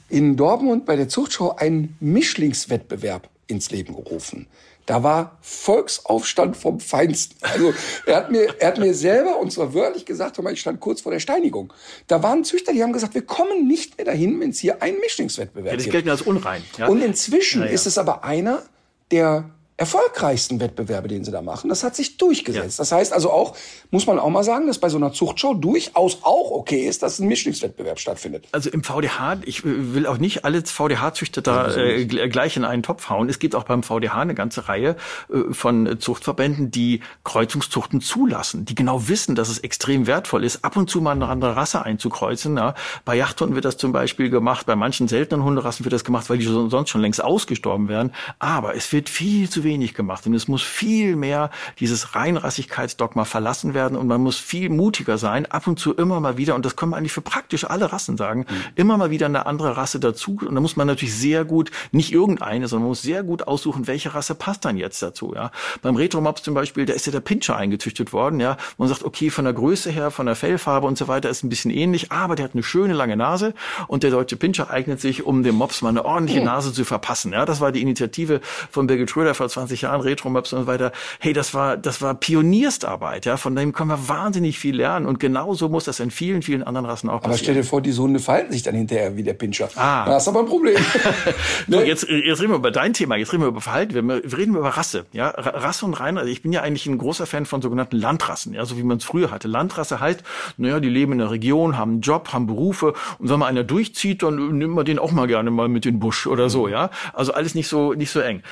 [0.08, 4.46] in Dortmund bei der Zuchtschau einen Mischlingswettbewerb ins Leben gerufen.
[4.86, 7.36] Da war Volksaufstand vom Feinsten.
[7.40, 7.74] Also
[8.06, 11.10] er hat mir, er hat mir selber, und zwar wörtlich gesagt, ich stand kurz vor
[11.10, 11.72] der Steinigung.
[12.06, 15.00] Da waren Züchter, die haben gesagt, wir kommen nicht mehr dahin, wenn es hier einen
[15.00, 15.94] Mischlingswettbewerb ja, das gibt.
[15.94, 16.62] Das gilt als unrein.
[16.78, 16.86] Ja?
[16.86, 17.72] Und inzwischen ja, ja.
[17.72, 18.62] ist es aber einer,
[19.10, 21.68] der erfolgreichsten Wettbewerbe, den sie da machen.
[21.68, 22.78] Das hat sich durchgesetzt.
[22.78, 22.82] Ja.
[22.82, 23.56] Das heißt also auch,
[23.90, 27.18] muss man auch mal sagen, dass bei so einer Zuchtschau durchaus auch okay ist, dass
[27.18, 28.46] ein Mischlingswettbewerb stattfindet.
[28.52, 33.10] Also im VDH, ich will auch nicht alle VDH-Züchter da äh, gleich in einen Topf
[33.10, 33.28] hauen.
[33.28, 34.96] Es gibt auch beim VDH eine ganze Reihe
[35.30, 40.78] äh, von Zuchtverbänden, die Kreuzungszuchten zulassen, die genau wissen, dass es extrem wertvoll ist, ab
[40.78, 42.56] und zu mal eine andere Rasse einzukreuzen.
[42.56, 42.74] Ja.
[43.04, 46.38] Bei Yachthunden wird das zum Beispiel gemacht, bei manchen seltenen Hunderassen wird das gemacht, weil
[46.38, 48.14] die sonst schon längst ausgestorben wären.
[48.38, 50.26] Aber es wird viel zu wenig gemacht.
[50.26, 55.44] Und es muss viel mehr dieses Reinrassigkeitsdogma verlassen werden und man muss viel mutiger sein,
[55.44, 58.16] ab und zu immer mal wieder, und das können wir eigentlich für praktisch alle Rassen
[58.16, 58.54] sagen, mhm.
[58.76, 60.38] immer mal wieder eine andere Rasse dazu.
[60.46, 63.86] Und da muss man natürlich sehr gut, nicht irgendeine, sondern man muss sehr gut aussuchen,
[63.86, 65.34] welche Rasse passt dann jetzt dazu.
[65.34, 65.50] Ja.
[65.82, 68.40] Beim Retromops zum Beispiel, da ist ja der Pinscher eingezüchtet worden.
[68.40, 68.56] Ja.
[68.78, 71.48] Man sagt, okay, von der Größe her, von der Fellfarbe und so weiter ist ein
[71.48, 73.52] bisschen ähnlich, aber der hat eine schöne lange Nase
[73.88, 76.46] und der deutsche Pinscher eignet sich, um dem Mops mal eine ordentliche mhm.
[76.46, 77.32] Nase zu verpassen.
[77.32, 77.44] Ja.
[77.44, 78.40] Das war die Initiative
[78.70, 80.92] von Birgit Schröder vor 20 Jahren, Retro-Maps und so weiter.
[81.18, 83.38] Hey, das war, das war Pionierstarbeit, ja.
[83.38, 85.06] Von dem können wir wahnsinnig viel lernen.
[85.06, 87.30] Und genauso muss das in vielen, vielen anderen Rassen auch passieren.
[87.30, 89.70] Aber stell dir vor, diese Hunde verhalten sich dann hinterher wie der Pinscher.
[89.76, 90.04] Ah.
[90.04, 90.76] Das ist aber ein Problem.
[91.68, 94.54] so, jetzt, jetzt reden wir über dein Thema, jetzt reden wir über Verhalten, wir, reden
[94.54, 95.06] über Rasse.
[95.12, 98.52] Ja, Rasse und Rein, also ich bin ja eigentlich ein großer Fan von sogenannten Landrassen,
[98.52, 99.48] ja, so wie man es früher hatte.
[99.48, 100.22] Landrasse heißt,
[100.58, 103.64] naja, die leben in der Region, haben einen Job, haben Berufe und wenn mal einer
[103.64, 106.68] durchzieht, dann nimmt man den auch mal gerne mal mit in den Busch oder so,
[106.68, 106.90] ja.
[107.12, 108.42] Also alles nicht so, nicht so eng.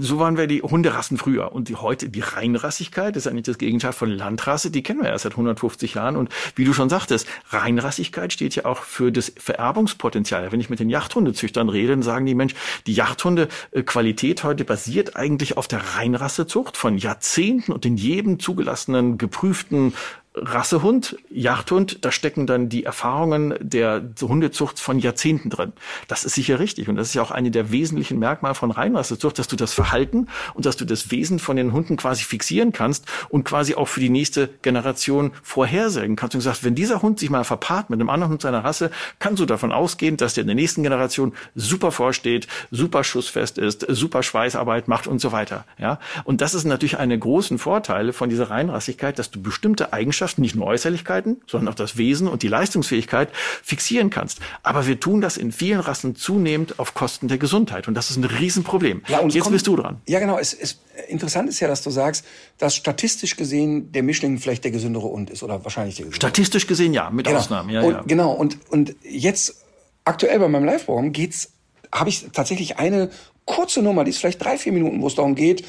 [0.00, 1.52] So waren wir die Hunderassen früher.
[1.52, 5.24] Und die heute, die Reinrassigkeit, ist eigentlich das Gegenteil von Landrasse, die kennen wir erst
[5.24, 6.16] seit 150 Jahren.
[6.16, 10.50] Und wie du schon sagtest, Reinrassigkeit steht ja auch für das Vererbungspotenzial.
[10.52, 12.54] Wenn ich mit den Jachthundezüchtern rede, dann sagen die Mensch,
[12.86, 19.94] die Jachthunde-Qualität heute basiert eigentlich auf der Reinrassezucht von Jahrzehnten und in jedem zugelassenen, geprüften
[20.36, 25.72] Rassehund, Jagdhund, da stecken dann die Erfahrungen der Hundezucht von Jahrzehnten drin.
[26.08, 29.38] Das ist sicher richtig und das ist ja auch eine der wesentlichen Merkmale von Reinrassezucht,
[29.38, 33.06] dass du das Verhalten und dass du das Wesen von den Hunden quasi fixieren kannst
[33.28, 36.34] und quasi auch für die nächste Generation vorhersagen kannst.
[36.34, 39.40] Und sagst, wenn dieser Hund sich mal verpaart mit einem anderen Hund seiner Rasse, kannst
[39.40, 44.24] du davon ausgehen, dass der in der nächsten Generation super vorsteht, super schussfest ist, super
[44.24, 45.64] Schweißarbeit macht und so weiter.
[45.78, 50.23] Ja, und das ist natürlich eine großen Vorteile von dieser Reinrassigkeit, dass du bestimmte Eigenschaften
[50.24, 53.28] Eigenschaften, nicht nur Äußerlichkeiten, sondern auch das Wesen und die Leistungsfähigkeit
[53.62, 54.40] fixieren kannst.
[54.62, 57.88] Aber wir tun das in vielen Rassen zunehmend auf Kosten der Gesundheit.
[57.88, 59.02] Und das ist ein Riesenproblem.
[59.08, 60.00] Ja, und Jetzt kommt, bist du dran.
[60.06, 60.38] Ja, genau.
[60.38, 62.24] Es, es, interessant ist ja, dass du sagst,
[62.58, 66.30] dass statistisch gesehen der Mischling vielleicht der gesündere Hund ist oder wahrscheinlich der gesündere.
[66.30, 67.38] Statistisch gesehen ja, mit genau.
[67.38, 67.70] Ausnahmen.
[67.70, 68.02] Ja, und, ja.
[68.06, 68.32] Genau.
[68.32, 69.62] Und, und jetzt
[70.04, 71.52] aktuell bei meinem Live-Programm geht's,
[71.92, 73.10] habe ich tatsächlich eine
[73.44, 75.64] kurze Nummer, die ist vielleicht drei, vier Minuten, wo es darum geht,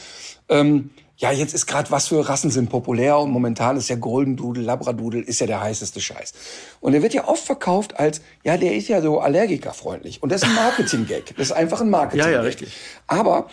[0.47, 4.35] ähm, ja, jetzt ist gerade, was für Rassen sind populär und momentan ist ja Golden
[4.35, 6.33] Doodle, Labradoodle ist ja der heißeste Scheiß.
[6.81, 10.21] Und er wird ja oft verkauft als, ja, der ist ja so allergikerfreundlich.
[10.21, 11.35] Und das ist ein Marketing-Gag.
[11.37, 12.31] Das ist einfach ein Marketing-Gag.
[12.31, 12.73] Ja, ja, richtig.
[13.07, 13.47] Aber,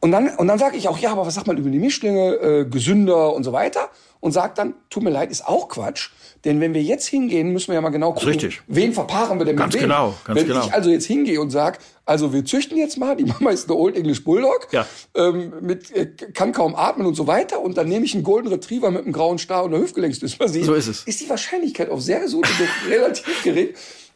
[0.00, 2.34] und dann, und dann sage ich auch, ja, aber was sagt man über die Mischlinge,
[2.34, 3.90] äh, gesünder und so weiter?
[4.20, 6.10] Und sagt dann, tut mir leid, ist auch Quatsch.
[6.44, 8.62] Denn wenn wir jetzt hingehen, müssen wir ja mal genau gucken, Richtig.
[8.66, 9.88] wen verpaaren wir denn ganz mit wem?
[9.88, 10.66] Genau, ganz wenn genau.
[10.66, 13.78] ich also jetzt hingehe und sage, also wir züchten jetzt mal, die Mama ist eine
[13.78, 14.86] Old English Bulldog, ja.
[15.14, 18.48] ähm, mit, äh, kann kaum atmen und so weiter, und dann nehme ich einen Golden
[18.48, 20.64] Retriever mit einem grauen Star und einer Hüftgelenksdysplasie.
[20.64, 21.02] So ist es.
[21.04, 22.48] Ist die Wahrscheinlichkeit auf sehr gesunde
[22.88, 23.68] relativ gering.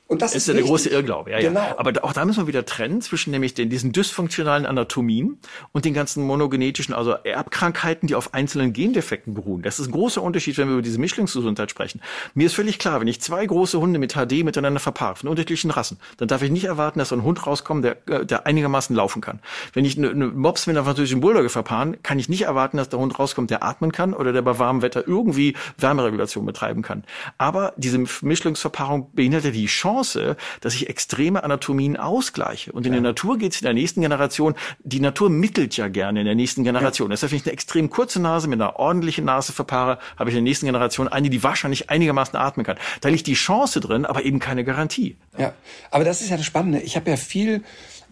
[0.09, 1.31] Und das ist ist ja der große Irrglaube.
[1.31, 1.61] Ja, Genau.
[1.61, 1.79] ja.
[1.79, 5.39] Aber auch da müssen wir wieder trennen zwischen nämlich den, diesen dysfunktionalen Anatomien
[5.73, 9.63] und den ganzen monogenetischen, also Erbkrankheiten, die auf einzelnen Gendefekten beruhen.
[9.63, 12.01] Das ist ein großer Unterschied, wenn wir über diese Mischlingsgesundheit sprechen.
[12.35, 15.71] Mir ist völlig klar, wenn ich zwei große Hunde mit HD miteinander verpaare, von unterschiedlichen
[15.71, 18.95] Rassen, dann darf ich nicht erwarten, dass so ein Hund rauskommt, der, äh, der einigermaßen
[18.95, 19.41] laufen kann.
[19.73, 22.89] Wenn ich eine, eine Mops mit einer französischen Bulldogge verpaaren, kann ich nicht erwarten, dass
[22.89, 27.05] der Hund rauskommt, der atmen kann oder der bei warmem Wetter irgendwie Wärmeregulation betreiben kann.
[27.39, 32.73] Aber diese Mischlingsverpaarung beinhaltet die Chance, dass ich extreme Anatomien ausgleiche.
[32.73, 33.01] Und in ja.
[33.01, 36.35] der Natur geht es in der nächsten Generation, die Natur mittelt ja gerne in der
[36.35, 37.11] nächsten Generation.
[37.11, 37.15] Ja.
[37.15, 40.45] Deshalb, wenn ich eine extrem kurze Nase mit einer ordentlichen Nase verpaare, habe ich in
[40.45, 42.77] der nächsten Generation eine, die wahrscheinlich einigermaßen atmen kann.
[43.01, 45.17] Da liegt die Chance drin, aber eben keine Garantie.
[45.39, 45.53] Ja,
[45.91, 46.81] aber das ist ja das Spannende.
[46.81, 47.63] Ich habe ja viel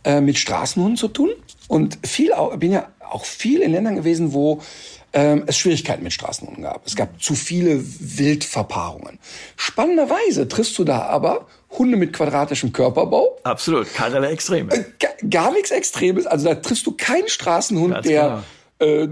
[0.04, 1.30] äh, mit Straßenhunden zu tun
[1.68, 4.62] und viel auch, bin ja auch viel in Ländern gewesen, wo
[5.12, 6.86] ähm, es Schwierigkeiten mit Straßenhunden gab.
[6.86, 9.18] Es gab zu viele Wildverpaarungen.
[9.56, 11.46] Spannenderweise triffst du da aber
[11.78, 13.38] Hunde mit quadratischem Körperbau.
[13.42, 14.72] Absolut, keinerlei Extreme.
[14.72, 14.84] Äh,
[15.28, 16.26] gar, nichts Extremes.
[16.26, 18.44] Also da triffst du keinen Straßenhund, Ganz der
[18.80, 19.08] äh,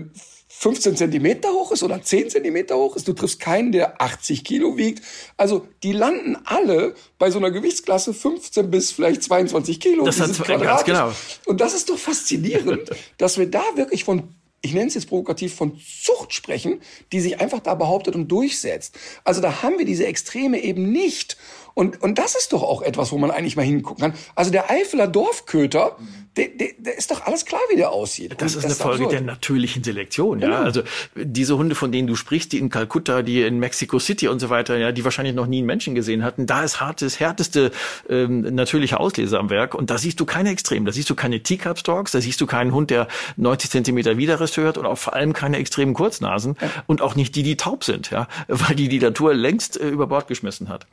[0.59, 3.07] 15 Zentimeter hoch ist oder 10 Zentimeter hoch ist.
[3.07, 5.05] Du triffst keinen, der 80 Kilo wiegt.
[5.37, 10.05] Also die landen alle bei so einer Gewichtsklasse 15 bis vielleicht 22 Kilo.
[10.05, 10.87] Das hat ganz quadratisch.
[10.87, 11.13] genau.
[11.47, 15.55] Und das ist doch faszinierend, dass wir da wirklich von ich nenne es jetzt provokativ,
[15.55, 16.81] von Zucht sprechen,
[17.13, 18.99] die sich einfach da behauptet und durchsetzt.
[19.23, 21.37] Also da haben wir diese Extreme eben nicht.
[21.79, 24.19] Und, und das ist doch auch etwas, wo man eigentlich mal hingucken kann.
[24.35, 25.97] Also der Eifeler Dorfköter,
[26.37, 28.35] der, der, der ist doch alles klar, wie der aussieht.
[28.39, 29.13] Das Und ist eine Folge absurd.
[29.13, 30.49] der natürlichen Selektion, ja.
[30.49, 30.63] Genau.
[30.63, 30.83] Also
[31.15, 34.51] diese Hunde, von denen du sprichst, die in Kalkutta, die in Mexico City und so
[34.51, 37.71] weiter, ja, die wahrscheinlich noch nie einen Menschen gesehen hatten, da ist hartes, härteste
[38.09, 41.45] ähm, natürliche Auslese am Werk und da siehst du keine Extremen, da siehst du keine
[41.45, 43.07] Teacup Dogs, da siehst du keinen Hund, der
[43.37, 46.57] 90 Zentimeter Widerriss hört und auch vor allem keine extremen Kurznasen
[46.89, 50.09] und auch nicht die, die taub sind, ja, weil die die Natur längst äh, über
[50.09, 50.89] Bord geschmissen hat.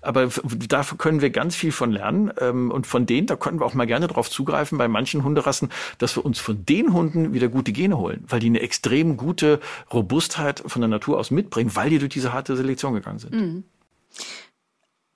[0.00, 0.28] Aber
[0.68, 2.32] dafür können wir ganz viel von lernen.
[2.40, 5.70] Ähm, und von denen, da können wir auch mal gerne drauf zugreifen, bei manchen Hunderassen,
[5.98, 9.60] dass wir uns von den Hunden wieder gute Gene holen, weil die eine extrem gute
[9.92, 13.64] Robustheit von der Natur aus mitbringen, weil die durch diese harte Selektion gegangen sind.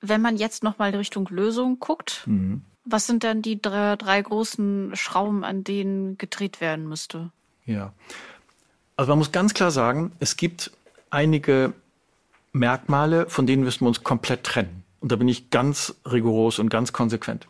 [0.01, 2.27] Wenn man jetzt noch mal Richtung Lösung guckt,
[2.85, 7.31] was sind denn die drei, drei großen Schrauben, an denen gedreht werden müsste?
[7.65, 7.93] Ja.
[8.97, 10.73] Also man muss ganz klar sagen, es gibt
[11.11, 11.73] einige
[12.53, 14.85] Merkmale, von denen müssen wir uns komplett trennen.
[15.01, 17.47] Und da bin ich ganz rigoros und ganz konsequent.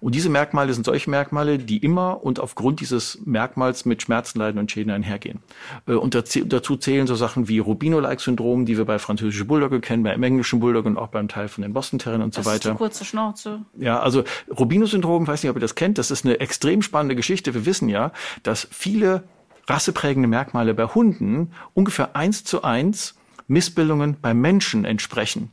[0.00, 4.58] Und diese Merkmale sind solche Merkmale, die immer und aufgrund dieses Merkmals mit Schmerzen, Leiden
[4.58, 5.38] und Schäden einhergehen.
[5.86, 10.20] Äh, Und dazu zählen so Sachen wie Rubino-like-Syndrom, die wir bei französischen Bulldogge kennen, beim
[10.24, 12.70] englischen Bulldogge und auch beim Teil von den Boston Terriern und so Das ist weiter.
[12.72, 13.60] die kurze Schnauze.
[13.78, 17.54] Ja, also Rubino-Syndrom, weiß nicht, ob ihr das kennt, das ist eine extrem spannende Geschichte.
[17.54, 18.10] Wir wissen ja,
[18.42, 19.22] dass viele
[19.68, 23.14] rasseprägende Merkmale bei Hunden ungefähr eins zu eins
[23.52, 25.50] Missbildungen bei Menschen entsprechen.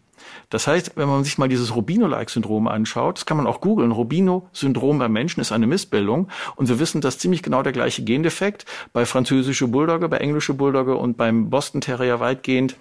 [0.49, 4.99] Das heißt, wenn man sich mal dieses Rubino-like-Syndrom anschaut, das kann man auch googeln, Rubino-Syndrom
[4.99, 9.05] bei Menschen ist eine Missbildung und wir wissen, dass ziemlich genau der gleiche Gendefekt bei
[9.05, 12.75] französische Bulldogge, bei englische Bulldogge und beim Boston Terrier weitgehend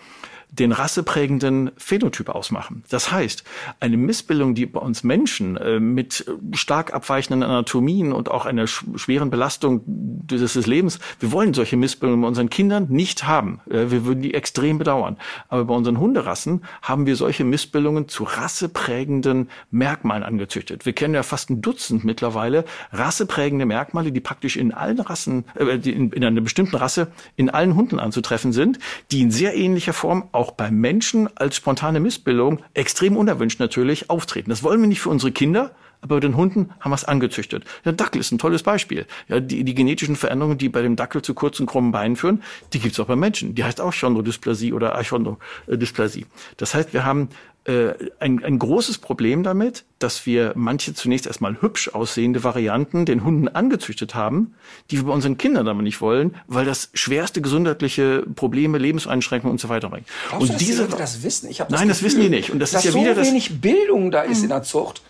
[0.51, 2.83] den rasseprägenden Phänotyp ausmachen.
[2.89, 3.45] Das heißt,
[3.81, 8.85] eine Missbildung, die bei uns Menschen äh, mit stark abweichenden Anatomien und auch einer sch
[8.97, 13.61] schweren Belastung des, Lebens, wir wollen solche Missbildungen bei unseren Kindern nicht haben.
[13.69, 15.19] Äh, wir würden die extrem bedauern.
[15.49, 20.87] Aber bei unseren Hunderassen haben wir solche Missbildungen zu rasseprägenden Merkmalen angezüchtet.
[20.87, 25.77] Wir kennen ja fast ein Dutzend mittlerweile rasseprägende Merkmale, die praktisch in allen Rassen, äh,
[25.77, 28.79] in einer bestimmten Rasse in allen Hunden anzutreffen sind,
[29.13, 34.51] die in sehr ähnlicher Form auch beim Menschen als spontane Missbildung extrem unerwünscht natürlich auftreten.
[34.51, 37.65] Das wollen wir nicht für unsere Kinder, aber bei den Hunden haben wir es angezüchtet.
[37.85, 39.07] Der Dackel ist ein tolles Beispiel.
[39.27, 42.43] Ja, die, die genetischen Veränderungen, die bei dem Dackel zu kurzen, krummen Beinen führen,
[42.73, 43.57] die gibt's auch bei Menschen.
[43.57, 46.27] Die heißt auch Chondrodysplasie oder Achondrodysplasie.
[46.57, 47.31] Das heißt, wir haben
[47.69, 53.25] äh, ein, ein großes Problem damit, dass wir manche zunächst erstmal hübsch aussehende Varianten den
[53.25, 54.55] Hunden angezüchtet haben,
[54.91, 59.61] die wir bei unseren Kindern aber nicht wollen, weil das schwerste gesundheitliche Probleme, Lebenseinschränkungen und
[59.61, 60.07] so weiter bringt.
[60.31, 61.51] Glaubst und du, diese die das wissen?
[61.51, 62.51] Ich hab Nein, das wissen die nicht.
[62.51, 65.03] Und das dass ist ja so wieder das wenig Bildung da ist in der Zucht.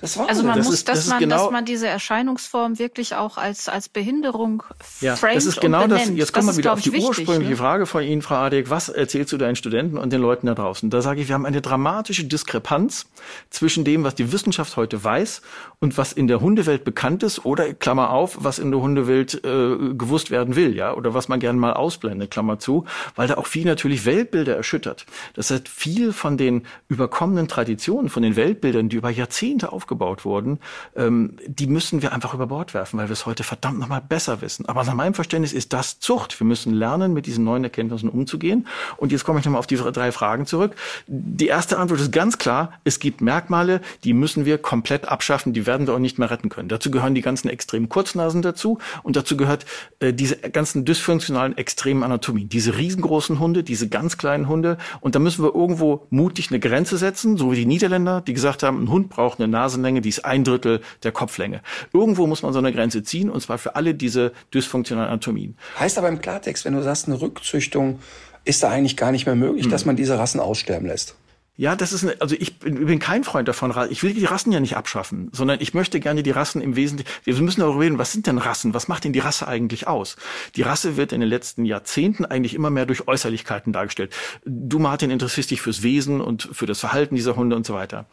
[0.00, 2.78] Das war Also man Das muss, ist- dass, das man, genau- dass man diese Erscheinungsform
[2.78, 4.62] wirklich auch als, als Behinderung
[5.00, 6.08] Ja, framed das ist genau und das.
[6.08, 7.56] Jetzt kommen wir wieder auf die wichtig, ursprüngliche ne?
[7.56, 8.70] Frage von Ihnen, Frau Adek.
[8.70, 10.88] Was erzählst du deinen Studenten und den Leuten da draußen?
[10.90, 13.06] Da sage ich, wir haben eine dramatische Diskrepanz
[13.50, 15.42] zwischen dem, was die Wissenschaft heute weiß
[15.80, 19.76] und was in der Hundewelt bekannt ist oder, Klammer auf, was in der Hundewelt äh,
[19.94, 22.84] gewusst werden will, ja, oder was man gerne mal ausblendet, Klammer zu,
[23.16, 25.04] weil da auch viel natürlich Weltbilder erschüttert.
[25.34, 29.89] Das heißt, viel von den überkommenen Traditionen, von den Weltbildern, die über Jahrzehnte aufgebaut
[30.24, 30.58] wurden,
[30.96, 34.40] ähm, die müssen wir einfach über Bord werfen, weil wir es heute verdammt nochmal besser
[34.40, 34.66] wissen.
[34.66, 36.38] Aber nach meinem Verständnis ist das Zucht.
[36.38, 38.66] Wir müssen lernen, mit diesen neuen Erkenntnissen umzugehen.
[38.96, 40.74] Und jetzt komme ich nochmal auf die drei Fragen zurück.
[41.06, 45.66] Die erste Antwort ist ganz klar, es gibt Merkmale, die müssen wir komplett abschaffen, die
[45.66, 46.68] werden wir auch nicht mehr retten können.
[46.68, 49.66] Dazu gehören die ganzen extremen Kurznasen dazu und dazu gehört
[50.00, 52.48] äh, diese ganzen dysfunktionalen extremen Anatomien.
[52.48, 54.78] Diese riesengroßen Hunde, diese ganz kleinen Hunde.
[55.00, 58.62] Und da müssen wir irgendwo mutig eine Grenze setzen, so wie die Niederländer, die gesagt
[58.62, 59.48] haben, ein Hund braucht eine
[59.80, 61.62] Nasenlänge, die ist ein Drittel der Kopflänge.
[61.92, 65.56] Irgendwo muss man so eine Grenze ziehen, und zwar für alle diese dysfunktionalen Anatomien.
[65.78, 68.00] Heißt aber im Klartext, wenn du sagst, eine Rückzüchtung
[68.44, 69.70] ist da eigentlich gar nicht mehr möglich, Hm.
[69.70, 71.14] dass man diese Rassen aussterben lässt.
[71.56, 73.74] Ja, das ist, eine, also ich bin, kein Freund davon.
[73.90, 77.10] Ich will die Rassen ja nicht abschaffen, sondern ich möchte gerne die Rassen im Wesentlichen.
[77.24, 78.72] Wir müssen darüber reden, was sind denn Rassen?
[78.72, 80.16] Was macht denn die Rasse eigentlich aus?
[80.56, 84.10] Die Rasse wird in den letzten Jahrzehnten eigentlich immer mehr durch Äußerlichkeiten dargestellt.
[84.46, 88.06] Du, Martin, interessierst dich fürs Wesen und für das Verhalten dieser Hunde und so weiter.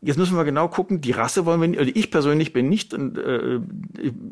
[0.00, 2.92] Jetzt müssen wir genau gucken, die Rasse wollen wir nicht, also ich persönlich bin nicht,
[2.92, 3.58] äh,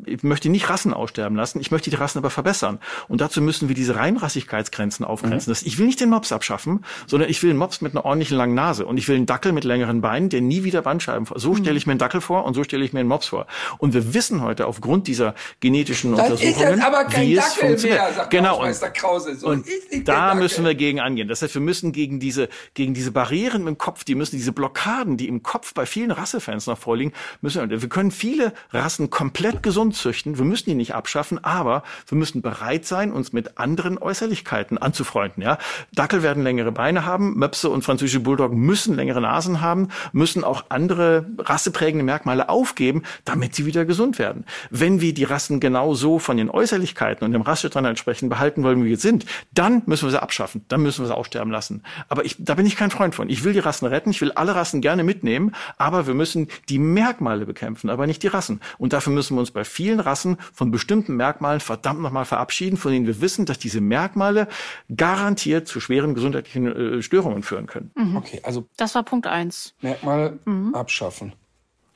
[0.05, 2.79] ich, möchte nicht Rassen aussterben lassen, ich möchte die Rassen aber verbessern.
[3.09, 5.51] Und dazu müssen wir diese Reinrassigkeitsgrenzen aufgrenzen.
[5.51, 8.37] Das, ich will nicht den Mops abschaffen, sondern ich will einen Mops mit einer ordentlichen
[8.37, 11.37] langen Nase und ich will einen Dackel mit längeren Beinen, der nie wieder Bandscheiben vor.
[11.37, 13.45] So stelle ich mir einen Dackel vor und so stelle ich mir einen Mops vor.
[13.77, 17.43] Und wir wissen heute aufgrund dieser genetischen Das ist Untersuchungen, jetzt aber kein wie es
[17.43, 17.99] Dackel funktioniert.
[17.99, 18.51] mehr, sagt genau.
[18.59, 19.35] Hausmeister Krause.
[19.35, 21.27] So und ist da müssen wir gegen angehen.
[21.27, 25.17] Das heißt, wir müssen gegen diese, gegen diese Barrieren im Kopf, die müssen diese Blockaden,
[25.17, 29.63] die im Kopf bei vielen Rassefans noch vorliegen, müssen wir, wir können viele Rassen komplett
[29.63, 30.37] gesund züchten.
[30.37, 35.43] Wir müssen die nicht abschaffen, aber wir müssen bereit sein, uns mit anderen Äußerlichkeiten anzufreunden,
[35.43, 35.57] ja.
[35.93, 40.65] Dackel werden längere Beine haben, Möpse und französische Bulldoggen müssen längere Nasen haben, müssen auch
[40.69, 44.45] andere rasseprägende Merkmale aufgeben, damit sie wieder gesund werden.
[44.69, 48.83] Wenn wir die Rassen genau so von den Äußerlichkeiten und dem Rassestand entsprechend behalten wollen,
[48.83, 51.83] wie wir sind, dann müssen wir sie abschaffen, dann müssen wir sie aussterben lassen.
[52.09, 53.29] Aber ich, da bin ich kein Freund von.
[53.29, 55.46] Ich will die Rassen retten, ich will alle Rassen gerne mitnehmen,
[55.77, 58.61] aber wir müssen die Merkmale bekämpfen, aber nicht die Rassen.
[58.77, 62.91] Und dafür müssen wir uns bei vielen Rassen von bestimmten Merkmalen verdammt nochmal verabschieden, von
[62.91, 64.47] denen wir wissen, dass diese Merkmale
[64.95, 67.91] garantiert zu schweren gesundheitlichen äh, Störungen führen können.
[68.15, 69.73] Okay, also Das war Punkt eins.
[69.81, 70.73] Merkmal Mhm.
[70.75, 71.33] abschaffen.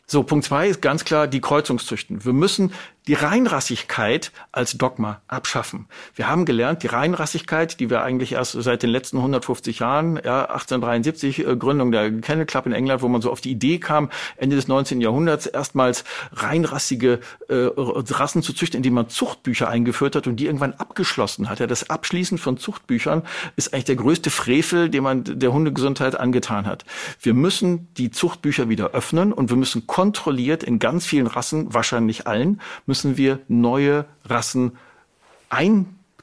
[0.08, 2.26] So, Punkt zwei ist ganz klar die Kreuzungszüchten.
[2.26, 2.74] Wir müssen
[3.08, 5.88] die Reinrassigkeit als Dogma abschaffen.
[6.14, 10.46] Wir haben gelernt, die Reinrassigkeit, die wir eigentlich erst seit den letzten 150 Jahren, ja,
[10.46, 14.12] 1873, äh, Gründung der Kennel Club in England, wo man so auf die Idee kam,
[14.38, 15.02] Ende des 19.
[15.02, 16.04] Jahrhunderts erstmals
[16.34, 21.60] reinrassige äh, Rassen zu züchten, indem man Zuchtbücher eingeführt hat und die irgendwann abgeschlossen hat.
[21.60, 23.24] Ja, das Abschließen von Zuchtbüchern
[23.56, 26.86] ist eigentlich der größte Frevel, den man der Hundegesundheit angetan hat.
[27.20, 32.28] Wir müssen die Zuchtbücher wieder öffnen und wir müssen kontrolliert in ganz vielen Rassen, wahrscheinlich
[32.28, 32.62] allen,
[32.92, 34.74] müssen wir neue Rassen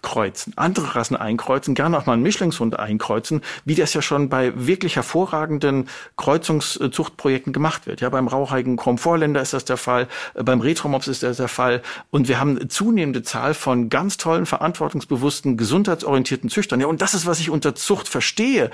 [0.09, 4.53] einkreuzen, andere Rassen einkreuzen, gerne auch mal einen Mischlingshund einkreuzen, wie das ja schon bei
[4.57, 8.01] wirklich hervorragenden Kreuzungszuchtprojekten gemacht wird.
[8.01, 11.83] Ja, beim rauchigen Chromvorländer ist das der Fall, äh, beim Retromops ist das der Fall
[12.11, 16.81] und wir haben eine zunehmende Zahl von ganz tollen, verantwortungsbewussten, gesundheitsorientierten Züchtern.
[16.81, 18.71] Ja, und das ist, was ich unter Zucht verstehe,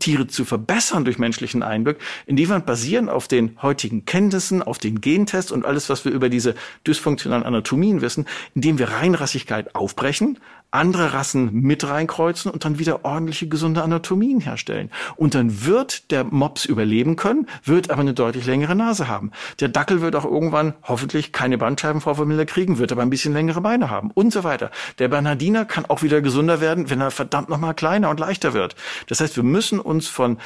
[0.00, 5.00] Tiere zu verbessern durch menschlichen Einblick, indem wir basieren auf den heutigen Kenntnissen, auf den
[5.00, 6.54] Gentests und alles, was wir über diese
[6.86, 10.38] dysfunktionalen Anatomien wissen, indem wir Reinrassigkeit aufbrechen,
[10.76, 14.90] andere Rassen mit reinkreuzen und dann wieder ordentliche, gesunde Anatomien herstellen.
[15.16, 19.32] Und dann wird der Mops überleben können, wird aber eine deutlich längere Nase haben.
[19.60, 23.90] Der Dackel wird auch irgendwann hoffentlich keine Bandscheibenvorfamille kriegen, wird aber ein bisschen längere Beine
[23.90, 24.70] haben und so weiter.
[24.98, 28.76] Der Bernhardiner kann auch wieder gesunder werden, wenn er verdammt nochmal kleiner und leichter wird.
[29.08, 30.38] Das heißt, wir müssen uns von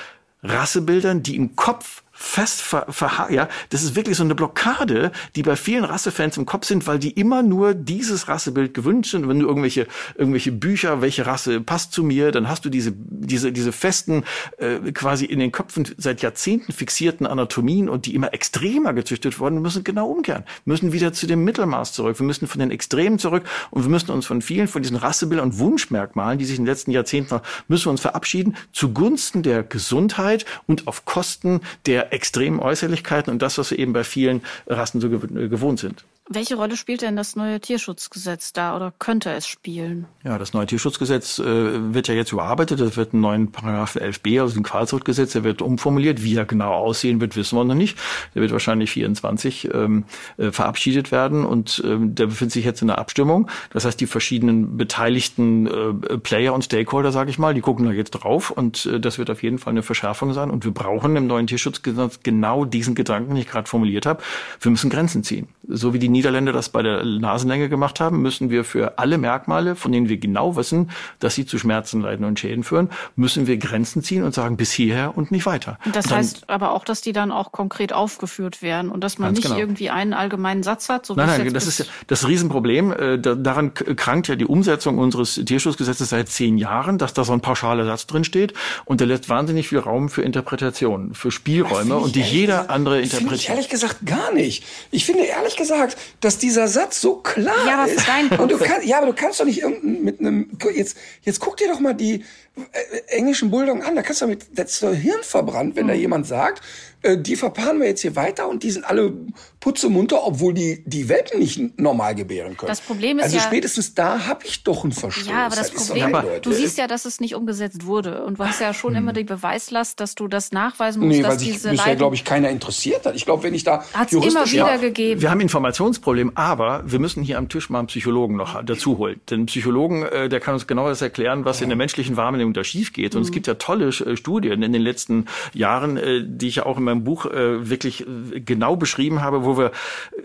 [0.43, 5.43] Rassebildern, die im Kopf fest ver, ver, ja, das ist wirklich so eine Blockade, die
[5.43, 9.27] bei vielen Rassefans im Kopf sind, weil die immer nur dieses Rassebild gewünscht sind.
[9.27, 9.87] Wenn du irgendwelche
[10.17, 14.25] irgendwelche Bücher, welche Rasse passt zu mir, dann hast du diese diese diese festen
[14.59, 19.63] äh, quasi in den Köpfen seit Jahrzehnten fixierten Anatomien und die immer extremer gezüchtet wurden,
[19.63, 22.21] müssen genau umkehren, müssen wieder zu dem Mittelmaß zurück.
[22.21, 25.49] Wir müssen von den Extremen zurück und wir müssen uns von vielen von diesen Rassebildern
[25.49, 30.45] und Wunschmerkmalen, die sich in den letzten Jahrzehnten müssen wir uns verabschieden zugunsten der Gesundheit
[30.67, 35.09] und auf Kosten der extremen Äußerlichkeiten und das, was wir eben bei vielen Rassen so
[35.11, 36.05] gewohnt sind.
[36.33, 40.07] Welche Rolle spielt denn das neue Tierschutzgesetz da oder könnte es spielen?
[40.23, 41.45] Ja, das neue Tierschutzgesetz äh,
[41.93, 42.79] wird ja jetzt überarbeitet.
[42.79, 46.23] Es wird einen neuen Paragraph 11b, also ein Qualzuchtgesetz, der wird umformuliert.
[46.23, 47.99] Wie er genau aussehen wird, wissen wir noch nicht.
[48.37, 50.05] Der wird wahrscheinlich 24 ähm,
[50.37, 53.51] äh, verabschiedet werden und ähm, der befindet sich jetzt in der Abstimmung.
[53.73, 57.91] Das heißt, die verschiedenen beteiligten äh, Player und Stakeholder, sage ich mal, die gucken da
[57.91, 60.53] jetzt drauf und äh, das wird auf jeden Fall eine Verschärfung sein.
[60.53, 64.23] Und wir brauchen im neuen Tierschutzgesetz genau diesen Gedanken, den ich gerade formuliert habe.
[64.61, 65.49] Wir müssen Grenzen ziehen.
[65.67, 69.75] So wie die Niederländer das bei der Nasenlänge gemacht haben, müssen wir für alle Merkmale,
[69.75, 73.57] von denen wir genau wissen, dass sie zu Schmerzen, Leiden und Schäden führen, müssen wir
[73.57, 75.79] Grenzen ziehen und sagen, bis hierher und nicht weiter.
[75.93, 79.33] Das dann, heißt aber auch, dass die dann auch konkret aufgeführt werden und dass man
[79.33, 79.57] nicht genau.
[79.57, 81.07] irgendwie einen allgemeinen Satz hat.
[81.07, 82.93] So nein, nein, das ist ja das Riesenproblem.
[82.93, 87.41] Äh, daran krankt ja die Umsetzung unseres Tierschutzgesetzes seit zehn Jahren, dass da so ein
[87.41, 88.53] pauschaler Satz drin steht
[88.85, 93.41] und der lässt wahnsinnig viel Raum für Interpretationen, für Spielräume und die jeder andere interpretiert.
[93.41, 94.65] Ich ehrlich gesagt gar nicht.
[94.91, 98.07] Ich finde ehrlich gesagt, dass dieser Satz so klar ja, ist.
[98.09, 101.41] Dein und du kannst, ja, aber du kannst doch nicht irgendein, mit einem, jetzt, jetzt
[101.41, 102.25] guck dir doch mal die
[102.57, 103.97] äh, englischen Bulldoggen an.
[103.97, 105.89] Da kannst du mit, das ist doch Hirn verbrannt, wenn mhm.
[105.89, 106.63] da jemand sagt,
[107.03, 109.13] äh, die verpaaren wir jetzt hier weiter und die sind alle
[109.61, 112.69] putzemunter, obwohl die die Welpen nicht normal gebären können.
[112.69, 115.27] Das Problem ist also ja, spätestens da habe ich doch einen Verstoß.
[115.27, 118.45] Ja, aber das, das Problem, du siehst ja, dass es nicht umgesetzt wurde und du
[118.45, 119.03] hast ja schon hm.
[119.03, 122.15] immer die Beweislast, dass du das nachweisen musst, nee, dass weil sich diese bisher, glaube
[122.15, 123.15] ich, keiner interessiert hat.
[123.15, 125.21] Ich glaube, wenn ich da hat's immer wieder ja, gegeben.
[125.21, 129.21] Wir haben Informationsproblem, aber wir müssen hier am Tisch mal einen Psychologen noch dazu holen.
[129.29, 131.65] Denn Psychologen, äh, der kann uns genau das erklären, was ja.
[131.65, 133.15] in der menschlichen Wahrnehmung da schief geht.
[133.15, 133.27] Und mhm.
[133.27, 136.79] es gibt ja tolle äh, Studien in den letzten Jahren, äh, die ich ja auch
[136.79, 138.05] in meinem Buch wirklich
[138.45, 139.73] genau beschrieben habe, wo wir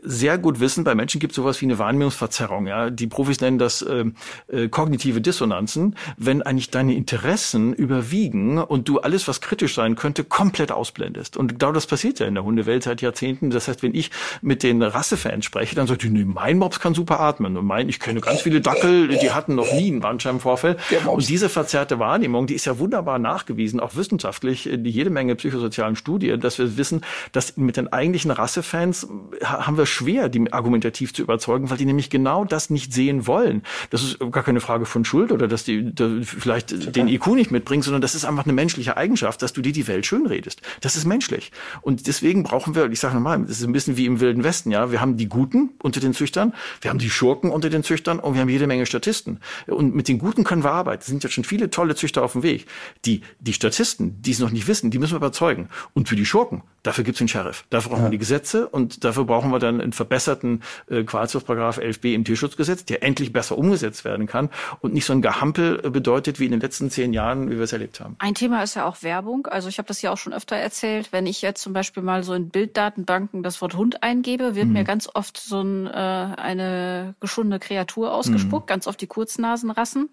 [0.02, 2.68] sehr gut wissen, bei Menschen gibt es sowas wie eine Wahrnehmungsverzerrung.
[2.68, 2.89] Ja?
[2.89, 4.06] Die Profis nennen das äh,
[4.47, 10.23] äh, kognitive Dissonanzen, wenn eigentlich deine Interessen überwiegen und du alles, was kritisch sein könnte,
[10.23, 11.38] komplett ausblendest.
[11.38, 13.49] Und genau das passiert ja in der Hundewelt seit Jahrzehnten.
[13.49, 14.11] Das heißt, wenn ich
[14.41, 17.57] mit den Rassefans spreche, dann sagt die, nee, mein Mops kann super atmen.
[17.57, 20.77] Und mein, ich kenne ganz viele Dackel, die hatten noch nie einen Bandscheibenvorfall.
[21.06, 26.39] Und diese verzerrte Wahrnehmung, die ist ja wunderbar nachgewiesen, auch wissenschaftlich, jede Menge psychosozialen Studien,
[26.39, 29.07] dass wir wissen, dass mit den eigentlichen Rassefans
[29.44, 33.64] haben wir schwer, die argumentativ zu überzeugen, weil die nämlich genau das nicht sehen wollen.
[33.90, 36.92] Das ist gar keine Frage von Schuld oder dass die da vielleicht Total.
[36.92, 39.88] den IQ nicht mitbringen, sondern das ist einfach eine menschliche Eigenschaft, dass du dir die
[39.88, 40.62] Welt schön redest.
[40.82, 41.52] Das ist menschlich.
[41.82, 44.72] Und deswegen brauchen wir, ich sage nochmal, das ist ein bisschen wie im Wilden Westen,
[44.72, 44.92] ja.
[44.92, 48.34] Wir haben die Guten unter den Züchtern, wir haben die Schurken unter den Züchtern und
[48.34, 49.40] wir haben jede Menge Statisten.
[49.68, 51.02] Und mit den Guten können wir arbeiten.
[51.02, 52.66] Es sind jetzt schon viele tolle Züchter auf dem Weg.
[53.06, 55.70] Die, die Statisten, die es noch nicht wissen, die müssen wir überzeugen.
[55.94, 57.66] Und für die Schurken, dafür gibt es den Sheriff.
[57.70, 58.08] Dafür brauchen ja.
[58.08, 62.86] wir die Gesetze und dafür brauchen wir dann einen verbesserten äh, Qualzuchtparagraph 11b im Tierschutzgesetz,
[62.86, 64.49] der endlich besser umgesetzt werden kann
[64.82, 67.64] und nicht so ein Gehampel äh, bedeutet wie in den letzten zehn Jahren, wie wir
[67.64, 68.15] es erlebt haben.
[68.19, 69.48] Ein Thema ist ja auch Werbung.
[69.48, 71.11] Also ich habe das ja auch schon öfter erzählt.
[71.11, 74.73] Wenn ich jetzt zum Beispiel mal so in Bilddatenbanken das Wort Hund eingebe, wird mhm.
[74.73, 78.69] mir ganz oft so ein, äh, eine geschundene Kreatur ausgespuckt, mhm.
[78.69, 80.10] ganz oft die Kurznasenrassen.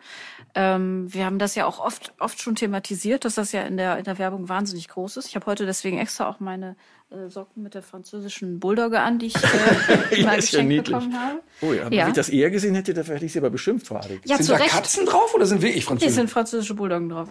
[0.55, 3.99] Ähm, wir haben das ja auch oft, oft schon thematisiert, dass das ja in der,
[3.99, 5.29] in der Werbung wahnsinnig groß ist.
[5.29, 6.77] Ich habe heute deswegen extra auch meine
[7.13, 11.41] äh, Socken mit der französischen Bulldogge an, die ich äh, mal geschenkt ja bekommen habe.
[11.61, 11.91] Oh ja, ja.
[11.91, 14.21] wenn ich das eher gesehen hätte, dann hätte ich sie aber beschimpft, Frau Adel.
[14.25, 14.71] Ja, sind da Recht.
[14.71, 16.11] Katzen drauf oder sind wirklich französische?
[16.11, 17.29] Nee, sind französische Bulldoggen drauf.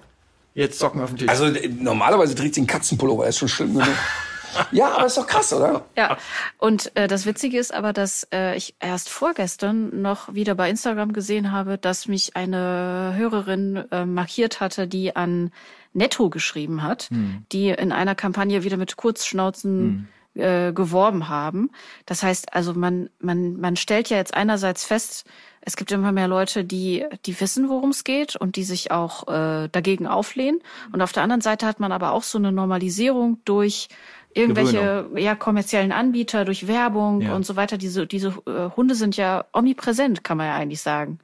[0.54, 1.30] Jetzt Socken auf den Tisch.
[1.30, 1.48] Also
[1.80, 3.88] normalerweise trägt sie einen Katzenpullover, ist schon schlimm genug.
[4.72, 5.86] Ja, aber ist doch krass, oder?
[5.96, 6.18] Ja.
[6.58, 11.14] Und äh, das Witzige ist aber, dass äh, ich erst vorgestern noch wieder bei Instagram
[11.14, 15.52] gesehen habe, dass mich eine Hörerin äh, markiert hatte, die an
[15.94, 17.46] Netto geschrieben hat, hm.
[17.52, 20.42] die in einer Kampagne wieder mit Kurzschnauzen hm.
[20.42, 21.72] äh, geworben haben.
[22.06, 25.26] Das heißt, also man, man, man stellt ja jetzt einerseits fest,
[25.64, 29.28] es gibt immer mehr Leute, die, die wissen, worum es geht und die sich auch
[29.28, 30.60] äh, dagegen auflehnen.
[30.92, 33.88] Und auf der anderen Seite hat man aber auch so eine Normalisierung durch
[34.34, 37.36] irgendwelche ja kommerziellen Anbieter, durch Werbung ja.
[37.36, 37.78] und so weiter.
[37.78, 41.20] Diese diese äh, Hunde sind ja omnipräsent, kann man ja eigentlich sagen.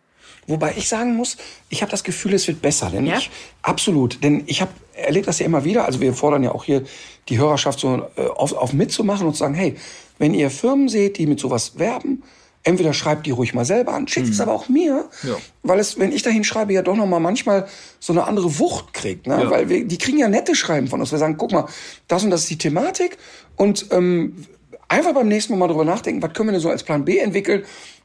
[0.48, 1.38] Wobei ich sagen muss,
[1.70, 2.90] ich habe das Gefühl, es wird besser.
[2.90, 3.18] Denn ja?
[3.18, 3.30] ich,
[3.62, 4.24] absolut.
[4.24, 5.86] Denn ich habe erlebt das ja immer wieder.
[5.86, 6.84] Also wir fordern ja auch hier
[7.30, 9.76] die Hörerschaft so äh, auf, auf mitzumachen und zu sagen, hey,
[10.18, 12.24] wenn ihr Firmen seht, die mit sowas werben,
[12.64, 15.38] entweder schreibt die ruhig mal selber an, schickt es aber auch mir, Ja.
[15.64, 17.68] weil es, wenn ich dahin schreibe, ja doch noch mal manchmal
[18.00, 19.42] so eine andere Wucht kriegt, ne?
[19.44, 19.50] Ja.
[19.50, 21.12] weil wir, die kriegen ja nette Schreiben von uns.
[21.12, 21.66] Wir sagen, guck mal,
[22.08, 23.18] das und das ist die Thematik
[23.56, 24.46] und ähm,
[24.90, 27.20] einfach beim nächsten Mal mal drüber nachdenken, was können wir denn so als Plan B
[27.20, 27.64] entwickeln?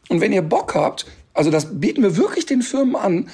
[0.09, 3.31] Und wenn ihr Bock habt, also das bieten wir wirklich den Firmen an,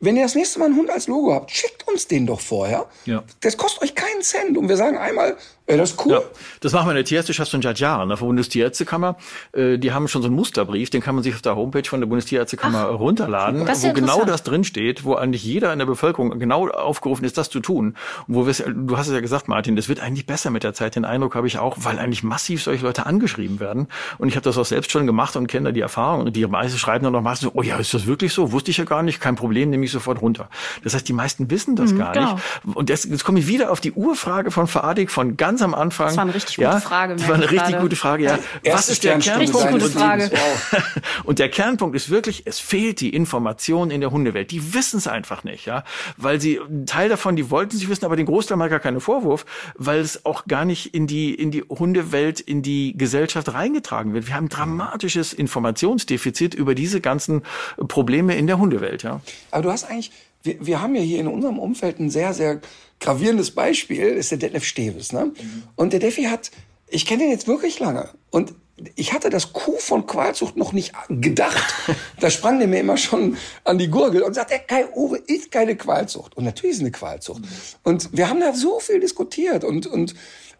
[0.00, 2.86] wenn ihr das nächste Mal einen Hund als Logo habt, schickt uns den doch vorher.
[3.06, 3.24] Ja.
[3.40, 4.58] Das kostet euch keinen Cent.
[4.58, 6.12] Und wir sagen einmal, ey, das ist cool.
[6.12, 6.22] Ja,
[6.60, 8.12] das machen wir in der Tierärzteschaft schon seit Jahren.
[8.12, 9.16] Auf der Bundestierärztekammer,
[9.52, 12.00] äh, die haben schon so einen Musterbrief, den kann man sich auf der Homepage von
[12.00, 15.86] der Bundestierärztekammer runterladen, das ist ja wo genau das drinsteht, wo eigentlich jeder in der
[15.86, 17.96] Bevölkerung genau aufgerufen ist, das zu tun.
[18.28, 20.74] Und wo wir, du hast es ja gesagt, Martin, das wird eigentlich besser mit der
[20.74, 20.96] Zeit.
[20.96, 23.88] Den Eindruck habe ich auch, weil eigentlich massiv solche Leute angeschrieben werden.
[24.18, 26.26] Und ich habe das auch selbst schon gemacht und kenne da die Erfahrung.
[26.26, 28.52] Und die meisten schreiben dann noch meistens, so, oh ja, ist das wirklich so?
[28.52, 30.48] Wusste ich ja gar nicht, kein Problem, nehme ich sofort runter.
[30.82, 32.34] Das heißt, die meisten wissen das gar genau.
[32.34, 32.76] nicht.
[32.76, 36.08] Und jetzt, jetzt komme ich wieder auf die Urfrage von Faadik von ganz am Anfang.
[36.08, 37.82] Das war eine richtig ja, gute Frage, Das war eine richtig gerade.
[37.82, 38.38] gute Frage, ja.
[38.38, 39.54] Was Erste ist der Kernpunkt?
[39.54, 40.30] Richtig gute Frage.
[41.24, 44.50] Und der Kernpunkt ist wirklich, es fehlt die Information in der Hundewelt.
[44.50, 45.84] Die wissen es einfach nicht, ja.
[46.16, 49.00] Weil sie, ein Teil davon, die wollten sie wissen, aber den Großteil mal gar keinen
[49.00, 54.14] Vorwurf, weil es auch gar nicht in die, in die Hundewelt, in die Gesellschaft reingetragen
[54.14, 54.26] wird.
[54.26, 57.42] Wir haben ein dramatisches Informationsdefizit über diese ganzen
[57.88, 59.20] Probleme in der Hundewelt, ja.
[59.50, 60.10] Aber du hast eigentlich,
[60.44, 62.60] wir, wir haben ja hier in unserem Umfeld ein sehr, sehr
[63.00, 65.12] gravierendes Beispiel, ist der Detlef Steves.
[65.12, 65.32] Ne?
[65.74, 66.50] Und der Defi hat,
[66.88, 68.10] ich kenne den jetzt wirklich lange.
[68.30, 68.54] Und
[68.96, 71.74] ich hatte das Kuh von Qualzucht noch nicht gedacht.
[72.20, 75.76] da sprang der mir immer schon an die Gurgel und sagte, Kai Uwe ist keine
[75.76, 76.36] Qualzucht.
[76.36, 77.42] Und natürlich ist es eine Qualzucht.
[77.82, 80.14] Und wir haben da so viel diskutiert und, und,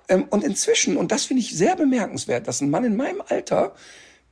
[0.09, 3.74] ähm, und inzwischen, und das finde ich sehr bemerkenswert, dass ein Mann in meinem Alter,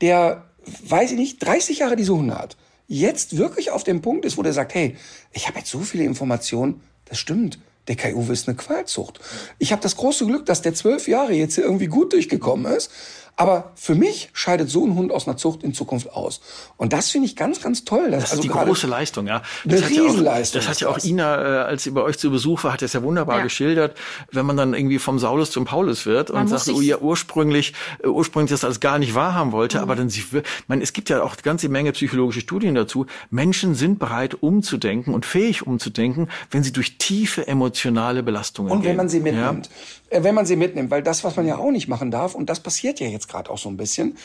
[0.00, 0.46] der,
[0.84, 2.56] weiß ich nicht, 30 Jahre diese Hunde hat,
[2.92, 4.96] jetzt wirklich auf dem Punkt ist, wo der sagt, hey,
[5.32, 7.58] ich habe jetzt so viele Informationen, das stimmt.
[7.88, 9.18] Der Kai Uwe ist eine Qualzucht.
[9.58, 12.90] Ich habe das große Glück, dass der zwölf Jahre jetzt hier irgendwie gut durchgekommen ist.
[13.34, 16.40] Aber für mich scheidet so ein Hund aus einer Zucht in Zukunft aus.
[16.76, 18.10] Und das finde ich ganz, ganz toll.
[18.10, 19.42] Das ist die gerade- große Leistung, ja.
[19.64, 21.04] Eine Das hat ja auch, Riesenleistung das hat ja auch das.
[21.06, 23.42] Ina, äh, als sie bei euch zu Besuch war, hat das ja wunderbar Ja.
[23.42, 23.96] geschildert,
[24.30, 26.80] wenn man dann irgendwie vom Saulus zum Paulus wird und Man muss sagt, sich- oh
[26.82, 27.72] ja, ursprünglich,
[28.04, 29.82] äh, ursprünglich das alles gar nicht wahrhaben wollte, Mhm.
[29.82, 30.24] aber dann sie,
[30.68, 33.06] man, es gibt ja auch eine ganze Menge psychologische Studien dazu.
[33.30, 38.90] Menschen sind bereit, umzudenken und fähig umzudenken, wenn sie durch tiefe emotionale Belastungen Und gehen.
[38.90, 39.22] wenn man sie Ja?
[39.22, 39.66] mitnimmt.
[39.66, 39.70] Äh,
[40.14, 42.60] wenn man sie mitnimmt, weil das, was man ja auch nicht machen darf, und das
[42.60, 44.16] passiert ja jetzt gerade auch so ein bisschen,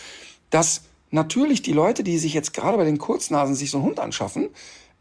[0.50, 4.00] dass natürlich die Leute, die sich jetzt gerade bei den Kurznasen sich so einen Hund
[4.00, 4.50] anschaffen,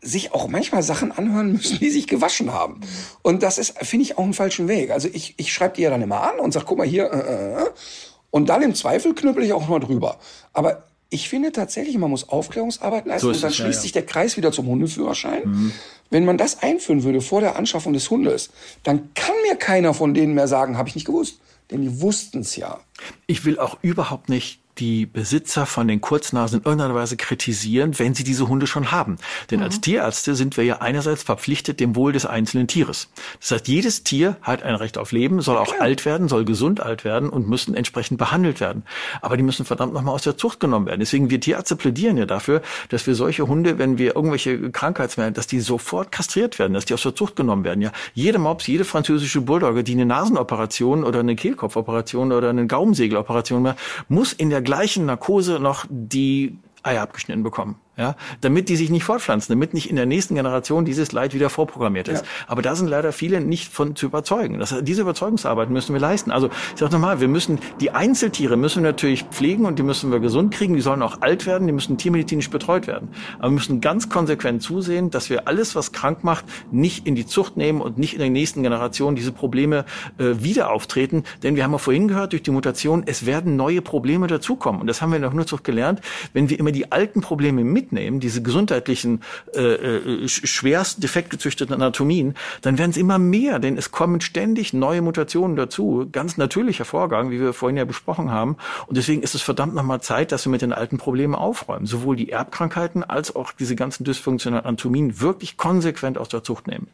[0.01, 2.81] sich auch manchmal Sachen anhören müssen, die sich gewaschen haben.
[3.23, 4.91] Und das ist, finde ich, auch einen falschen Weg.
[4.91, 7.19] Also ich, ich schreibe die ja dann immer an und sag, guck mal hier, äh,
[7.19, 7.71] äh, äh.
[8.31, 10.19] und dann im Zweifel knüppel ich auch mal drüber.
[10.53, 13.83] Aber ich finde tatsächlich, man muss Aufklärungsarbeit leisten So und dann es, schließt ja.
[13.83, 15.73] sich der Kreis wieder zum Hundeführerschein.
[16.11, 18.51] Wenn man das einführen würde vor der Anschaffung des Hundes,
[18.83, 21.39] dann kann mir keiner von denen mehr sagen, habe ich nicht gewusst.
[21.70, 22.81] Denn die wussten es ja.
[23.27, 28.15] Ich will auch überhaupt nicht die Besitzer von den Kurznasen in irgendeiner Weise kritisieren, wenn
[28.15, 29.16] sie diese Hunde schon haben.
[29.51, 33.09] Denn als Tierärzte sind wir ja einerseits verpflichtet dem Wohl des einzelnen Tieres.
[33.40, 36.81] Das heißt, jedes Tier hat ein Recht auf Leben, soll auch alt werden, soll gesund
[36.81, 38.85] alt werden und müssen entsprechend behandelt werden.
[39.23, 41.01] Aber die müssen verdammt nochmal aus der Zucht genommen werden.
[41.01, 45.47] Deswegen wir Tierärzte plädieren ja dafür, dass wir solche Hunde, wenn wir irgendwelche Krankheitsmerkmale, dass
[45.47, 47.81] die sofort kastriert werden, dass die aus der Zucht genommen werden.
[47.81, 53.62] Ja, jede Mops, jede französische Bulldogge, die eine Nasenoperation oder eine Kehlkopfoperation oder eine Gaumensegeloperation
[53.62, 53.78] macht,
[54.09, 57.77] muss in der gleichen Narkose noch die Eier abgeschnitten bekommen.
[57.98, 61.48] Ja, damit die sich nicht fortpflanzen, damit nicht in der nächsten Generation dieses Leid wieder
[61.48, 62.27] vorprogrammiert ist.
[62.27, 62.31] Ja.
[62.47, 64.59] Aber da sind leider viele nicht von zu überzeugen.
[64.59, 66.31] Das, diese Überzeugungsarbeit müssen wir leisten.
[66.31, 70.12] Also ich sage nochmal, wir müssen die Einzeltiere müssen wir natürlich pflegen und die müssen
[70.12, 70.74] wir gesund kriegen.
[70.74, 73.09] Die sollen auch alt werden, die müssen tiermedizinisch betreut werden.
[73.39, 77.24] Aber wir müssen ganz konsequent zusehen, dass wir alles, was krank macht, nicht in die
[77.24, 79.86] Zucht nehmen und nicht in der nächsten Generation diese Probleme
[80.18, 81.24] äh, wieder auftreten.
[81.43, 84.82] Denn wir haben ja vorhin gehört, durch die Mutation, es werden neue Probleme dazukommen.
[84.82, 86.02] Und das haben wir in der Hundezucht gelernt.
[86.35, 89.23] Wenn wir immer die alten Probleme mitnehmen, diese gesundheitlichen,
[89.55, 94.21] äh, äh, sch- schwerst defekt gezüchteten Anatomien, dann werden es immer mehr, denn es kommen
[94.21, 96.09] ständig neue Mutationen dazu.
[96.11, 98.57] Ganz natürlicher Vorgang, wie wir vorhin ja besprochen haben.
[98.87, 101.87] Und deswegen ist es verdammt nochmal Zeit, dass wir mit den alten Problemen aufräumen.
[101.87, 106.89] Sowohl die Erbkrankheiten als auch diese ganzen dysfunktionalen Anatomien wirklich konsequent aus der Zucht nehmen.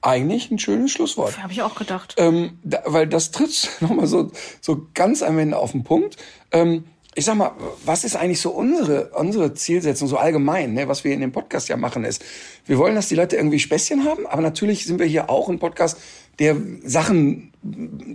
[0.00, 1.42] Eigentlich ein schönes Schlusswort.
[1.42, 2.14] Habe ich auch gedacht.
[2.18, 4.30] Ähm, da, weil das tritt nochmal so,
[4.60, 6.16] so ganz am Ende auf den Punkt.
[6.52, 6.84] Ähm,
[7.14, 7.52] ich sag mal,
[7.84, 11.68] was ist eigentlich so unsere, unsere Zielsetzung, so allgemein, ne, was wir in dem Podcast
[11.68, 12.24] ja machen, ist,
[12.66, 15.58] wir wollen, dass die Leute irgendwie Späßchen haben, aber natürlich sind wir hier auch ein
[15.58, 15.98] Podcast,
[16.38, 17.52] der Sachen,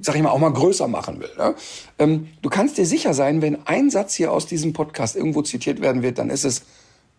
[0.02, 1.30] sag ich mal, auch mal größer machen will.
[1.38, 1.56] Ne?
[1.98, 5.82] Ähm, du kannst dir sicher sein, wenn ein Satz hier aus diesem Podcast irgendwo zitiert
[5.82, 6.64] werden wird, dann ist es,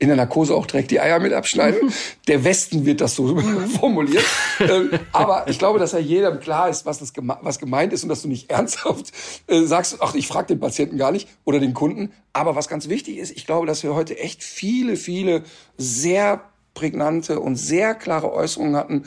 [0.01, 1.93] in der Narkose auch direkt die Eier mit abschneiden.
[2.27, 3.39] Der Westen wird das so
[3.79, 4.25] formuliert.
[4.59, 8.03] Ähm, aber ich glaube, dass ja jedem klar ist, was, das geme was gemeint ist
[8.03, 9.13] und dass du nicht ernsthaft
[9.47, 12.13] äh, sagst, ach, ich frage den Patienten gar nicht oder den Kunden.
[12.33, 15.43] Aber was ganz wichtig ist, ich glaube, dass wir heute echt viele, viele
[15.77, 16.41] sehr
[16.73, 19.05] prägnante und sehr klare Äußerungen hatten,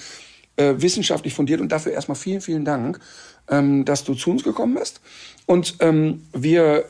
[0.58, 1.60] äh, wissenschaftlich fundiert.
[1.60, 3.00] Und dafür erstmal vielen, vielen Dank,
[3.50, 5.02] ähm, dass du zu uns gekommen bist.
[5.48, 6.86] Und ähm, wir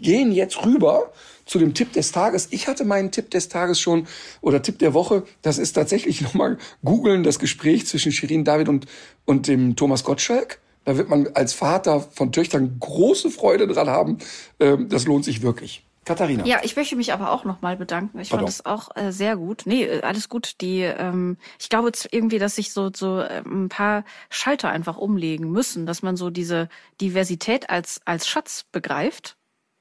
[0.00, 1.10] gehen jetzt rüber
[1.50, 2.46] zu dem Tipp des Tages.
[2.52, 4.06] Ich hatte meinen Tipp des Tages schon
[4.40, 5.24] oder Tipp der Woche.
[5.42, 8.86] Das ist tatsächlich nochmal googeln, das Gespräch zwischen Shirin David und,
[9.24, 10.60] und dem Thomas Gottschalk.
[10.84, 14.18] Da wird man als Vater von Töchtern große Freude dran haben.
[14.60, 15.84] Ähm, das lohnt sich wirklich.
[16.04, 16.46] Katharina.
[16.46, 18.20] Ja, ich möchte mich aber auch nochmal bedanken.
[18.20, 18.46] Ich Pardon.
[18.46, 19.62] fand es auch äh, sehr gut.
[19.64, 20.60] Nee, äh, alles gut.
[20.60, 24.96] Die, ähm, ich glaube jetzt irgendwie, dass sich so so äh, ein paar Schalter einfach
[24.96, 26.68] umlegen müssen, dass man so diese
[27.00, 29.36] Diversität als als Schatz begreift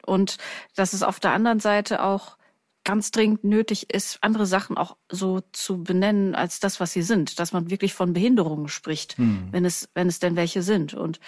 [0.09, 0.37] und
[0.75, 2.37] dass es auf der anderen Seite auch
[2.83, 7.39] ganz dringend nötig ist, andere Sachen auch so zu benennen als das, was sie sind,
[7.39, 9.49] dass man wirklich von Behinderungen spricht, hm.
[9.51, 10.93] wenn es wenn es denn welche sind.
[10.93, 11.19] Und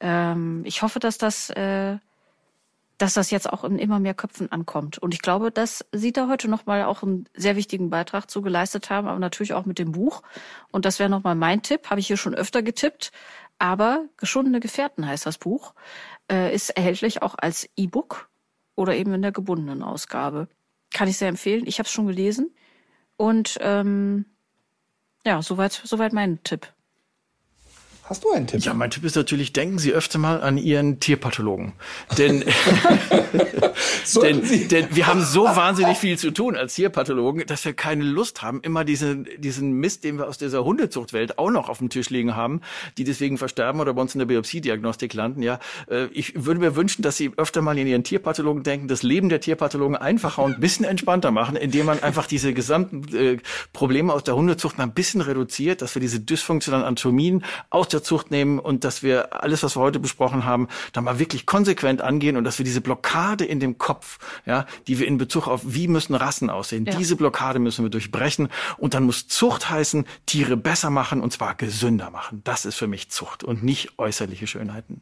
[0.00, 1.98] ähm, ich hoffe, dass das äh,
[2.98, 4.98] dass das jetzt auch in immer mehr Köpfen ankommt.
[4.98, 8.88] Und ich glaube, dass Sie da heute nochmal auch einen sehr wichtigen Beitrag zu geleistet
[8.90, 10.22] haben, aber natürlich auch mit dem Buch.
[10.70, 13.10] Und das wäre nochmal mein Tipp, habe ich hier schon öfter getippt.
[13.58, 15.74] Aber Geschundene Gefährten heißt das Buch,
[16.30, 18.30] äh, ist erhältlich auch als E-Book
[18.76, 20.48] oder eben in der gebundenen Ausgabe.
[20.92, 21.66] Kann ich sehr empfehlen.
[21.66, 22.54] Ich habe es schon gelesen.
[23.16, 24.26] Und ähm,
[25.24, 26.72] ja, soweit, soweit mein Tipp.
[28.06, 28.60] Hast du einen Tipp?
[28.60, 31.72] Ja, mein Tipp ist natürlich, denken Sie öfter mal an Ihren Tierpathologen.
[32.18, 32.44] Denn,
[34.22, 38.42] denn, denn wir haben so wahnsinnig viel zu tun als Tierpathologen, dass wir keine Lust
[38.42, 42.10] haben, immer diesen, diesen Mist, den wir aus dieser Hundezuchtwelt auch noch auf dem Tisch
[42.10, 42.60] liegen haben,
[42.98, 45.42] die deswegen versterben oder bei uns in der Biopsiediagnostik landen.
[45.42, 45.58] Ja,
[45.88, 49.30] äh, ich würde mir wünschen, dass Sie öfter mal in Ihren Tierpathologen denken, das Leben
[49.30, 53.38] der Tierpathologen einfacher und ein bisschen entspannter machen, indem man einfach diese gesamten äh,
[53.72, 58.02] Probleme aus der Hundezucht mal ein bisschen reduziert, dass wir diese dysfunktionalen Anatomien aus der
[58.02, 62.02] Zucht nehmen und dass wir alles, was wir heute besprochen haben, da mal wirklich konsequent
[62.02, 65.62] angehen und dass wir diese Blockade in dem Kopf, ja, die wir in Bezug auf
[65.64, 66.96] wie müssen Rassen aussehen, ja.
[66.96, 71.54] diese Blockade müssen wir durchbrechen und dann muss Zucht heißen, Tiere besser machen und zwar
[71.54, 72.42] gesünder machen.
[72.44, 75.00] Das ist für mich Zucht und nicht äußerliche Schönheiten.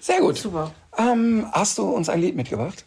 [0.00, 0.36] Sehr gut.
[0.36, 0.72] Super.
[0.96, 2.84] Ähm, hast du uns ein Lied mitgebracht?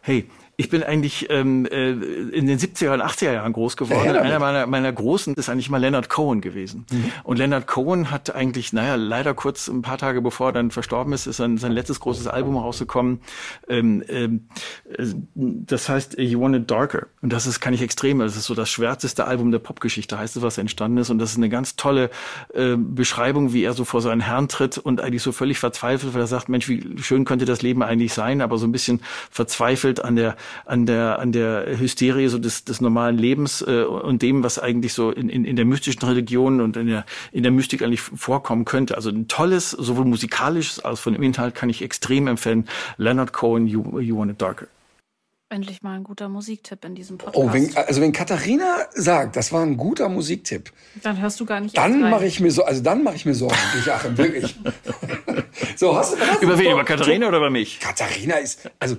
[0.00, 0.28] Hey,
[0.60, 4.04] ich bin eigentlich ähm, äh, in den 70er und 80er Jahren groß geworden.
[4.04, 6.84] Ja, Einer meiner, meiner Großen ist eigentlich mal Leonard Cohen gewesen.
[6.90, 7.12] Mhm.
[7.22, 11.12] Und Leonard Cohen hat eigentlich, naja, leider kurz ein paar Tage bevor er dann verstorben
[11.12, 13.20] ist, ist sein, sein letztes großes Album rausgekommen.
[13.68, 14.48] Ähm, ähm,
[14.90, 15.06] äh,
[15.36, 17.06] das heißt You Want It Darker.
[17.22, 20.34] Und das ist, kann ich extrem, das ist so das schwärzeste Album der Popgeschichte, heißt
[20.34, 21.10] es, was entstanden ist.
[21.10, 22.10] Und das ist eine ganz tolle
[22.52, 26.22] äh, Beschreibung, wie er so vor seinen Herrn tritt und eigentlich so völlig verzweifelt, weil
[26.22, 30.04] er sagt, Mensch, wie schön könnte das Leben eigentlich sein, aber so ein bisschen verzweifelt
[30.04, 34.42] an der an der, an der Hysterie so des, des normalen Lebens äh, und dem,
[34.42, 37.82] was eigentlich so in, in, in der mystischen Religion und in der, in der Mystik
[37.82, 38.96] eigentlich vorkommen könnte.
[38.96, 42.66] Also ein tolles, sowohl musikalisches als von dem Inhalt kann ich extrem empfehlen.
[42.96, 44.66] Leonard Cohen, You, you Want It Darker.
[45.50, 47.42] Endlich mal ein guter Musiktipp in diesem Podcast.
[47.42, 50.70] Oh, wenn, also wenn Katharina sagt, das war ein guter Musiktipp,
[51.02, 51.74] dann hörst du gar nicht.
[51.74, 54.54] Dann mache ich mir so, also dann mache ich mir Sorgen, Joachim, wirklich.
[55.76, 56.42] so hast du das?
[56.42, 56.72] Über wen?
[56.72, 57.80] Über Katharina oder über mich?
[57.80, 58.96] Katharina ist, also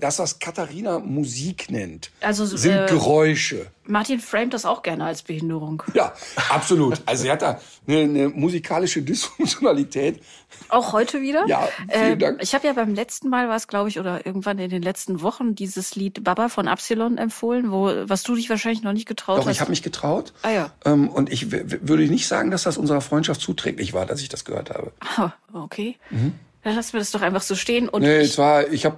[0.00, 3.66] das, was Katharina Musik nennt, also, sind äh, Geräusche.
[3.84, 5.82] Martin framet das auch gerne als Behinderung.
[5.94, 6.12] Ja,
[6.50, 7.02] absolut.
[7.06, 10.22] Also er hat da eine, eine musikalische Dysfunktionalität.
[10.68, 11.44] Auch heute wieder?
[11.46, 12.42] Ja, vielen äh, Dank.
[12.42, 15.22] Ich habe ja beim letzten Mal, war es glaube ich, oder irgendwann in den letzten
[15.22, 19.38] Wochen dieses Lied Baba von Absilon empfohlen, wo was du dich wahrscheinlich noch nicht getraut
[19.38, 19.52] Doch, hast.
[19.52, 20.32] ich habe mich getraut.
[20.42, 20.70] Ah ja.
[20.84, 24.44] Ähm, und ich würde nicht sagen, dass das unserer Freundschaft zuträglich war, dass ich das
[24.44, 24.92] gehört habe.
[25.16, 25.96] Ah, okay.
[26.10, 26.34] Mhm.
[26.62, 27.88] Dann lassen wir das doch einfach so stehen.
[27.88, 28.96] Und nee, ich, es war, ich habe,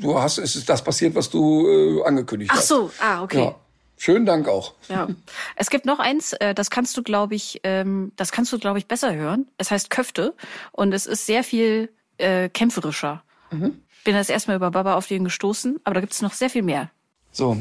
[0.00, 2.72] du hast, es ist das passiert, was du äh, angekündigt Ach hast.
[2.72, 3.44] Ach so, ah, okay.
[3.44, 3.54] Ja.
[3.96, 4.74] Schönen Dank auch.
[4.88, 5.08] Ja,
[5.56, 8.78] es gibt noch eins, äh, das kannst du, glaube ich, ähm, das kannst du, glaube
[8.78, 9.46] ich, besser hören.
[9.56, 10.34] Es heißt Köfte
[10.72, 13.22] und es ist sehr viel äh, kämpferischer.
[13.50, 13.80] Mhm.
[14.04, 16.62] Bin das erstmal über Baba auf den gestoßen, aber da gibt es noch sehr viel
[16.62, 16.90] mehr.
[17.32, 17.56] So,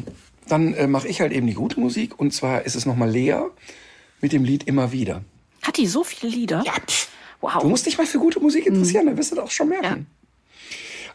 [0.48, 3.40] dann äh, mache ich halt eben die gute Musik und zwar ist es nochmal Lea
[4.22, 5.22] mit dem Lied Immer wieder.
[5.62, 6.64] Hat die so viele Lieder?
[6.66, 7.10] Ja, pff.
[7.42, 7.62] wow.
[7.62, 9.10] Du musst dich mal für gute Musik interessieren, mhm.
[9.10, 10.08] dann wirst du das auch schon merken.
[10.10, 10.23] Ja.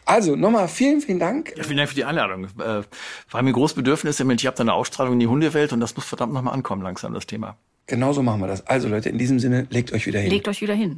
[0.09, 1.53] Also nochmal vielen, vielen Dank.
[1.55, 2.45] Ja, vielen Dank für die Einladung.
[2.45, 2.81] Äh,
[3.29, 6.05] war mir großes Bedürfnis, ich habe da eine Ausstrahlung in die Hundewelt und das muss
[6.05, 7.57] verdammt nochmal ankommen langsam, das Thema.
[7.85, 8.65] Genauso machen wir das.
[8.65, 10.31] Also Leute, in diesem Sinne, legt euch wieder hin.
[10.31, 10.97] Legt euch wieder hin.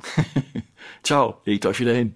[1.03, 2.15] Ciao, legt euch wieder hin.